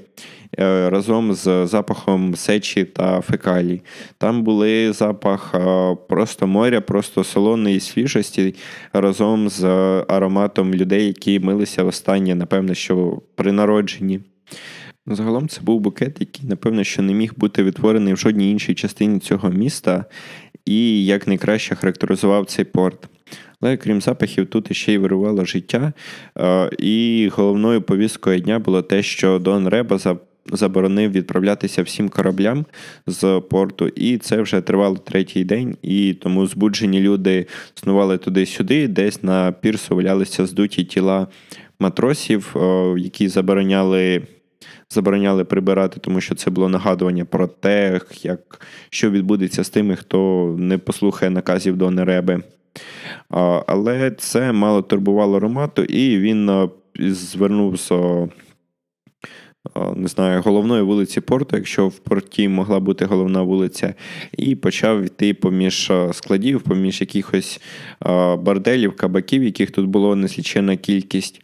разом 0.64 1.34
з 1.34 1.66
запахом 1.66 2.36
сечі 2.36 2.84
та 2.84 3.20
фекалій. 3.20 3.82
Там 4.18 4.42
були 4.42 4.92
запах 4.92 5.54
е, 5.54 5.96
просто 6.08 6.46
моря, 6.46 6.80
просто 6.80 7.24
солоної 7.24 7.80
свіжості 7.80 8.54
разом 8.92 9.48
з 9.48 9.64
ароматом 10.08 10.74
людей, 10.74 11.06
які 11.06 11.40
милися 11.40 11.84
останнє, 11.84 12.34
напевно, 12.34 12.74
що 12.74 13.22
при 13.34 13.52
народженні. 13.52 14.20
Загалом 15.06 15.48
це 15.48 15.60
був 15.60 15.80
букет, 15.80 16.16
який, 16.20 16.48
напевно, 16.48 16.84
що 16.84 17.02
не 17.02 17.14
міг 17.14 17.32
бути 17.36 17.62
відтворений 17.62 18.14
в 18.14 18.16
жодній 18.16 18.50
іншій 18.50 18.74
частині 18.74 19.18
цього 19.18 19.50
міста, 19.50 20.04
і 20.64 21.04
як 21.04 21.26
найкраще 21.26 21.74
характеризував 21.74 22.46
цей 22.46 22.64
порт. 22.64 23.08
Але 23.60 23.76
крім 23.76 24.00
запахів, 24.00 24.46
тут 24.46 24.76
ще 24.76 24.92
й 24.92 24.98
вирувало 24.98 25.44
життя. 25.44 25.92
Е, 26.38 26.70
і 26.78 27.28
головною 27.32 27.82
повісткою 27.82 28.40
дня 28.40 28.58
було 28.58 28.82
те, 28.82 29.02
що 29.02 29.38
Дон 29.38 29.68
Реба 29.68 29.98
заборонив 30.52 31.10
відправлятися 31.10 31.82
всім 31.82 32.08
кораблям 32.08 32.64
з 33.06 33.40
порту, 33.50 33.88
і 33.88 34.18
це 34.18 34.42
вже 34.42 34.60
тривало 34.60 34.96
третій 34.96 35.44
день, 35.44 35.76
і 35.82 36.14
тому 36.14 36.46
збуджені 36.46 37.00
люди 37.00 37.46
снували 37.74 38.18
туди-сюди, 38.18 38.88
десь 38.88 39.22
на 39.22 39.52
пірсу 39.52 39.96
валялися 39.96 40.46
здуті 40.46 40.84
тіла 40.84 41.26
матросів, 41.80 42.56
які 42.98 43.28
забороняли. 43.28 44.22
Забороняли 44.90 45.44
прибирати, 45.44 46.00
тому 46.00 46.20
що 46.20 46.34
це 46.34 46.50
було 46.50 46.68
нагадування 46.68 47.24
про 47.24 47.46
те, 47.46 48.00
як 48.22 48.66
що 48.90 49.10
відбудеться 49.10 49.64
з 49.64 49.70
тими, 49.70 49.96
хто 49.96 50.54
не 50.58 50.78
послухає 50.78 51.30
наказів 51.30 51.76
Дона 51.76 52.04
Реби. 52.04 52.42
Але 53.66 54.10
це 54.10 54.52
мало 54.52 54.82
турбувало 54.82 55.40
Ромату, 55.40 55.82
і 55.82 56.18
він 56.18 56.68
звернувся 56.98 58.28
не 59.96 60.08
знаю, 60.08 60.42
головної 60.42 60.82
вулиці 60.82 61.20
порту, 61.20 61.56
якщо 61.56 61.88
в 61.88 61.98
порті 61.98 62.48
могла 62.48 62.80
бути 62.80 63.04
головна 63.04 63.42
вулиця, 63.42 63.94
і 64.38 64.54
почав 64.54 65.02
йти 65.02 65.34
поміж 65.34 65.92
складів, 66.12 66.62
поміж 66.62 67.00
якихось 67.00 67.60
борделів, 68.38 68.96
кабаків, 68.96 69.42
яких 69.42 69.70
тут 69.70 69.86
було 69.86 70.16
неслічена 70.16 70.76
кількість. 70.76 71.40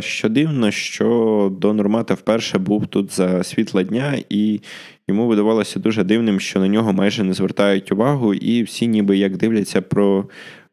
Що 0.00 0.28
дивно, 0.28 0.70
що 0.70 1.52
Дон 1.60 1.80
Ромата 1.80 2.14
вперше 2.14 2.58
був 2.58 2.86
тут 2.86 3.12
за 3.12 3.42
світла 3.42 3.82
дня, 3.82 4.18
і 4.28 4.60
йому 5.08 5.26
видавалося 5.26 5.80
дуже 5.80 6.04
дивним, 6.04 6.40
що 6.40 6.60
на 6.60 6.68
нього 6.68 6.92
майже 6.92 7.24
не 7.24 7.32
звертають 7.32 7.92
увагу, 7.92 8.34
і 8.34 8.62
всі 8.62 8.86
ніби 8.86 9.16
як 9.16 9.36
дивляться 9.36 9.82
про 9.82 10.24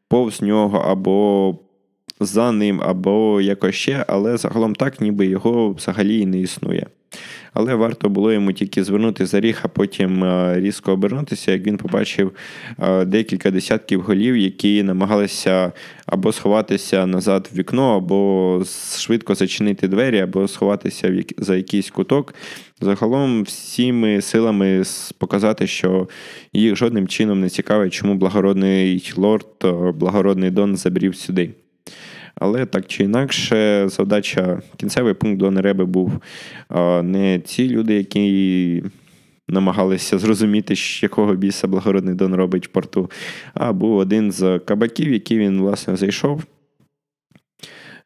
повз 0.10 0.42
нього 0.42 0.78
або 0.78 1.56
за 2.20 2.52
ним, 2.52 2.82
або 2.84 3.42
якось 3.42 3.76
ще, 3.76 4.06
але 4.08 4.38
загалом 4.38 4.76
так, 4.76 5.02
ніби 5.02 5.26
його 5.26 5.70
взагалі 5.70 6.20
і 6.20 6.26
не 6.26 6.40
існує. 6.40 6.88
Але 7.54 7.76
варто 7.76 8.10
було 8.10 8.34
йому 8.34 8.54
тільки 8.54 8.84
звернути 8.84 9.26
за 9.26 9.40
ріг, 9.40 9.60
а 9.64 9.68
потім 9.68 10.24
е, 10.24 10.60
різко 10.60 10.92
обернутися, 10.92 11.52
як 11.52 11.66
він 11.66 11.78
побачив 11.78 12.32
е, 12.80 13.06
декілька 13.06 13.52
десятків 13.52 14.02
голів, 14.02 14.38
які 14.38 14.84
намагалися 14.84 15.72
або 16.06 16.32
сховатися 16.32 17.06
назад 17.06 17.50
в 17.54 17.58
вікно, 17.58 17.96
або 17.96 18.64
швидко 18.98 19.36
зачинити 19.36 19.88
двері, 19.88 20.20
або 20.20 20.48
сховатися 20.48 21.24
за 21.38 21.56
якийсь 21.56 21.90
куток. 21.90 22.34
Загалом 22.82 23.44
всіми 23.44 24.22
силами 24.22 24.84
показати, 25.18 25.68
що 25.68 26.08
їх 26.54 26.76
жодним 26.76 27.08
чином 27.08 27.42
не 27.42 27.50
цікавить, 27.50 27.94
чому 27.94 28.16
благородний 28.16 29.14
лорд, 29.18 29.48
е, 29.64 29.72
благородний 29.92 30.52
Дон 30.52 30.78
забрів 30.78 31.16
сюди. 31.16 31.54
Але 32.36 32.66
так 32.66 32.88
чи 32.88 33.04
інакше, 33.04 33.90
задача, 33.90 34.62
кінцевий 34.78 35.14
пункт 35.14 35.40
до 35.40 35.52
Нереби 35.52 35.86
був 35.86 36.12
не 37.04 37.42
ці 37.46 37.70
люди, 37.70 37.94
які 37.94 38.84
намагалися 39.48 40.18
зрозуміти, 40.18 40.74
якого 41.02 41.36
біса 41.36 41.68
благородний 41.68 42.16
Дон 42.16 42.36
робить 42.36 42.68
в 42.68 42.70
порту, 42.70 43.12
а 43.54 43.74
був 43.74 43.98
один 43.98 44.32
з 44.32 44.60
кабаків, 44.60 45.14
який 45.14 45.38
він, 45.38 45.62
власне, 45.62 45.96
зайшов. 45.96 46.44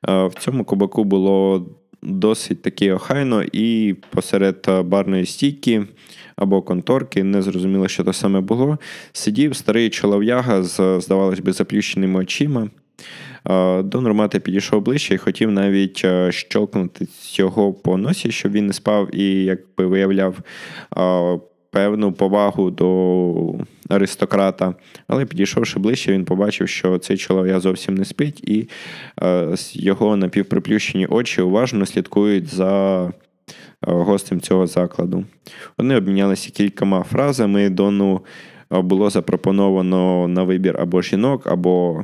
В 0.08 0.32
цьому 0.40 0.66
кабаку 0.66 1.04
було 1.04 1.68
досить 2.04 2.62
таки 2.62 2.92
охайно, 2.92 3.44
і 3.44 3.96
посеред 4.10 4.68
барної 4.86 5.26
стійки 5.26 5.86
або 6.36 6.62
конторки, 6.62 7.24
не 7.24 7.42
зрозуміло, 7.42 7.88
що 7.88 8.04
це 8.04 8.14
саме 8.14 8.42
було. 8.42 8.78
Сидів 9.12 9.56
старий 9.56 9.90
чолов'яга 9.90 10.64
з, 10.64 11.02
здавалось 11.02 11.40
би, 11.40 11.52
заплющеними 11.52 12.20
очима. 12.20 12.70
До 13.84 14.02
Нормата 14.02 14.40
підійшов 14.40 14.82
ближче 14.82 15.16
і 15.16 15.18
хотів 15.18 15.52
навіть 15.52 16.02
е, 16.06 16.32
щолкнути 16.32 17.06
цього 17.06 17.74
по 17.74 17.98
носі, 17.98 18.32
щоб 18.32 18.52
він 18.52 18.68
не 18.68 18.74
спав, 18.74 19.16
і 19.16 19.44
якби 19.44 19.86
виявляв 19.86 20.36
певну 21.72 22.12
повагу 22.12 22.72
до 22.72 23.56
аристократа. 23.90 24.76
Але 25.08 25.26
підійшовши 25.26 25.80
ближче, 25.80 26.12
він 26.12 26.26
побачив, 26.26 26.70
що 26.70 26.98
цей 26.98 27.18
чоловік 27.18 27.60
зовсім 27.60 27.96
не 27.96 28.06
спить, 28.06 28.50
і 28.50 28.70
е, 29.22 29.56
його 29.74 30.16
напівприплющені 30.16 31.06
очі 31.06 31.42
уважно 31.42 31.86
слідкують 31.86 32.48
за. 32.48 33.12
Е, 33.88 33.92
гостем 33.92 34.42
цього 34.42 34.68
закладу. 34.68 35.26
Вони 35.78 35.96
обмінялися 35.96 36.52
кількома 36.52 37.04
фразами. 37.04 37.70
Дону 37.70 38.22
було 38.72 39.10
запропоновано 39.10 40.28
на 40.28 40.44
вибір 40.44 40.78
або 40.82 41.02
жінок, 41.02 41.48
або 41.48 42.04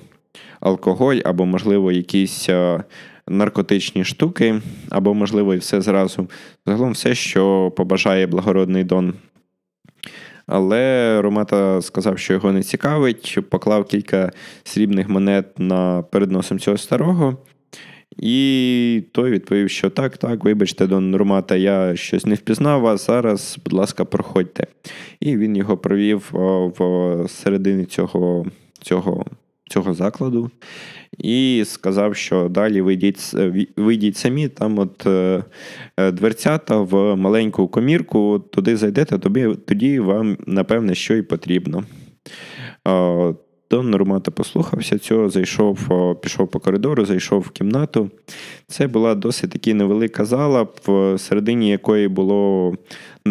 алкоголь, 0.59 1.17
або, 1.25 1.45
можливо, 1.45 1.91
якісь 1.91 2.49
е, 2.49 2.83
наркотичні 3.27 4.03
штуки, 4.03 4.61
або, 4.89 5.13
можливо, 5.13 5.53
і 5.53 5.57
все 5.57 5.81
зразу. 5.81 6.27
Загалом 6.65 6.91
все, 6.91 7.15
що 7.15 7.71
побажає 7.77 8.27
благородний 8.27 8.83
Дон. 8.83 9.13
Але 10.47 11.21
Ромата 11.21 11.81
сказав, 11.81 12.19
що 12.19 12.33
його 12.33 12.51
не 12.51 12.63
цікавить, 12.63 13.39
поклав 13.49 13.85
кілька 13.85 14.31
срібних 14.63 15.09
монет 15.09 15.59
на 15.59 16.01
перед 16.01 16.31
носом 16.31 16.59
цього 16.59 16.77
старого. 16.77 17.37
І 18.17 19.03
той 19.11 19.31
відповів, 19.31 19.69
що 19.69 19.89
так, 19.89 20.17
так, 20.17 20.43
вибачте, 20.43 20.87
Дон 20.87 21.15
Ромата, 21.15 21.55
я 21.55 21.95
щось 21.95 22.25
не 22.25 22.35
впізнав 22.35 22.81
вас. 22.81 23.07
Зараз, 23.07 23.59
будь 23.63 23.73
ласка, 23.73 24.05
проходьте. 24.05 24.67
І 25.19 25.37
він 25.37 25.55
його 25.55 25.77
провів 25.77 26.29
в 26.79 27.25
середині 27.29 27.85
цього 27.85 28.45
цього 28.81 29.25
цього 29.69 29.93
закладу 29.93 30.51
і 31.17 31.63
сказав, 31.65 32.15
що 32.15 32.49
далі 32.49 32.81
вийдіть 32.81 33.35
вийдіть 33.77 34.17
самі, 34.17 34.47
там 34.47 34.79
от 34.79 35.07
е, 35.07 35.43
е, 35.97 36.11
дверцята 36.11 36.77
в 36.77 37.15
маленьку 37.15 37.67
комірку, 37.67 38.39
туди 38.51 38.77
зайдете, 38.77 39.17
тобі, 39.17 39.55
тоді 39.67 39.99
вам, 39.99 40.37
напевне, 40.45 40.95
що 40.95 41.15
і 41.15 41.21
потрібно. 41.21 41.83
Дон 43.71 43.89
Нормата 43.89 44.31
послухався 44.31 44.97
цього, 44.97 45.29
зайшов, 45.29 45.79
пішов 46.21 46.47
по 46.47 46.59
коридору, 46.59 47.05
зайшов 47.05 47.41
в 47.41 47.49
кімнату. 47.49 48.09
Це 48.67 48.87
була 48.87 49.15
досить 49.15 49.51
таки 49.51 49.73
невелика 49.73 50.25
зала, 50.25 50.67
в 50.85 51.17
середині 51.17 51.69
якої 51.69 52.07
було 52.07 52.73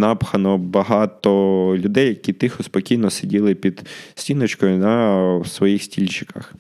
напхано 0.00 0.58
багато 0.58 1.30
людей, 1.78 2.08
які 2.08 2.32
тихо, 2.32 2.62
спокійно 2.62 3.10
сиділи 3.10 3.54
під 3.54 3.82
стіночкою 4.14 4.78
на 4.78 5.44
своїх 5.44 5.82
стільчиках. 5.82 6.54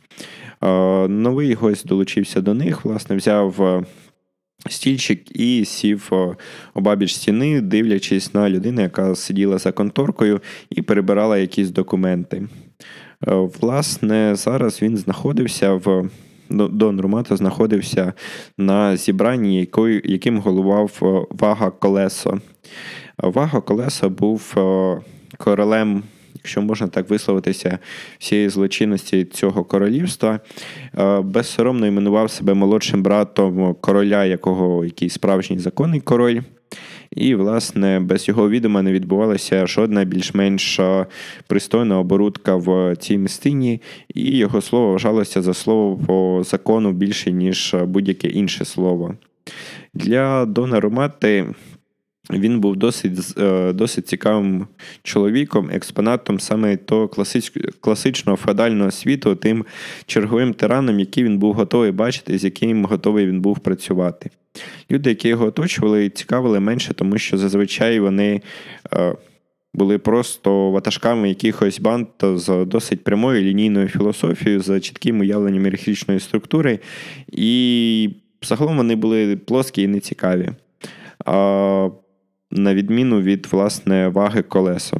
Новий 1.08 1.54
гость 1.54 1.86
долучився 1.86 2.40
до 2.40 2.54
них, 2.54 2.84
власне, 2.84 3.16
взяв. 3.16 3.84
Стільчик 4.68 5.40
і 5.40 5.64
сів 5.64 6.12
обабіч 6.74 7.14
стіни, 7.14 7.60
дивлячись 7.60 8.34
на 8.34 8.50
людину, 8.50 8.80
яка 8.80 9.14
сиділа 9.14 9.58
за 9.58 9.72
конторкою 9.72 10.40
і 10.70 10.82
перебирала 10.82 11.38
якісь 11.38 11.70
документи. 11.70 12.48
Власне, 13.60 14.34
зараз 14.34 14.82
він 14.82 14.96
знаходився 14.96 15.72
в 15.72 16.08
Дон 16.50 17.00
Румато 17.00 17.36
знаходився 17.36 18.12
на 18.58 18.96
зібранні, 18.96 19.68
яким 20.04 20.38
головував 20.38 21.26
Вага 21.30 21.70
Колесо. 21.70 22.40
Вага 23.18 23.60
Колеса 23.60 24.08
був 24.08 24.54
е, 24.56 24.96
королем, 25.38 26.02
якщо 26.34 26.62
можна 26.62 26.88
так 26.88 27.10
висловитися, 27.10 27.78
всієї 28.18 28.48
злочинності 28.48 29.24
цього 29.24 29.64
королівства. 29.64 30.40
Е, 30.98 31.20
безсоромно 31.20 31.86
іменував 31.86 32.30
себе 32.30 32.54
молодшим 32.54 33.02
братом 33.02 33.74
короля, 33.80 34.24
якого 34.24 34.84
який 34.84 35.10
справжній 35.10 35.58
законний 35.58 36.00
король. 36.00 36.40
І, 37.10 37.34
власне, 37.34 38.00
без 38.00 38.28
його 38.28 38.50
відома 38.50 38.82
не 38.82 38.92
відбувалася 38.92 39.66
жодна 39.66 40.04
більш-менш 40.04 40.80
е, 40.80 41.06
пристойна 41.46 41.98
оборудка 41.98 42.56
в 42.56 42.96
цій 42.96 43.18
містині, 43.18 43.82
і 44.14 44.36
його 44.36 44.60
слово 44.60 44.92
вважалося 44.92 45.42
за 45.42 45.54
слово 45.54 45.96
по 46.06 46.42
закону 46.44 46.92
більше, 46.92 47.32
ніж 47.32 47.74
будь-яке 47.84 48.28
інше 48.28 48.64
слово. 48.64 49.14
Для 49.94 50.46
Дона 50.46 50.80
Ромати 50.80 51.46
він 52.30 52.60
був 52.60 52.76
досить 52.76 53.38
е, 53.38 53.72
досить 53.72 54.08
цікавим 54.08 54.66
чоловіком, 55.02 55.70
експонатом 55.72 56.40
саме 56.40 56.76
того 56.76 57.08
класичного 57.80 58.36
феодального 58.36 58.90
світу, 58.90 59.34
тим 59.34 59.64
черговим 60.06 60.54
тираном, 60.54 61.00
який 61.00 61.24
він 61.24 61.38
був 61.38 61.54
готовий 61.54 61.90
бачити, 61.90 62.38
з 62.38 62.44
яким 62.44 62.84
готовий 62.84 63.26
він 63.26 63.40
був 63.40 63.58
працювати. 63.58 64.30
Люди, 64.90 65.10
які 65.10 65.28
його 65.28 65.46
оточували, 65.46 66.10
цікавили 66.10 66.60
менше, 66.60 66.94
тому 66.94 67.18
що 67.18 67.38
зазвичай 67.38 68.00
вони 68.00 68.40
е, 68.92 69.14
були 69.74 69.98
просто 69.98 70.70
ватажками 70.70 71.28
якихось 71.28 71.80
банд 71.80 72.06
з 72.22 72.64
досить 72.64 73.04
прямою 73.04 73.42
лінійною 73.42 73.88
філософією, 73.88 74.60
з 74.60 74.80
чітким 74.80 75.20
уявленням 75.20 75.62
ієрархічної 75.62 76.20
структури, 76.20 76.78
і 77.32 78.10
загалом 78.42 78.76
вони 78.76 78.96
були 78.96 79.36
плоскі 79.36 79.82
і 79.82 79.86
нецікаві 79.86 80.50
на 82.56 82.74
відміну 82.74 83.20
від 83.20 83.46
власне 83.50 84.08
ваги 84.08 84.42
колеса. 84.42 84.96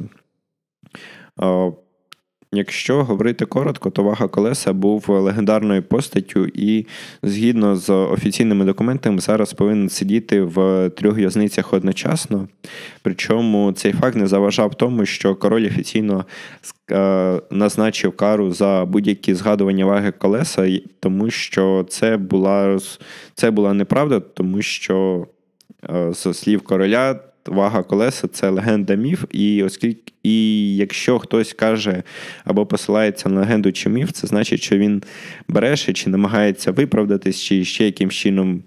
Якщо 2.51 3.03
говорити 3.03 3.45
коротко, 3.45 3.89
то 3.89 4.03
вага 4.03 4.27
колеса 4.27 4.73
був 4.73 5.05
легендарною 5.07 5.83
постаттю, 5.83 6.47
і 6.53 6.85
згідно 7.23 7.75
з 7.75 7.89
офіційними 7.89 8.65
документами, 8.65 9.19
зараз 9.19 9.53
повинен 9.53 9.89
сидіти 9.89 10.41
в 10.41 10.89
трьох 10.89 11.17
в'язницях 11.17 11.73
одночасно. 11.73 12.47
Причому 13.01 13.71
цей 13.71 13.91
факт 13.91 14.15
не 14.15 14.27
заважав 14.27 14.75
тому, 14.75 15.05
що 15.05 15.35
король 15.35 15.65
офіційно 15.65 16.25
назначив 17.51 18.15
кару 18.15 18.51
за 18.51 18.85
будь-які 18.85 19.33
згадування 19.33 19.85
ваги 19.85 20.11
колеса, 20.11 20.79
тому 20.99 21.29
що 21.29 21.85
це 21.89 22.17
була 22.17 22.79
це 23.33 23.51
була 23.51 23.73
неправда, 23.73 24.19
тому 24.19 24.61
що, 24.61 25.27
з 26.11 26.33
слів 26.33 26.61
короля, 26.61 27.19
вага 27.47 27.83
колеса 27.83 28.27
це 28.27 28.49
легенда 28.49 28.95
міф, 28.95 29.25
і 29.31 29.63
оскільки 29.63 30.13
і 30.23 30.75
якщо 30.75 31.19
хтось 31.19 31.53
каже 31.53 32.03
або 32.45 32.65
посилається 32.65 33.29
на 33.29 33.39
легенду 33.39 33.71
чи 33.71 33.89
міф, 33.89 34.11
це 34.11 34.27
значить, 34.27 34.61
що 34.61 34.77
він 34.77 35.03
бреше 35.47 35.93
чи 35.93 36.09
намагається 36.09 36.71
виправдатись, 36.71 37.41
чи 37.41 37.65
ще 37.65 37.85
якимсь 37.85 38.13
чином 38.13 38.63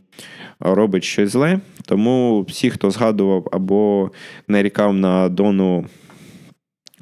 робить 0.61 1.05
щось 1.05 1.31
зле. 1.31 1.61
Тому 1.87 2.43
всі, 2.43 2.71
хто 2.71 2.91
згадував 2.91 3.49
або 3.53 4.11
нарікав 4.49 4.95
на 4.95 5.29
дону. 5.29 5.87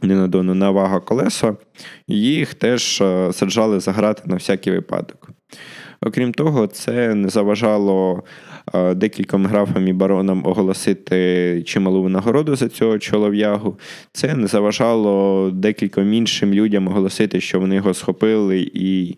Не 0.02 0.14
на 0.14 0.28
дону 0.28 0.54
на 0.54 0.70
вага 0.70 1.00
колеса, 1.00 1.56
їх 2.08 2.54
теж 2.54 3.00
е, 3.00 3.32
саджали 3.32 3.80
заграти 3.80 4.22
на 4.26 4.36
всякий 4.36 4.72
випадок. 4.72 5.30
Окрім 6.00 6.32
того, 6.32 6.66
це 6.66 7.14
не 7.14 7.28
заважало 7.28 8.22
декільком 8.96 9.46
графам 9.46 9.88
і 9.88 9.92
баронам 9.92 10.46
оголосити 10.46 11.62
чималу 11.66 12.02
винагороду 12.02 12.56
за 12.56 12.68
цього 12.68 12.98
чолов'ягу. 12.98 13.78
Це 14.12 14.34
не 14.34 14.46
заважало 14.46 15.50
декільком 15.50 16.12
іншим 16.12 16.54
людям 16.54 16.88
оголосити, 16.88 17.40
що 17.40 17.60
вони 17.60 17.74
його 17.74 17.94
схопили 17.94 18.70
і. 18.74 19.16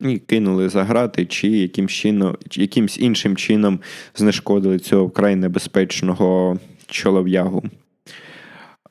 І 0.00 0.18
кинули 0.18 0.68
за 0.68 0.84
грати, 0.84 1.26
чи 1.26 1.48
якимсь 1.48 1.92
чином, 1.92 2.36
якимсь 2.52 2.98
іншим 2.98 3.36
чином 3.36 3.80
знешкодили 4.14 4.78
цього 4.78 5.06
вкрай 5.06 5.36
небезпечного 5.36 6.58
чолов'ягу. 6.86 7.62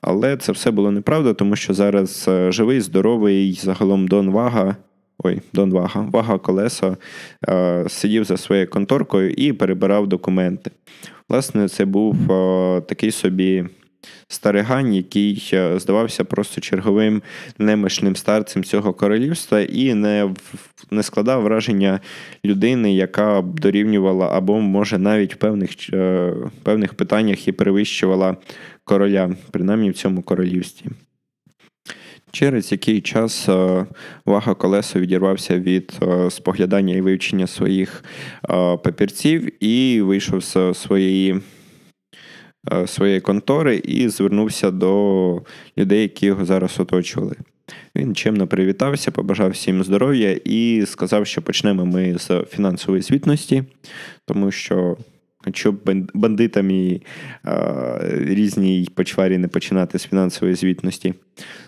Але 0.01 0.37
це 0.37 0.51
все 0.51 0.71
було 0.71 0.91
неправда, 0.91 1.33
тому 1.33 1.55
що 1.55 1.73
зараз 1.73 2.25
е, 2.27 2.51
живий, 2.51 2.81
здоровий, 2.81 3.59
загалом 3.61 4.07
Дон 4.07 4.29
Вага 4.29 4.75
ой, 5.23 5.41
Дон 5.53 5.71
Вага, 5.71 6.09
Вага 6.11 6.37
Колесо 6.37 6.97
е, 7.49 7.85
сидів 7.89 8.23
за 8.23 8.37
своєю 8.37 8.69
конторкою 8.69 9.31
і 9.31 9.53
перебирав 9.53 10.07
документи. 10.07 10.71
Власне, 11.29 11.67
це 11.67 11.85
був 11.85 12.31
е, 12.31 12.81
такий 12.81 13.11
собі 13.11 13.65
старигань, 14.27 14.93
який 14.93 15.49
е, 15.53 15.79
здавався 15.79 16.23
просто 16.23 16.61
черговим 16.61 17.21
немишним 17.57 18.15
старцем 18.15 18.63
цього 18.63 18.93
королівства, 18.93 19.59
і 19.59 19.93
не 19.93 20.29
не 20.91 21.03
складав 21.03 21.41
враження 21.43 21.99
людини, 22.45 22.95
яка 22.95 23.41
б 23.41 23.59
дорівнювала 23.59 24.29
або, 24.31 24.59
може, 24.61 24.97
навіть 24.97 25.33
в 25.33 25.37
певних, 25.37 25.69
певних 26.63 26.93
питаннях 26.93 27.47
і 27.47 27.51
перевищувала 27.51 28.37
короля, 28.83 29.35
принаймні 29.51 29.89
в 29.89 29.93
цьому 29.93 30.21
королівстві. 30.21 30.85
Через 32.31 32.71
який 32.71 33.01
час 33.01 33.49
е, 33.49 33.85
вага 34.25 34.53
колесо 34.53 34.99
відірвався 34.99 35.59
від 35.59 35.99
е, 36.01 36.31
споглядання 36.31 36.95
і 36.95 37.01
вивчення 37.01 37.47
своїх 37.47 38.03
е, 38.43 38.47
папірців 38.77 39.63
і 39.63 40.01
вийшов 40.01 40.43
з 40.43 40.73
своєї 40.73 41.41
своєї 42.85 43.21
контори 43.21 43.77
і 43.77 44.09
звернувся 44.09 44.71
до 44.71 45.41
людей, 45.77 46.01
які 46.01 46.25
його 46.25 46.45
зараз 46.45 46.79
оточували. 46.79 47.35
Він 47.95 48.15
чимно 48.15 48.47
привітався, 48.47 49.11
побажав 49.11 49.51
всім 49.51 49.83
здоров'я 49.83 50.31
і 50.45 50.83
сказав, 50.85 51.27
що 51.27 51.41
почнемо 51.41 51.85
ми 51.85 52.17
з 52.17 52.43
фінансової 52.49 53.01
звітності, 53.01 53.63
тому 54.25 54.51
що 54.51 54.97
щоб 55.53 55.75
бандитам 56.13 56.71
і 56.71 57.01
різній 58.11 58.87
почварі 58.95 59.37
не 59.37 59.47
починати 59.47 59.99
з 59.99 60.05
фінансової 60.05 60.55
звітності. 60.55 61.13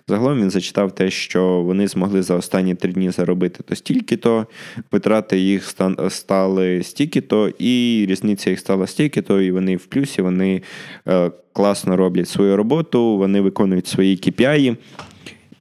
Загалом 0.08 0.42
він 0.42 0.50
зачитав 0.50 0.96
те, 0.96 1.10
що 1.10 1.62
вони 1.62 1.88
змогли 1.88 2.22
за 2.22 2.36
останні 2.36 2.76
три 2.76 2.92
дні 2.92 3.12
заробити 3.12 3.64
то 3.64 3.76
стільки-то, 3.76 4.48
витрати 4.92 5.40
їх 5.40 5.76
стали 6.10 6.84
стільки-то, 6.84 7.50
і 7.60 8.06
різниця 8.10 8.50
їх 8.50 8.60
стала 8.60 8.88
стільки-то, 8.88 9.42
і 9.42 9.52
вони 9.52 9.76
в 9.76 9.86
плюсі, 9.86 10.22
вони 10.22 10.62
е, 11.08 11.32
класно 11.54 11.98
роблять 11.98 12.30
свою 12.30 12.58
роботу, 12.58 13.18
вони 13.18 13.42
виконують 13.42 13.88
свої 13.88 14.16
KPI, 14.16 14.78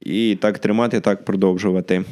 і 0.01 0.37
так 0.41 0.59
тримати, 0.59 0.99
так 0.99 1.25
продовжувати. 1.25 2.03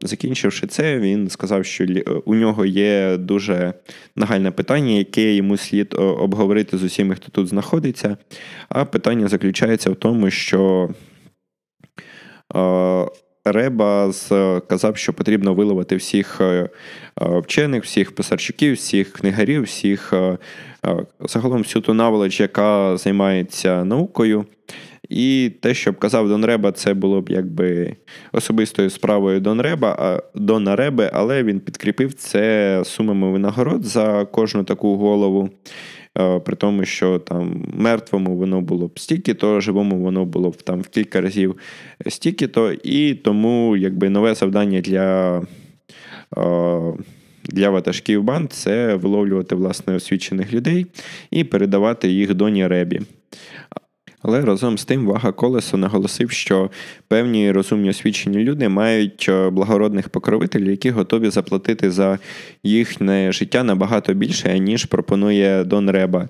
Закінчивши 0.00 0.66
це, 0.66 0.98
він 0.98 1.28
сказав, 1.30 1.64
що 1.64 1.86
у 2.24 2.34
нього 2.34 2.64
є 2.66 3.16
дуже 3.16 3.74
нагальне 4.16 4.50
питання, 4.50 4.92
яке 4.92 5.34
йому 5.34 5.56
слід 5.56 5.94
обговорити 5.98 6.78
з 6.78 6.82
усіми, 6.82 7.14
хто 7.14 7.28
тут 7.28 7.48
знаходиться. 7.48 8.16
А 8.68 8.84
питання 8.84 9.28
заключається 9.28 9.90
в 9.90 9.96
тому, 9.96 10.30
що 10.30 10.88
Реба 13.44 14.12
сказав, 14.12 14.96
що 14.96 15.12
потрібно 15.12 15.54
виловити 15.54 15.96
всіх 15.96 16.40
вчених, 17.16 17.84
всіх 17.84 18.14
писарчуків, 18.14 18.74
всіх 18.74 19.12
книгарів, 19.12 19.62
всіх 19.62 20.14
загалом 21.20 21.62
всю 21.62 21.82
ту 21.82 21.94
наволоч, 21.94 22.40
яка 22.40 22.96
займається 22.96 23.84
наукою. 23.84 24.46
І 25.08 25.52
те, 25.60 25.74
що 25.74 25.92
б 25.92 25.98
казав 25.98 26.28
Дон 26.28 26.44
Реба, 26.44 26.72
це 26.72 26.94
було 26.94 27.20
б 27.20 27.28
якби 27.28 27.96
особистою 28.32 28.90
справою 28.90 29.40
Дон 29.40 29.60
Реба, 29.60 30.22
Дона 30.34 30.76
Реби, 30.76 31.10
але 31.12 31.42
він 31.42 31.60
підкріпив 31.60 32.14
це 32.14 32.82
сумами 32.84 33.32
винагород 33.32 33.84
за 33.84 34.24
кожну 34.24 34.64
таку 34.64 34.96
голову. 34.96 35.50
Е, 36.18 36.40
при 36.40 36.56
тому, 36.56 36.84
що 36.84 37.18
там 37.18 37.64
мертвому 37.74 38.36
воно 38.36 38.60
було 38.60 38.86
б 38.86 38.98
стільки, 38.98 39.34
то 39.34 39.60
живому 39.60 39.98
воно 39.98 40.24
було 40.24 40.50
б 40.50 40.62
там 40.62 40.80
в 40.80 40.88
кілька 40.88 41.20
разів 41.20 41.56
стільки, 42.08 42.48
то 42.48 42.72
і 42.72 43.14
тому 43.14 43.76
якби 43.76 44.08
нове 44.08 44.34
завдання 44.34 44.80
для 44.80 45.38
е, 46.36 46.92
для 47.44 47.70
ватажків 47.70 48.22
банд 48.22 48.52
це 48.52 48.94
виловлювати 48.94 49.54
власне 49.54 49.94
освічених 49.94 50.52
людей 50.52 50.86
і 51.30 51.44
передавати 51.44 52.08
їх 52.08 52.34
доні 52.34 52.66
Ребі. 52.66 53.00
Але 54.26 54.40
разом 54.40 54.78
з 54.78 54.84
тим 54.84 55.06
вага 55.06 55.32
колеса 55.32 55.76
наголосив, 55.76 56.30
що 56.30 56.70
певні 57.08 57.52
розумні 57.52 57.90
освічені 57.90 58.38
люди 58.38 58.68
мають 58.68 59.26
е, 59.28 59.50
благородних 59.50 60.08
покровителів, 60.08 60.70
які 60.70 60.90
готові 60.90 61.30
заплатити 61.30 61.90
за 61.90 62.18
їхнє 62.62 63.32
життя 63.32 63.62
набагато 63.62 64.14
більше, 64.14 64.58
ніж 64.58 64.84
пропонує 64.84 65.64
Дон 65.64 65.90
Реба. 65.90 66.28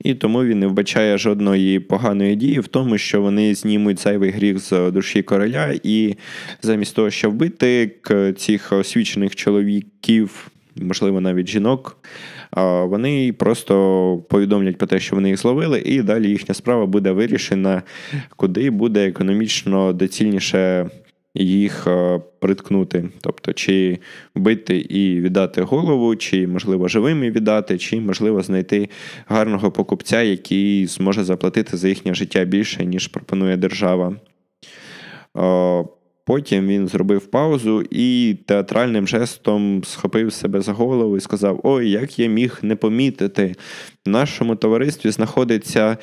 І 0.00 0.14
тому 0.14 0.44
він 0.44 0.58
не 0.58 0.66
вбачає 0.66 1.18
жодної 1.18 1.80
поганої 1.80 2.36
дії 2.36 2.60
в 2.60 2.66
тому, 2.66 2.98
що 2.98 3.22
вони 3.22 3.54
знімуть 3.54 4.00
зайвий 4.00 4.30
гріх 4.30 4.58
з 4.58 4.90
душі 4.90 5.22
короля, 5.22 5.74
і 5.82 6.14
замість 6.62 6.96
того, 6.96 7.10
щоб 7.10 7.32
вбити 7.32 7.90
цих 8.36 8.72
освічених 8.72 9.36
чоловіків, 9.36 10.50
можливо, 10.76 11.20
навіть 11.20 11.48
жінок 11.48 11.96
вони 12.84 13.32
просто 13.32 14.16
повідомлять 14.28 14.78
про 14.78 14.86
те, 14.86 15.00
що 15.00 15.16
вони 15.16 15.28
їх 15.28 15.38
зловили, 15.38 15.82
і 15.84 16.02
далі 16.02 16.28
їхня 16.28 16.54
справа 16.54 16.86
буде 16.86 17.10
вирішена, 17.12 17.82
куди 18.36 18.70
буде 18.70 19.08
економічно 19.08 19.92
доцільніше. 19.92 20.90
Їх 21.34 21.86
приткнути, 22.40 23.08
тобто, 23.20 23.52
чи 23.52 23.98
вбити 24.34 24.78
і 24.78 25.20
віддати 25.20 25.62
голову, 25.62 26.16
чи, 26.16 26.46
можливо, 26.46 26.88
живими 26.88 27.30
віддати, 27.30 27.78
чи, 27.78 28.00
можливо, 28.00 28.42
знайти 28.42 28.88
гарного 29.26 29.70
покупця, 29.70 30.22
який 30.22 30.86
зможе 30.86 31.24
заплатити 31.24 31.76
за 31.76 31.88
їхнє 31.88 32.14
життя 32.14 32.44
більше, 32.44 32.84
ніж 32.84 33.06
пропонує 33.06 33.56
держава. 33.56 34.16
Потім 36.28 36.66
він 36.66 36.88
зробив 36.88 37.26
паузу 37.26 37.84
і 37.90 38.36
театральним 38.46 39.08
жестом 39.08 39.84
схопив 39.84 40.32
себе 40.32 40.60
за 40.60 40.72
голову 40.72 41.16
і 41.16 41.20
сказав: 41.20 41.60
Ой, 41.62 41.90
як 41.90 42.18
я 42.18 42.28
міг 42.28 42.58
не 42.62 42.76
помітити. 42.76 43.54
В 44.06 44.08
нашому 44.08 44.56
товаристві 44.56 45.10
знаходиться 45.10 45.90
е, 45.90 45.96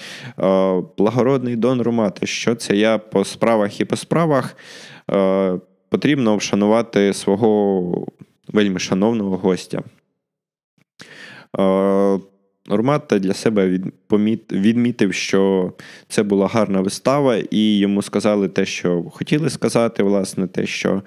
благородний 0.98 1.56
Дон 1.56 1.82
Румати. 1.82 2.28
Що 2.28 2.56
це 2.56 2.76
я 2.76 2.98
по 2.98 3.26
справах 3.26 3.82
і 3.82 3.86
по 3.86 3.96
справах 3.96 4.58
е, 5.12 5.60
потрібно 5.90 6.38
вшанувати 6.38 7.14
свого 7.14 8.08
вельми 8.48 8.80
шановного 8.80 9.38
гостя. 9.38 9.84
Е, 11.60 12.20
Норматта 12.68 13.20
для 13.20 13.34
себе 13.34 13.80
відмітив, 14.52 15.14
що 15.14 15.72
це 16.10 16.24
була 16.24 16.48
гарна 16.48 16.82
вистава, 16.82 17.36
і 17.52 17.78
йому 17.78 18.02
сказали 18.02 18.48
те, 18.48 18.66
що 18.66 19.04
хотіли 19.04 19.50
сказати, 19.50 20.04
власне, 20.04 20.48
те, 20.48 20.66
що 20.66 21.02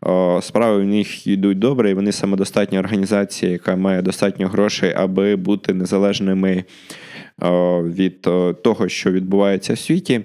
о, 0.00 0.40
справи 0.42 0.82
в 0.82 0.86
них 0.86 1.26
йдуть 1.26 1.58
добре, 1.58 1.90
і 1.90 1.94
вони 1.94 2.12
самодостатня 2.12 2.78
організація, 2.78 3.52
яка 3.52 3.76
має 3.76 4.02
достатньо 4.02 4.48
грошей, 4.48 4.92
аби 4.96 5.36
бути 5.36 5.74
незалежними 5.74 6.64
о, 7.40 7.82
від 7.82 8.26
о, 8.26 8.52
того, 8.52 8.88
що 8.88 9.12
відбувається 9.12 9.74
в 9.74 9.78
світі. 9.78 10.20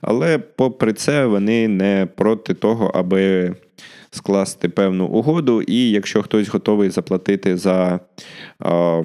Але, 0.00 0.38
попри 0.38 0.92
це, 0.92 1.26
вони 1.26 1.68
не 1.68 2.08
проти 2.16 2.54
того, 2.54 2.90
аби 2.94 3.54
скласти 4.10 4.68
певну 4.68 5.06
угоду, 5.06 5.62
і 5.62 5.90
якщо 5.90 6.22
хтось 6.22 6.48
готовий 6.48 6.90
заплатити 6.90 7.56
за 7.56 8.00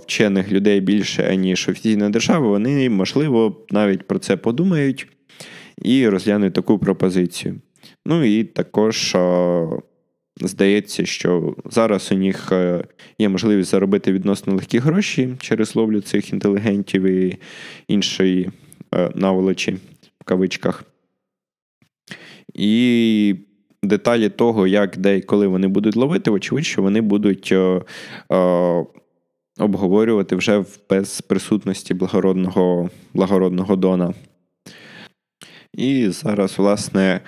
вчених 0.02 0.52
людей 0.52 0.82
більше, 0.82 1.38
ніж 1.38 1.70
офіційна 1.70 2.10
держава, 2.10 2.48
вони, 2.48 2.90
можливо, 2.90 3.66
навіть 3.72 4.08
про 4.08 4.20
це 4.20 4.38
подумають 4.38 5.08
і 5.82 6.08
розглянуть 6.08 6.54
таку 6.54 6.80
пропозицію. 6.80 7.56
Ну 8.06 8.24
і 8.24 8.44
також 8.44 9.16
здається, 10.42 11.06
що 11.06 11.56
зараз 11.66 12.12
у 12.12 12.16
них 12.16 12.52
е, 12.52 12.84
є 13.20 13.30
можливість 13.30 13.70
заробити 13.70 14.12
відносно 14.12 14.54
легкі 14.54 14.80
гроші 14.80 15.36
через 15.40 15.76
ловлю 15.76 16.02
цих 16.02 16.34
інтелігентів 16.34 17.04
і 17.04 17.38
іншої 17.88 18.50
е, 18.96 19.12
наволочі 19.16 19.78
в 20.22 20.24
кавичках. 20.24 20.84
І 22.54 23.36
деталі 23.84 24.30
того, 24.30 24.68
як, 24.68 24.98
де 24.98 25.18
і 25.18 25.22
коли 25.22 25.48
вони 25.48 25.68
будуть 25.68 25.96
ловити, 25.96 26.32
вочевидь, 26.32 26.66
що 26.66 26.82
вони 26.82 27.02
будуть 27.02 27.50
е, 27.52 27.82
е, 28.32 28.86
обговорювати 29.60 30.36
вже 30.36 30.64
без 30.90 31.22
присутності 31.22 31.94
благородного, 31.94 32.90
благородного 33.14 33.76
Дона. 33.76 34.14
І 35.74 36.10
зараз, 36.10 36.58
власне, 36.58 37.20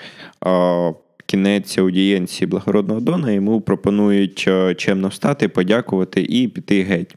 е, 0.45 0.93
кінець 1.25 1.77
аудієнції 1.77 2.47
благородного 2.47 2.99
Дона 2.99 3.31
йому 3.31 3.61
пропонують 3.61 4.49
чемно 4.77 5.07
встати, 5.07 5.47
подякувати 5.47 6.21
і 6.21 6.47
піти 6.47 6.81
геть. 6.83 7.15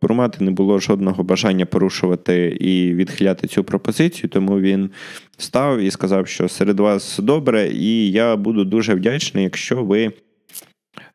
Е, 0.00 0.06
Бурмати 0.06 0.44
не 0.44 0.50
було 0.50 0.78
жодного 0.78 1.22
бажання 1.22 1.66
порушувати 1.66 2.56
і 2.60 2.94
відхиляти 2.94 3.46
цю 3.46 3.64
пропозицію, 3.64 4.30
тому 4.30 4.60
він 4.60 4.90
став 5.36 5.78
і 5.78 5.90
сказав, 5.90 6.26
що 6.26 6.48
серед 6.48 6.80
вас 6.80 7.18
добре, 7.18 7.68
і 7.68 8.10
я 8.10 8.36
буду 8.36 8.64
дуже 8.64 8.94
вдячний, 8.94 9.44
якщо 9.44 9.84
ви 9.84 10.12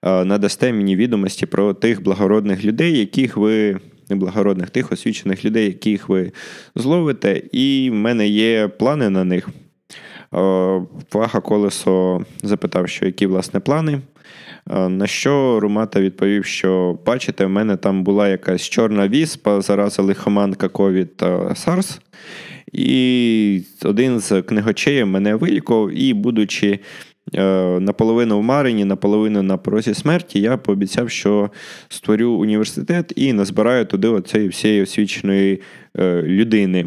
е, 0.01 0.25
надасте 0.25 0.73
мені 0.73 0.95
відомості 0.95 1.45
про 1.45 1.73
тих 1.73 2.03
благородних 2.03 2.65
людей, 2.65 2.97
яких 2.97 3.37
ви. 3.37 3.79
Неблагородних 4.09 4.69
тих 4.69 4.91
освічених 4.91 5.45
людей, 5.45 5.65
яких 5.65 6.09
ви 6.09 6.31
зловите, 6.75 7.41
і 7.51 7.89
в 7.91 7.95
мене 7.95 8.27
є 8.27 8.67
плани 8.67 9.09
на 9.09 9.23
них. 9.23 9.49
Вага 11.11 11.39
колесо 11.43 12.25
запитав, 12.43 12.89
що 12.89 13.05
які 13.05 13.25
власне 13.25 13.59
плани. 13.59 14.01
На 14.67 15.07
що 15.07 15.59
Румата 15.59 16.01
відповів, 16.01 16.45
що 16.45 16.99
бачите, 17.05 17.45
в 17.45 17.49
мене 17.49 17.77
там 17.77 18.03
була 18.03 18.29
якась 18.29 18.61
чорна 18.61 19.07
віспа, 19.07 19.61
зараза 19.61 20.03
лихоманка 20.03 20.67
ковід 20.67 21.17
та 21.17 21.55
Сарс. 21.55 21.99
І 22.71 23.61
один 23.83 24.19
з 24.19 24.41
книгочеїв 24.41 25.07
мене 25.07 25.35
вилікував, 25.35 25.91
і, 25.91 26.13
будучи 26.13 26.79
е, 27.33 27.43
наполовину 27.79 28.39
в 28.39 28.43
Марині, 28.43 28.85
наполовину 28.85 29.43
на 29.43 29.57
порозі 29.57 29.93
смерті, 29.93 30.41
я 30.41 30.57
пообіцяв, 30.57 31.09
що 31.09 31.49
створю 31.89 32.31
університет 32.31 33.13
і 33.15 33.33
назбираю 33.33 33.85
туди 33.85 34.07
оцеї 34.07 34.47
всієї 34.47 34.81
освіченої 34.81 35.61
е, 35.99 36.21
людини. 36.21 36.85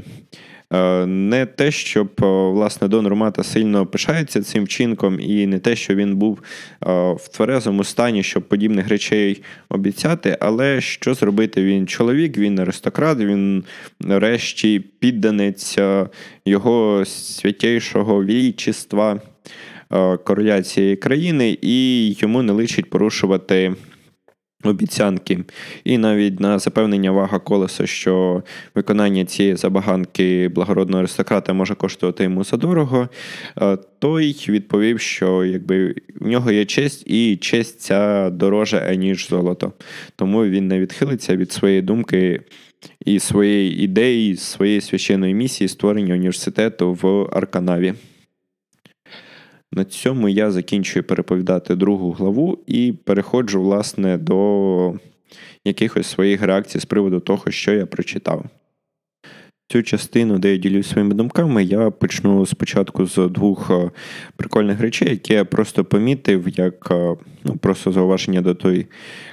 Е, 0.72 1.06
не 1.06 1.46
те, 1.46 1.70
щоб 1.70 2.08
е, 2.22 2.26
власне 2.26 2.88
Дон 2.88 3.06
Ромата 3.06 3.44
сильно 3.44 3.86
пишається 3.86 4.42
цим 4.42 4.64
вчинком, 4.64 5.20
і 5.20 5.46
не 5.46 5.58
те, 5.58 5.76
що 5.76 5.94
він 5.94 6.16
був 6.16 6.38
е, 6.86 7.12
в 7.12 7.28
тверезому 7.28 7.84
стані, 7.84 8.22
щоб 8.22 8.42
подібних 8.42 8.88
речей 8.88 9.42
обіцяти, 9.68 10.36
але 10.40 10.80
що 10.80 11.14
зробити? 11.14 11.64
Він 11.64 11.86
чоловік, 11.86 12.38
він 12.38 12.58
аристократ, 12.58 13.18
він 13.18 13.64
нарешті 14.00 14.80
підданець 14.98 15.78
його 16.46 17.04
святейшого 17.04 18.24
вічества 18.24 19.20
короля 20.24 20.62
цієї 20.62 20.96
країни, 20.96 21.58
і 21.62 22.10
йому 22.12 22.42
не 22.42 22.52
личить 22.52 22.90
порушувати. 22.90 23.74
Обіцянки, 24.64 25.44
і 25.84 25.98
навіть 25.98 26.40
на 26.40 26.58
запевнення 26.58 27.10
вага 27.10 27.38
колеса, 27.38 27.86
що 27.86 28.42
виконання 28.74 29.24
цієї 29.24 29.56
забаганки 29.56 30.48
благородного 30.48 30.98
аристократа 30.98 31.52
може 31.52 31.74
коштувати 31.74 32.24
йому 32.24 32.44
задорого, 32.44 33.08
е, 33.60 33.78
той 33.98 34.36
відповів, 34.48 35.00
що 35.00 35.44
якби 35.44 35.94
в 36.20 36.28
нього 36.28 36.52
є 36.52 36.64
честь, 36.64 37.06
і 37.06 37.36
честь 37.36 37.80
ця 37.80 38.30
дорожа, 38.30 38.94
ніж 38.94 39.28
золото. 39.28 39.72
Тому 40.16 40.44
він 40.44 40.68
не 40.68 40.78
відхилиться 40.80 41.36
від 41.36 41.52
своєї 41.52 41.82
думки 41.82 42.40
і 43.04 43.18
своєї 43.18 43.82
ідеї, 43.82 44.36
своєї 44.36 44.80
священної 44.80 45.34
місії 45.34 45.68
створення 45.68 46.14
університету 46.14 46.98
в 47.02 47.28
Арканаві. 47.36 47.94
На 49.72 49.84
цьому 49.84 50.28
я 50.28 50.50
закінчую 50.50 51.04
переповідати 51.04 51.76
другу 51.76 52.12
главу 52.12 52.58
і 52.66 52.92
переходжу, 53.04 53.62
власне, 53.62 54.18
до 54.18 54.94
якихось 55.64 56.06
своїх 56.06 56.42
реакцій 56.42 56.80
з 56.80 56.84
приводу 56.84 57.20
того, 57.20 57.50
що 57.50 57.72
я 57.72 57.86
прочитав. 57.86 58.44
Цю 59.70 59.82
частину, 59.82 60.38
де 60.38 60.52
я 60.52 60.56
ділюсь 60.56 60.88
своїми 60.88 61.14
думками, 61.14 61.64
я 61.64 61.90
почну 61.90 62.46
спочатку 62.46 63.06
з 63.06 63.28
двох 63.28 63.70
е, 63.70 63.90
прикольних 64.36 64.80
речей, 64.80 65.10
які 65.10 65.32
я 65.32 65.44
просто 65.44 65.84
помітив, 65.84 66.48
як 66.58 66.88
е, 66.90 67.16
ну, 67.44 67.56
просто 67.56 67.92
зауваження 67.92 68.42
до 68.42 68.54
тої 68.54 68.86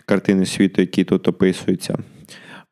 картини 0.06 0.46
світу, 0.46 0.82
які 0.82 1.04
тут 1.04 1.28
описуються 1.28 1.98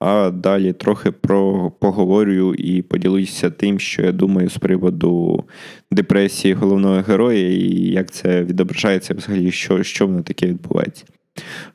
а 0.06 0.32
далі 0.32 0.74
трохи 0.74 1.12
про 1.12 1.72
поговорю 1.80 2.56
і 2.56 2.82
поділюся 2.82 3.50
тим, 3.50 3.80
що 3.80 4.02
я 4.02 4.12
думаю 4.12 4.50
з 4.50 4.58
приводу 4.58 5.44
депресії 5.92 6.54
головного 6.54 7.02
героя 7.08 7.50
і 7.50 7.92
як 7.92 8.12
це 8.12 8.44
відображається 8.44 9.14
взагалі, 9.14 9.52
що, 9.52 9.84
що 9.84 10.08
воно 10.08 10.22
таке 10.22 10.48
відбувається. 10.48 11.06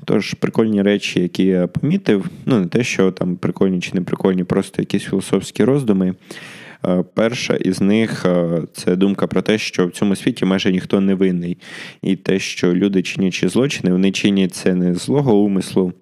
Тож, 0.05 0.35
прикольні 0.35 0.83
речі, 0.83 1.21
які 1.21 1.45
я 1.45 1.67
помітив, 1.67 2.31
ну 2.47 2.61
не 2.61 2.67
те, 2.67 2.85
що 2.85 3.11
там 3.11 3.37
прикольні 3.37 3.81
чи 3.81 3.91
не 3.95 4.01
прикольні, 4.01 4.45
просто 4.45 4.83
якісь 4.83 5.03
філософські 5.03 5.65
роздуми. 5.65 6.15
Е, 6.87 7.05
перша 7.15 7.55
із 7.55 7.81
них 7.81 8.27
е, 8.27 8.63
це 8.73 8.97
думка 8.97 9.27
про 9.27 9.43
те, 9.43 9.59
що 9.59 9.87
в 9.87 9.91
цьому 9.91 10.17
світі 10.17 10.45
майже 10.45 10.73
ніхто 10.73 11.01
не 11.01 11.15
винний. 11.15 11.59
І 12.03 12.17
те, 12.17 12.39
що 12.39 12.75
люди 12.75 13.03
чинячи 13.03 13.49
злочини, 13.49 13.93
вони 13.93 14.13
чинять 14.13 14.55
це 14.55 14.75
не 14.75 14.95
злого 14.95 15.37
умислу, 15.37 15.93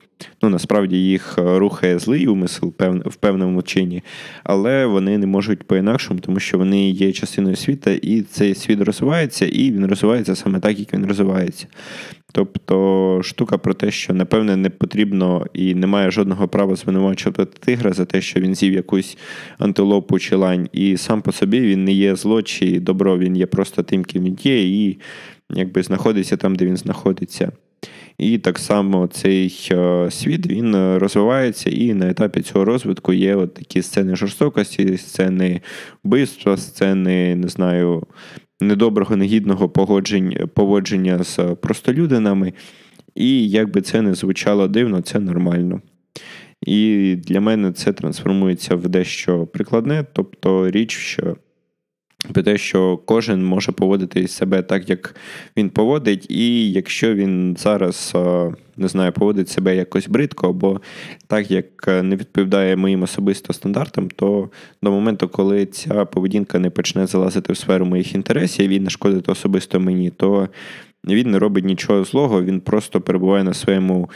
Ну, 0.43 0.49
насправді 0.49 0.97
їх 0.97 1.39
е, 1.39 1.59
рухає 1.59 1.99
злий 1.99 2.27
умисел 2.27 2.75
в 3.05 3.17
певному 3.17 3.62
чині, 3.62 4.03
але 4.45 4.87
вони 4.87 5.19
не 5.19 5.27
можуть 5.27 5.62
по-інакшому, 5.62 6.21
тому 6.21 6.41
що 6.41 6.59
вони 6.59 6.91
є 6.91 7.12
частиною 7.12 7.57
світа, 7.57 7.91
і 7.91 8.23
цей 8.23 8.55
світ 8.55 8.81
розвивається, 8.81 9.47
і 9.47 9.73
він 9.73 9.87
розвивається 9.87 10.37
саме 10.37 10.61
так, 10.61 10.79
як 10.79 10.95
він 10.95 11.07
розвивається. 11.07 11.67
Тобто 12.33 13.21
штука 13.25 13.59
про 13.59 13.75
те, 13.75 13.91
що 13.91 14.14
напевне 14.14 14.57
не 14.57 14.71
потрібно 14.71 15.47
і 15.53 15.75
немає 15.75 16.11
жодного 16.11 16.49
права 16.49 16.77
звинувачувати 16.77 17.45
тигра 17.45 17.93
за 17.93 18.05
те, 18.05 18.21
що 18.21 18.41
він 18.41 18.55
з'їв 18.55 18.73
якусь 18.73 19.19
антилопу 19.59 20.19
чи 20.19 20.37
лань, 20.37 20.69
і 20.73 20.97
сам 20.97 21.23
по 21.23 21.33
собі 21.33 21.61
він 21.61 21.85
не 21.85 21.93
є 21.93 22.17
зло 22.17 22.43
чи 22.43 22.81
добро, 22.81 23.19
він 23.19 23.37
є 23.37 23.47
просто 23.47 23.83
тим, 23.83 24.05
ким 24.05 24.25
він 24.25 24.39
є, 24.43 24.62
і 24.62 24.99
якби 25.51 25.83
знаходиться 25.83 26.37
там, 26.37 26.57
де 26.57 26.67
він 26.67 26.77
знаходиться. 26.77 27.53
І 28.19 28.39
так 28.39 28.59
само 28.59 29.07
цей 29.07 29.69
е, 29.73 30.11
світ 30.11 30.47
він 30.47 30.75
е, 30.75 30.99
розвивається, 30.99 31.71
і 31.71 31.95
на 31.95 32.11
етапі 32.11 32.41
цього 32.41 32.64
розвитку 32.64 33.12
є 33.12 33.37
от 33.37 33.55
такі 33.55 33.83
сцени 33.83 34.17
жорстокості, 34.17 34.97
сцени 34.97 35.61
вбивства, 36.05 36.57
сцени, 36.57 37.35
не 37.35 37.49
знаю, 37.49 38.07
недоброго, 38.61 39.17
негідного 39.17 39.69
поводження 40.55 41.23
з 41.23 41.39
простолюдинами. 41.61 42.53
І 43.14 43.49
як 43.49 43.73
би 43.73 43.81
це 43.81 44.03
не 44.03 44.14
звучало 44.14 44.69
дивно, 44.69 45.01
це 45.01 45.21
нормально. 45.21 45.81
І 46.67 47.17
для 47.17 47.41
мене 47.41 47.73
це 47.73 47.93
трансформується 47.93 48.77
в 48.77 48.89
дещо 48.89 49.47
прикладне, 49.47 50.05
тобто 50.12 50.71
річ, 50.71 50.97
що 50.97 51.37
про 52.33 52.43
те, 52.43 52.59
що 52.59 52.97
кожен 52.97 53.45
може 53.45 53.73
поводити 53.73 54.29
себе 54.29 54.62
так, 54.62 54.91
як 54.91 55.17
він 55.57 55.71
поводить, 55.71 56.31
і 56.31 56.73
якщо 56.73 57.14
він 57.14 57.57
зараз 57.59 58.14
не 58.77 58.89
знаю, 58.89 59.12
поводить 59.12 59.49
себе 59.49 59.77
якось 59.77 60.09
бридко, 60.09 60.49
або 60.49 60.81
так, 61.27 61.51
як 61.51 61.87
не 61.87 62.17
відповідає 62.17 62.77
моїм 62.77 63.03
особисто 63.03 63.53
стандартам, 63.53 64.09
то 64.11 64.51
до 64.83 64.91
моменту, 64.91 65.29
коли 65.29 65.67
ця 65.67 66.05
поведінка 66.05 66.59
не 66.59 66.71
почне 66.71 67.07
залазити 67.07 67.53
в 67.53 67.57
сферу 67.57 67.87
моїх 67.87 68.14
інтересів 68.14 68.71
і 68.71 68.81
нашкодити 68.81 69.33
особисто 69.33 69.81
мені, 69.81 70.11
то 70.11 70.49
він 71.05 71.31
не 71.31 71.39
робить 71.39 71.64
нічого 71.64 72.05
злого, 72.05 72.43
він 72.43 72.61
просто 72.61 73.01
перебуває 73.01 73.45
на 73.45 73.55
своєму 73.55 74.11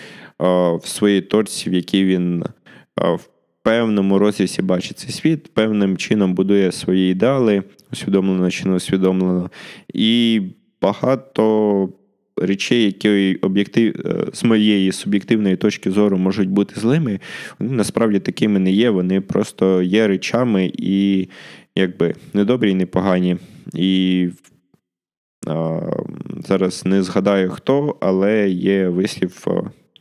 в 0.82 0.82
своїй 0.84 1.20
точці, 1.20 1.70
в 1.70 1.72
якій 1.72 2.04
він 2.04 2.44
в 2.96 3.20
певному 3.62 4.18
розрізі 4.18 4.62
бачить 4.62 4.98
цей 4.98 5.10
світ, 5.10 5.54
певним 5.54 5.96
чином 5.96 6.34
будує 6.34 6.72
свої 6.72 7.12
ідеали, 7.12 7.62
усвідомлено 7.92 8.50
чи 8.50 8.68
не 8.68 8.74
усвідомлено. 8.74 9.50
І 9.94 10.40
багато 10.82 11.88
речей, 12.36 12.84
які 12.84 13.34
об'єктив 13.34 13.94
е, 14.06 14.26
з 14.32 14.44
моєї 14.44 14.92
суб'єктивної 14.92 15.56
точки 15.56 15.90
зору 15.90 16.18
можуть 16.18 16.48
бути 16.48 16.80
злими, 16.80 17.20
вони 17.58 17.72
насправді 17.72 18.18
такими 18.18 18.58
не 18.58 18.72
є. 18.72 18.90
Вони 18.90 19.20
просто 19.20 19.82
є 19.82 20.08
речами 20.08 20.72
і 20.74 21.28
якби 21.76 22.14
недобрі 22.34 22.70
і 22.70 22.74
непогані. 22.74 23.36
І 23.74 24.28
а, 25.46 25.80
зараз 26.46 26.86
не 26.86 27.02
згадаю 27.02 27.50
хто, 27.50 27.96
але 28.00 28.48
є 28.48 28.88
вислів 28.88 29.46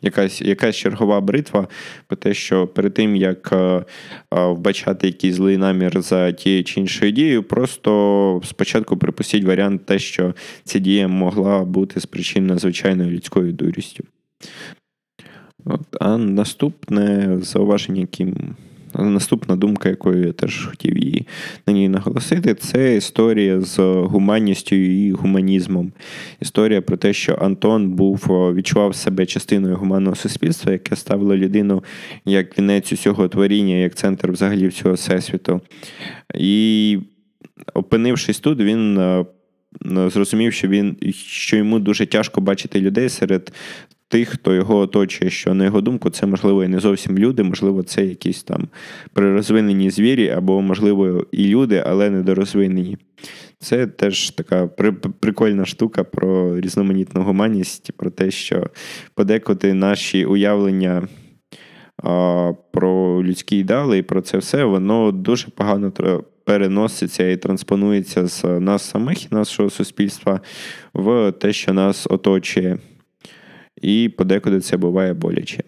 якась 0.01 0.41
якась 0.41 0.75
чергова 0.75 1.21
бритва, 1.21 1.67
про 2.07 2.17
те, 2.17 2.33
що 2.33 2.67
перед 2.67 2.93
тим, 2.93 3.15
як 3.15 3.49
е, 3.53 3.85
вбачати 4.31 5.07
якийсь 5.07 5.35
злий 5.35 5.57
намір 5.57 6.01
за 6.01 6.31
тією 6.31 6.63
чи 6.63 6.79
іншою 6.79 7.11
дією, 7.11 7.43
просто 7.43 8.41
спочатку 8.45 8.97
припустіть 8.97 9.43
варіант 9.43 9.85
те, 9.85 9.99
що 9.99 10.33
ця 10.63 10.79
дія 10.79 11.07
могла 11.07 11.63
бути 11.63 11.99
спричинена 11.99 12.57
звичайною 12.57 13.11
людською 13.11 13.53
дурістю. 13.53 14.03
От, 15.65 15.81
А 15.99 16.17
наступне 16.17 17.37
зауваження, 17.41 18.01
яким 18.01 18.55
Наступна 19.03 19.55
думка, 19.55 19.89
якою 19.89 20.25
я 20.25 20.31
теж 20.33 20.65
хотів 20.65 20.97
її 20.97 21.27
на 21.67 21.73
ній 21.73 21.89
наголосити, 21.89 22.53
це 22.53 22.95
історія 22.95 23.61
з 23.61 23.79
гуманністю 23.79 24.75
і 24.75 25.11
гуманізмом. 25.11 25.91
Історія 26.41 26.81
про 26.81 26.97
те, 26.97 27.13
що 27.13 27.35
Антон 27.41 27.89
був 27.89 28.25
відчував 28.29 28.95
себе 28.95 29.25
частиною 29.25 29.75
гуманного 29.75 30.15
суспільства, 30.15 30.71
яке 30.71 30.95
ставило 30.95 31.37
людину 31.37 31.83
як 32.25 32.59
вінець 32.59 32.93
усього 32.93 33.27
творіння, 33.27 33.75
як 33.75 33.95
центр 33.95 34.31
взагалі 34.31 34.67
всього 34.67 34.93
всесвіту. 34.93 35.61
І 36.35 36.97
опинившись 37.73 38.39
тут, 38.39 38.59
він. 38.59 38.99
Зрозумів, 39.85 40.53
що 40.53 40.67
він 40.67 40.97
що 41.13 41.57
йому 41.57 41.79
дуже 41.79 42.05
тяжко 42.05 42.41
бачити 42.41 42.81
людей 42.81 43.09
серед 43.09 43.51
тих, 44.09 44.29
хто 44.29 44.53
його 44.53 44.77
оточує, 44.77 45.31
що 45.31 45.53
на 45.53 45.65
його 45.65 45.81
думку, 45.81 46.09
це 46.09 46.25
можливо 46.25 46.63
і 46.63 46.67
не 46.67 46.79
зовсім 46.79 47.19
люди, 47.19 47.43
можливо, 47.43 47.83
це 47.83 48.05
якісь 48.05 48.43
там 48.43 48.67
перерозвинені 49.13 49.89
звірі, 49.89 50.29
або, 50.29 50.61
можливо, 50.61 51.25
і 51.31 51.47
люди, 51.47 51.83
але 51.85 52.09
недорозвинені. 52.09 52.97
Це 53.59 53.87
теж 53.87 54.29
така 54.29 54.67
прикольна 55.19 55.65
штука 55.65 56.03
про 56.03 56.59
різноманітну 56.59 57.23
гуманність, 57.23 57.91
про 57.91 58.09
те, 58.09 58.31
що 58.31 58.69
подекуди 59.13 59.73
наші 59.73 60.25
уявлення 60.25 61.07
про 62.71 63.23
людські 63.23 63.57
ідеали 63.57 63.97
і 63.97 64.03
про 64.03 64.21
це 64.21 64.37
все, 64.37 64.63
воно 64.63 65.11
дуже 65.11 65.47
погано 65.49 65.91
переноситься 66.43 67.29
і 67.29 67.37
транспонується 67.37 68.27
з 68.27 68.59
нас 68.59 68.89
самих 68.89 69.25
і 69.25 69.35
нашого 69.35 69.69
суспільства 69.69 70.39
в 70.93 71.31
те, 71.31 71.53
що 71.53 71.73
нас 71.73 72.07
оточує 72.09 72.77
і 73.81 74.09
подекуди 74.09 74.59
це 74.59 74.77
буває 74.77 75.13
боляче. 75.13 75.63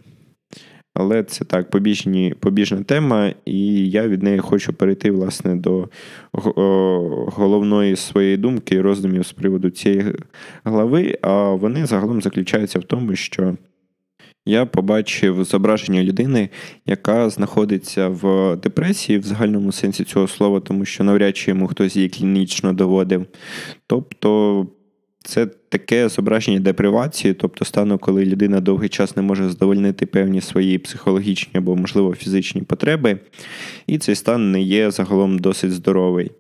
Але 0.94 1.24
це 1.24 1.46
так, 1.46 1.70
побіжні, 1.70 2.34
побіжна 2.40 2.84
тема, 2.84 3.34
і 3.46 3.90
я 3.90 4.08
від 4.08 4.24
неї 4.24 4.40
хочу 4.40 4.74
перейти, 4.74 5.12
власне, 5.12 5.56
до 5.56 5.90
головної 6.34 7.96
своєї 7.96 8.38
думки 8.38 8.76
і 8.76 8.82
роздумів 8.82 9.26
з 9.26 9.32
приводу 9.32 9.70
цієї 9.70 10.06
глави. 10.64 11.18
А 11.22 11.50
вони 11.50 11.86
загалом 11.86 12.22
заключаються 12.22 12.80
в 12.80 12.84
тому, 12.84 13.16
що 13.16 13.58
я 14.46 14.66
побачив 14.66 15.44
зображення 15.44 16.04
людини, 16.04 16.50
яка 16.86 17.30
знаходиться 17.30 18.08
в 18.08 18.56
депресії 18.56 19.20
в 19.20 19.24
загальному 19.24 19.72
сенсі 19.72 20.04
цього 20.04 20.28
слова, 20.28 20.60
тому 20.60 20.86
що 20.86 21.04
навряд 21.04 21.38
чи 21.38 21.52
йому 21.52 21.68
хтось 21.68 21.96
її 21.96 22.10
клінічно 22.10 22.74
доводив. 22.74 23.26
Тобто. 23.88 24.68
Це 25.24 25.46
таке 25.46 26.10
зображення 26.10 26.60
депривації, 26.60 27.34
тобто 27.34 27.66
стану, 27.66 27.98
коли 27.98 28.26
людина 28.26 28.60
довгий 28.60 28.90
час 28.90 29.16
не 29.16 29.22
може 29.22 29.50
задовольнити 29.50 30.06
певні 30.06 30.42
свої 30.42 30.78
психологічні 30.78 31.52
або, 31.58 31.76
можливо, 31.76 32.16
фізичні 32.16 32.62
потреби, 32.62 33.20
і 33.88 33.98
цей 33.98 34.16
стан 34.16 34.52
не 34.52 34.62
є 34.62 34.92
загалом 34.92 35.40
досить 35.40 35.72
здоровий. 35.72 36.32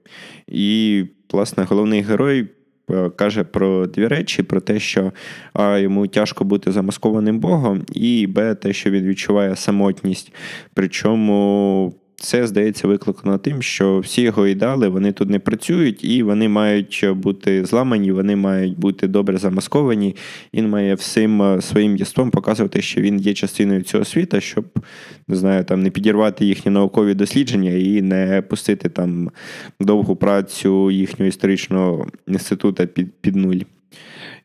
І, 0.47 1.03
власне, 1.31 1.63
головний 1.63 2.01
герой. 2.01 2.47
Е, 2.91 3.09
каже 3.09 3.43
про 3.43 3.87
дві 3.87 4.07
речі: 4.07 4.43
про 4.43 4.61
те, 4.61 4.79
що 4.79 5.11
а, 5.53 5.77
йому 5.77 6.07
тяжко 6.07 6.43
бути 6.43 6.71
замаскованим 6.71 7.39
Богом, 7.39 7.85
і 7.93 8.27
Б, 8.27 8.55
те, 8.55 8.73
що 8.73 8.91
він 8.91 9.05
відчуває 9.05 9.55
самотність. 9.55 10.33
Причому 10.73 11.93
це 12.21 12.47
здається 12.47 12.87
викликано 12.87 13.37
тим, 13.37 13.61
що 13.61 13.99
всі 13.99 14.21
його 14.21 14.47
ідеали 14.47 14.87
вони 14.87 15.11
тут 15.11 15.29
не 15.29 15.39
працюють, 15.39 16.03
і 16.03 16.23
вони 16.23 16.49
мають 16.49 17.05
бути 17.15 17.65
зламані, 17.65 18.11
вони 18.11 18.35
мають 18.35 18.79
бути 18.79 19.07
добре 19.07 19.37
замасковані. 19.37 20.15
Він 20.53 20.69
має 20.69 20.95
всім 20.95 21.41
е, 21.41 21.61
своїм 21.61 21.97
єством 21.97 22.31
показувати, 22.31 22.81
що 22.81 23.01
він 23.01 23.19
є 23.19 23.33
частиною 23.33 23.81
цього 23.81 24.05
світу, 24.05 24.41
щоб 24.41 24.65
не 25.27 25.35
знаю, 25.35 25.63
там 25.63 25.83
не 25.83 25.89
підірвати 25.89 26.45
їхні 26.45 26.71
наукові 26.71 27.13
дослідження 27.13 27.71
і 27.71 28.01
не 28.01 28.41
пустити 28.41 28.89
там 28.89 29.31
довгу 29.79 30.15
працю 30.15 30.91
їхнього 30.91 31.29
історичного 31.29 32.07
інституту 32.27 32.87
під, 32.87 33.13
під 33.21 33.35
нуль. 33.35 33.61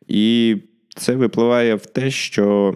І 0.08 0.56
це 0.96 1.16
випливає 1.16 1.74
в 1.74 1.86
те, 1.86 2.10
що 2.10 2.74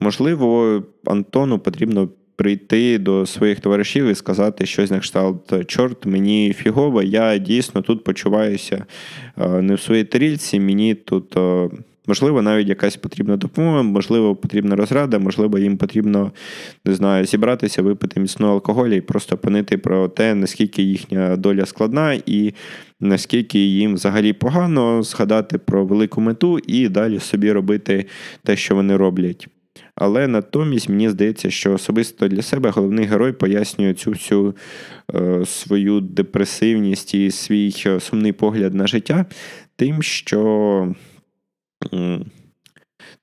можливо 0.00 0.82
Антону 1.04 1.58
потрібно 1.58 2.08
прийти 2.38 2.98
до 2.98 3.26
своїх 3.26 3.60
товаришів 3.60 4.06
і 4.06 4.14
сказати 4.14 4.66
щось 4.66 4.90
на 4.90 4.98
кшталт, 4.98 5.66
чорт, 5.66 6.06
мені 6.06 6.52
фігово, 6.52 7.02
я 7.02 7.38
дійсно 7.38 7.82
тут 7.82 8.04
почуваюся 8.04 8.84
е, 9.38 9.48
не 9.62 9.74
в 9.74 9.80
своїй 9.80 10.04
тарільці, 10.04 10.60
мені 10.60 10.94
тут. 10.94 11.36
Е, 11.36 11.68
можливо, 12.06 12.42
навіть 12.42 12.68
якась 12.68 12.96
потрібна 12.96 13.36
допомога, 13.36 13.82
можливо, 13.82 14.36
потрібна 14.36 14.76
розрада, 14.76 15.18
можливо, 15.18 15.58
їм 15.58 15.76
потрібно 15.76 16.32
не 16.84 16.94
знаю, 16.94 17.24
зібратися, 17.24 17.82
випити 17.82 18.20
міцного 18.20 18.52
алкоголю 18.52 18.94
і 18.94 19.00
просто 19.00 19.36
панити 19.36 19.78
про 19.78 20.08
те, 20.08 20.34
наскільки 20.34 20.82
їхня 20.82 21.36
доля 21.36 21.66
складна, 21.66 22.12
і 22.26 22.54
наскільки 23.00 23.58
їм 23.58 23.94
взагалі 23.94 24.32
погано 24.32 25.02
згадати 25.02 25.58
про 25.58 25.86
велику 25.86 26.20
мету 26.20 26.58
і 26.58 26.88
далі 26.88 27.18
собі 27.18 27.52
робити 27.52 28.06
те, 28.44 28.56
що 28.56 28.74
вони 28.74 28.96
роблять. 28.96 29.48
Але 29.94 30.28
натомість 30.28 30.88
мені 30.88 31.08
здається, 31.08 31.50
що 31.50 31.72
особисто 31.72 32.28
для 32.28 32.42
себе 32.42 32.70
головний 32.70 33.04
герой 33.04 33.32
пояснює 33.32 33.94
цю 33.94 34.10
всю 34.10 34.56
е, 35.14 35.46
свою 35.46 36.00
депресивність 36.00 37.14
і 37.14 37.30
свій 37.30 37.74
е, 37.86 38.00
сумний 38.00 38.32
погляд 38.32 38.74
на 38.74 38.86
життя, 38.86 39.26
тим, 39.76 40.02
що. 40.02 40.94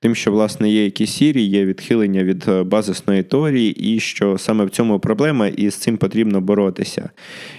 Тим, 0.00 0.14
що, 0.14 0.32
власне, 0.32 0.70
є 0.70 0.84
якісь 0.84 1.12
сірі, 1.12 1.42
є 1.42 1.64
відхилення 1.64 2.24
від 2.24 2.44
е, 2.48 2.62
базисної 2.62 3.22
теорії, 3.22 3.94
і 3.94 4.00
що 4.00 4.38
саме 4.38 4.64
в 4.64 4.70
цьому 4.70 5.00
проблема, 5.00 5.46
і 5.46 5.70
з 5.70 5.74
цим 5.74 5.96
потрібно 5.96 6.40
боротися. 6.40 7.10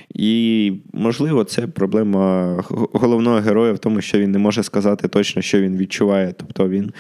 І, 0.10 0.74
можливо, 0.94 1.44
це 1.44 1.68
проблема 1.68 2.56
головного 2.94 3.38
героя 3.38 3.74
в 3.74 3.80
тому, 3.80 4.02
що 4.02 4.20
він 4.20 4.32
не 4.32 4.38
може 4.38 4.64
сказати 4.64 5.08
точно, 5.08 5.42
що 5.42 5.62
він 5.62 5.78
відчуває. 5.78 6.34
Тобто 6.38 6.70
він 6.70 6.92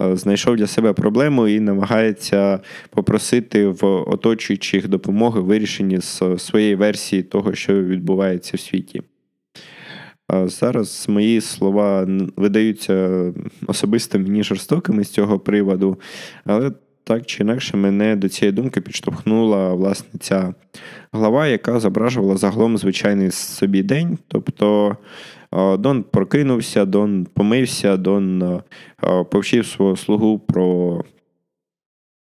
е, 0.00 0.16
знайшов 0.16 0.56
для 0.56 0.66
себе 0.66 0.92
проблему 0.92 1.48
і 1.48 1.60
намагається 1.60 2.60
попросити 2.90 3.66
в 3.66 3.84
оточуючих 3.84 4.88
допомоги 4.88 5.40
вирішенні 5.40 6.00
з 6.00 6.22
своєї 6.38 6.74
версії 6.74 7.22
того, 7.22 7.54
що 7.54 7.82
відбувається 7.82 8.56
в 8.56 8.60
світі. 8.60 9.02
Зараз 10.30 11.06
мої 11.08 11.40
слова 11.40 12.08
видаються 12.36 13.32
особисто 13.66 14.18
мені 14.18 14.42
жорстокими 14.42 15.04
з 15.04 15.10
цього 15.10 15.38
приводу, 15.38 16.00
але 16.44 16.72
так 17.04 17.26
чи 17.26 17.42
інакше 17.42 17.76
мене 17.76 18.16
до 18.16 18.28
цієї 18.28 18.52
думки 18.52 18.80
підштовхнула 18.80 19.74
власне 19.74 20.20
ця 20.20 20.54
глава, 21.12 21.46
яка 21.46 21.80
зображувала 21.80 22.36
загалом 22.36 22.78
звичайний 22.78 23.30
собі 23.30 23.82
день. 23.82 24.18
Тобто 24.28 24.96
Дон 25.78 26.02
прокинувся, 26.02 26.84
Дон 26.84 27.26
помився, 27.34 27.96
Дон 27.96 28.60
повчив 29.30 29.66
свого 29.66 29.96
слугу 29.96 30.38
про 30.38 31.04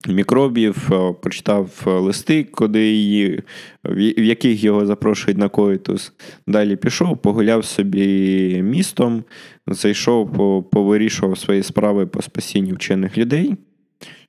мікробів, 0.08 0.90
е, 0.92 1.14
прочитав 1.22 1.84
е, 1.88 1.90
листи, 1.90 2.44
куди 2.44 2.92
її, 2.92 3.44
в 3.84 4.24
яких 4.24 4.64
його 4.64 4.86
запрошують 4.86 5.38
на 5.38 5.50
коїтус. 5.50 6.14
Далі 6.48 6.76
пішов, 6.76 7.18
погуляв 7.18 7.66
собі 7.66 8.62
містом, 8.64 9.24
зайшов, 9.68 10.30
повирішував 10.70 11.38
свої 11.38 11.64
справи 11.64 12.06
по 12.06 12.22
спасінню 12.22 12.76
вчених 12.76 13.18
людей, 13.18 13.56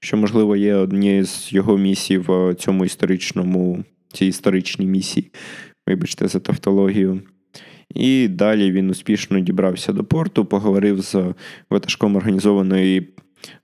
що, 0.00 0.16
можливо, 0.16 0.56
є 0.56 0.74
однією 0.74 1.24
з 1.24 1.52
його 1.52 1.78
місій 1.78 2.18
в 2.18 2.54
цьому 2.54 2.84
історичному, 2.84 3.84
цій 4.12 4.26
історичній 4.26 4.86
місії. 4.86 5.30
Вибачте, 5.86 6.28
за 6.28 6.40
тавтологію. 6.40 7.20
І 7.94 8.28
далі 8.28 8.72
він 8.72 8.90
успішно 8.90 9.40
дібрався 9.40 9.92
до 9.92 10.04
порту, 10.04 10.44
поговорив 10.44 11.00
з 11.00 11.34
ватажком 11.70 12.16
організованої 12.16 13.08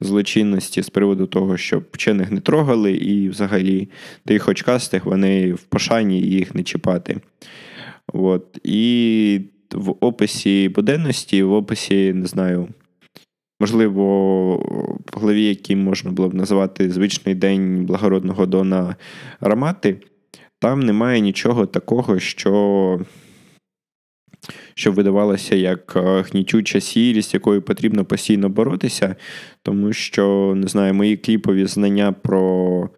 злочинності 0.00 0.82
з 0.82 0.88
приводу 0.88 1.26
того, 1.26 1.56
щоб 1.56 1.84
вчених 1.92 2.30
не 2.30 2.40
трогали, 2.40 2.92
і 2.92 3.28
взагалі 3.28 3.88
тих 4.24 4.48
очкастих 4.48 5.04
вони 5.04 5.52
в 5.52 5.62
пошані 5.62 6.20
їх 6.20 6.54
не 6.54 6.62
чіпати. 6.62 7.20
От. 8.12 8.58
І 8.64 9.40
в 9.72 9.94
описі 10.00 10.68
буденності, 10.68 11.42
в 11.42 11.52
описі, 11.52 12.12
не 12.12 12.26
знаю, 12.26 12.68
можливо, 13.60 14.56
в 15.12 15.20
главі, 15.20 15.44
який 15.44 15.76
можна 15.76 16.10
було 16.10 16.28
б 16.28 16.34
називати 16.34 16.90
звичний 16.90 17.34
день 17.34 17.86
благородного 17.86 18.46
Дона 18.46 18.96
Рамати, 19.40 19.96
там 20.58 20.80
немає 20.80 21.20
нічого 21.20 21.66
такого, 21.66 22.18
що 22.18 23.00
щоб 24.78 24.94
видавалося 24.94 25.56
як 25.56 25.92
гнітюча 25.96 26.80
сірість, 26.80 27.34
якою 27.34 27.62
потрібно 27.62 28.04
постійно 28.04 28.48
боротися, 28.48 29.16
тому 29.62 29.92
що 29.92 30.54
не 30.56 30.66
знаю, 30.66 30.94
мої 30.94 31.16
кліпові 31.16 31.66
знання 31.66 32.12
про. 32.12 32.90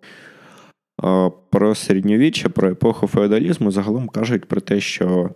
Про 1.51 1.75
середньовіччя, 1.75 2.49
про 2.49 2.71
епоху 2.71 3.07
феодалізму 3.07 3.71
загалом 3.71 4.09
кажуть 4.09 4.45
про 4.45 4.61
те, 4.61 4.81
що 4.81 5.31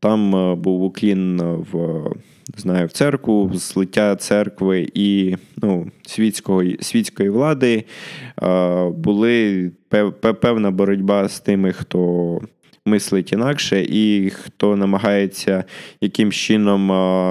там 0.00 0.30
був 0.60 0.82
уклін 0.82 1.40
в 1.42 1.74
не 2.54 2.60
знаю, 2.60 2.86
в 2.86 2.92
церкву, 2.92 3.50
злиття 3.54 4.16
церкви 4.16 4.88
і 4.94 5.36
ну, 5.62 5.90
світської 6.06 6.78
світської 6.80 7.28
влади 7.28 7.84
були 8.90 9.70
певна 10.40 10.70
боротьба 10.70 11.28
з 11.28 11.40
тими, 11.40 11.72
хто 11.72 12.40
мислить 12.86 13.32
інакше, 13.32 13.86
і 13.88 14.30
хто 14.30 14.76
намагається 14.76 15.64
якимсь 16.00 16.34
чином 16.34 16.90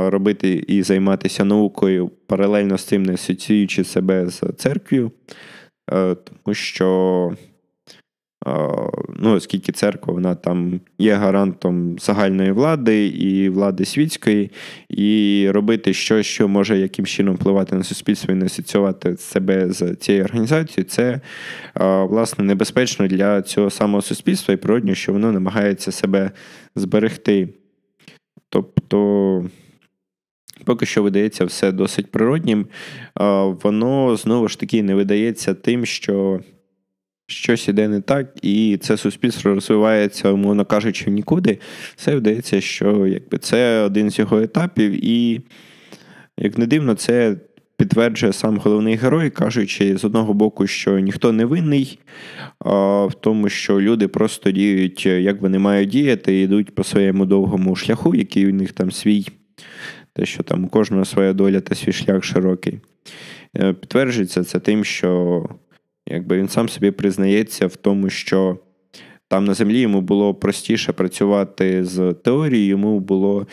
робити 0.09 0.65
і 0.67 0.83
займатися 0.83 1.43
наукою 1.43 2.11
паралельно 2.27 2.77
з 2.77 2.83
цим, 2.83 3.03
не 3.03 3.13
асоціюючи 3.13 3.83
себе 3.83 4.29
з 4.29 4.41
церквою, 4.57 5.11
тому 6.23 6.53
що 6.53 7.31
ну, 9.15 9.33
оскільки 9.33 9.71
церква 9.71 10.13
вона 10.13 10.35
там 10.35 10.79
є 10.97 11.13
гарантом 11.13 11.99
загальної 11.99 12.51
влади 12.51 13.07
і 13.07 13.49
влади 13.49 13.85
світської, 13.85 14.51
і 14.89 15.47
робити 15.51 15.93
щось, 15.93 16.25
що 16.25 16.47
може 16.47 16.79
яким 16.79 17.05
чином 17.05 17.35
впливати 17.35 17.75
на 17.75 17.83
суспільство 17.83 18.33
і 18.33 18.37
не 18.37 18.45
асоціювати 18.45 19.17
себе 19.17 19.71
з 19.71 19.95
цією 19.95 20.23
організацією, 20.23 20.89
це 20.89 21.21
власне 22.09 22.43
небезпечно 22.43 23.07
для 23.07 23.41
цього 23.41 23.69
самого 23.69 24.01
суспільства 24.01 24.53
і 24.53 24.57
природньо, 24.57 24.95
що 24.95 25.13
воно 25.13 25.31
намагається 25.31 25.91
себе 25.91 26.31
зберегти. 26.75 27.49
Тобто. 28.49 29.45
Поки 30.65 30.85
що 30.85 31.03
видається 31.03 31.45
все 31.45 31.71
досить 31.71 32.11
природнім, 32.11 32.67
воно 33.63 34.15
знову 34.15 34.47
ж 34.47 34.59
таки 34.59 34.83
не 34.83 34.95
видається 34.95 35.53
тим, 35.53 35.85
що 35.85 36.39
щось 37.33 37.67
іде 37.67 37.87
не 37.87 38.01
так, 38.01 38.27
і 38.41 38.77
це 38.81 38.97
суспільство 38.97 39.53
розвивається, 39.53 40.31
умовно 40.31 40.65
кажучи, 40.65 41.11
нікуди. 41.11 41.59
Все 41.95 42.15
вдається, 42.15 42.61
що 42.61 43.07
якби 43.07 43.37
це 43.37 43.81
один 43.81 44.09
з 44.09 44.19
його 44.19 44.41
етапів, 44.41 45.05
і, 45.05 45.41
як 46.37 46.57
не 46.57 46.67
дивно, 46.67 46.95
це 46.95 47.35
підтверджує 47.77 48.33
сам 48.33 48.57
головний 48.57 48.95
герой, 48.95 49.29
кажучи 49.29 49.97
з 49.97 50.05
одного 50.05 50.33
боку, 50.33 50.67
що 50.67 50.99
ніхто 50.99 51.31
не 51.31 51.45
винний, 51.45 51.99
а 52.59 53.05
в 53.05 53.13
тому, 53.13 53.49
що 53.49 53.81
люди 53.81 54.07
просто 54.07 54.51
діють, 54.51 55.05
як 55.05 55.41
вони 55.41 55.59
мають 55.59 55.89
діяти, 55.89 56.39
і 56.39 56.43
йдуть 56.43 56.75
по 56.75 56.83
своєму 56.83 57.25
довгому 57.25 57.75
шляху, 57.75 58.15
який 58.15 58.47
у 58.47 58.53
них 58.53 58.71
там 58.71 58.91
свій, 58.91 59.27
те, 60.13 60.25
що 60.25 60.43
там 60.43 60.65
у 60.65 60.67
кожного 60.67 61.05
своя 61.05 61.33
доля 61.33 61.59
та 61.59 61.75
свій 61.75 61.91
шлях 61.91 62.23
широкий. 62.23 62.79
Е, 63.57 63.73
підтверджується 63.73 64.43
це 64.43 64.59
тим, 64.59 64.83
що 64.83 65.43
Якби 66.07 66.37
він 66.37 66.49
сам 66.49 66.69
собі 66.69 66.91
признається 66.91 67.67
в 67.67 67.75
тому, 67.75 68.09
що 68.09 68.57
там 69.27 69.45
на 69.45 69.53
землі 69.53 69.79
йому 69.79 70.01
було 70.01 70.33
простіше 70.33 70.93
працювати 70.93 71.85
з 71.85 72.13
теорією, 72.13 72.69
йому 72.69 72.99
було 72.99 73.47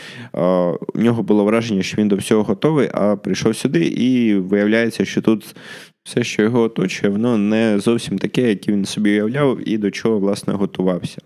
у 0.94 1.00
нього 1.00 1.22
було 1.22 1.44
враження, 1.44 1.82
що 1.82 1.96
він 2.02 2.08
до 2.08 2.16
всього 2.16 2.42
готовий, 2.42 2.88
а 2.92 3.16
прийшов 3.16 3.56
сюди, 3.56 3.86
і 3.86 4.34
виявляється, 4.34 5.04
що 5.04 5.22
тут 5.22 5.56
все, 6.04 6.24
що 6.24 6.42
його 6.42 6.62
оточує, 6.62 7.12
воно 7.12 7.38
не 7.38 7.78
зовсім 7.78 8.18
таке, 8.18 8.48
яке 8.48 8.72
він 8.72 8.84
собі 8.84 9.10
уявляв, 9.10 9.68
і 9.68 9.78
до 9.78 9.90
чого, 9.90 10.18
власне, 10.18 10.54
готувався. 10.54 11.18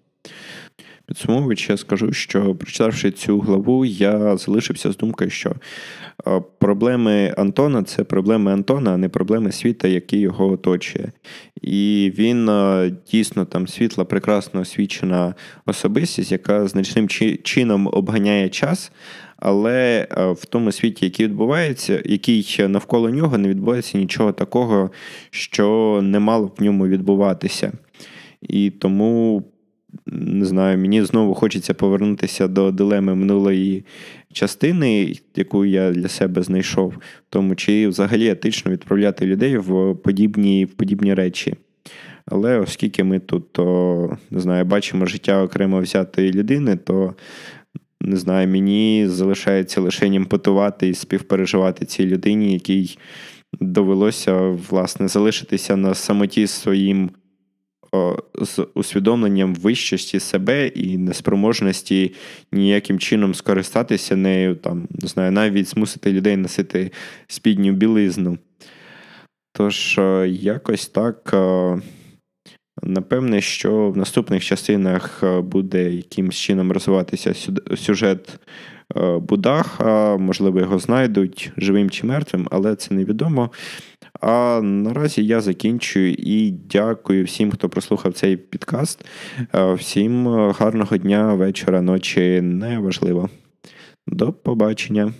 Підсумовуючи, 1.06 1.72
я 1.72 1.76
скажу, 1.76 2.12
що 2.12 2.54
прочитавши 2.54 3.10
цю 3.10 3.40
главу, 3.40 3.84
я 3.84 4.36
залишився 4.36 4.92
з 4.92 4.96
думкою, 4.96 5.30
що 5.30 5.54
проблеми 6.58 7.34
Антона 7.36 7.82
це 7.82 8.04
проблеми 8.04 8.52
Антона, 8.52 8.94
а 8.94 8.96
не 8.96 9.08
проблеми 9.08 9.52
світа, 9.52 9.88
який 9.88 10.20
його 10.20 10.50
оточує. 10.50 11.12
І 11.62 12.12
він 12.18 12.50
дійсно 13.10 13.44
там 13.44 13.68
світла, 13.68 14.04
прекрасно 14.04 14.60
освічена 14.60 15.34
особистість, 15.66 16.32
яка 16.32 16.66
значним 16.66 17.08
чином 17.42 17.88
обганяє 17.92 18.48
час. 18.48 18.92
Але 19.36 20.06
в 20.36 20.46
тому 20.46 20.72
світі, 20.72 21.04
який 21.04 21.26
відбувається, 21.26 22.02
який 22.04 22.56
навколо 22.68 23.10
нього 23.10 23.38
не 23.38 23.48
відбувається 23.48 23.98
нічого 23.98 24.32
такого, 24.32 24.90
що 25.30 26.00
не 26.02 26.18
мало 26.18 26.46
б 26.46 26.54
в 26.58 26.62
ньому 26.62 26.86
відбуватися. 26.86 27.72
І 28.42 28.70
тому 28.70 29.44
не 30.06 30.44
знаю, 30.44 30.78
мені 30.78 31.02
знову 31.02 31.34
хочеться 31.34 31.74
повернутися 31.74 32.48
до 32.48 32.70
дилеми 32.70 33.14
минулої 33.14 33.84
частини, 34.32 35.16
яку 35.36 35.64
я 35.64 35.90
для 35.90 36.08
себе 36.08 36.42
знайшов, 36.42 36.94
тому 37.30 37.54
чи 37.54 37.88
взагалі 37.88 38.28
етично 38.28 38.72
відправляти 38.72 39.26
людей 39.26 39.58
в 39.58 39.94
подібні, 39.94 40.64
в 40.64 40.74
подібні 40.74 41.14
речі. 41.14 41.54
Але 42.26 42.58
оскільки 42.58 43.04
ми 43.04 43.18
тут 43.18 43.52
то, 43.52 44.18
не 44.30 44.40
знаю, 44.40 44.64
бачимо 44.64 45.06
життя 45.06 45.42
окремо 45.42 45.80
взятої 45.80 46.32
людини, 46.32 46.76
то 46.76 47.14
не 48.00 48.16
знаю, 48.16 48.48
мені 48.48 49.08
залишається 49.08 49.80
лише 49.80 50.06
імпотувати 50.06 50.88
і 50.88 50.94
співпереживати 50.94 51.86
цій 51.86 52.06
людині, 52.06 52.52
якій 52.52 52.98
довелося 53.60 54.38
власне 54.70 55.08
залишитися 55.08 55.76
на 55.76 55.94
самоті 55.94 56.46
своїм 56.46 57.10
з 58.40 58.66
усвідомленням 58.74 59.54
вищості 59.54 60.20
себе 60.20 60.66
і 60.66 60.98
неспроможності 60.98 62.14
ніяким 62.52 62.98
чином 62.98 63.34
скористатися 63.34 64.16
нею, 64.16 64.54
там, 64.54 64.88
не 64.90 65.08
знаю, 65.08 65.32
навіть 65.32 65.68
змусити 65.68 66.12
людей 66.12 66.36
носити 66.36 66.90
спідню 67.26 67.72
білизну. 67.72 68.38
Тож, 69.52 70.00
якось 70.26 70.86
так. 70.86 71.34
Напевне, 72.82 73.40
що 73.40 73.90
в 73.90 73.96
наступних 73.96 74.44
частинах 74.44 75.24
буде 75.38 75.90
якимось 75.90 76.36
чином 76.36 76.72
розвиватися 76.72 77.34
сюжет 77.76 78.40
Будаха, 79.20 80.16
можливо, 80.16 80.60
його 80.60 80.78
знайдуть 80.78 81.52
живим 81.56 81.90
чи 81.90 82.06
мертвим, 82.06 82.48
але 82.50 82.76
це 82.76 82.94
невідомо. 82.94 83.50
А 84.26 84.60
наразі 84.62 85.26
я 85.26 85.40
закінчую 85.40 86.14
і 86.18 86.50
дякую 86.50 87.24
всім, 87.24 87.50
хто 87.50 87.68
прослухав 87.68 88.12
цей 88.12 88.36
підкаст. 88.36 89.04
Е, 89.54 89.74
всім 89.74 90.28
гарного 90.50 90.96
дня, 90.96 91.34
вечора, 91.34 91.82
ночі 91.82 92.40
неважливо. 92.40 93.30
До 94.06 94.32
побачення. 94.32 95.12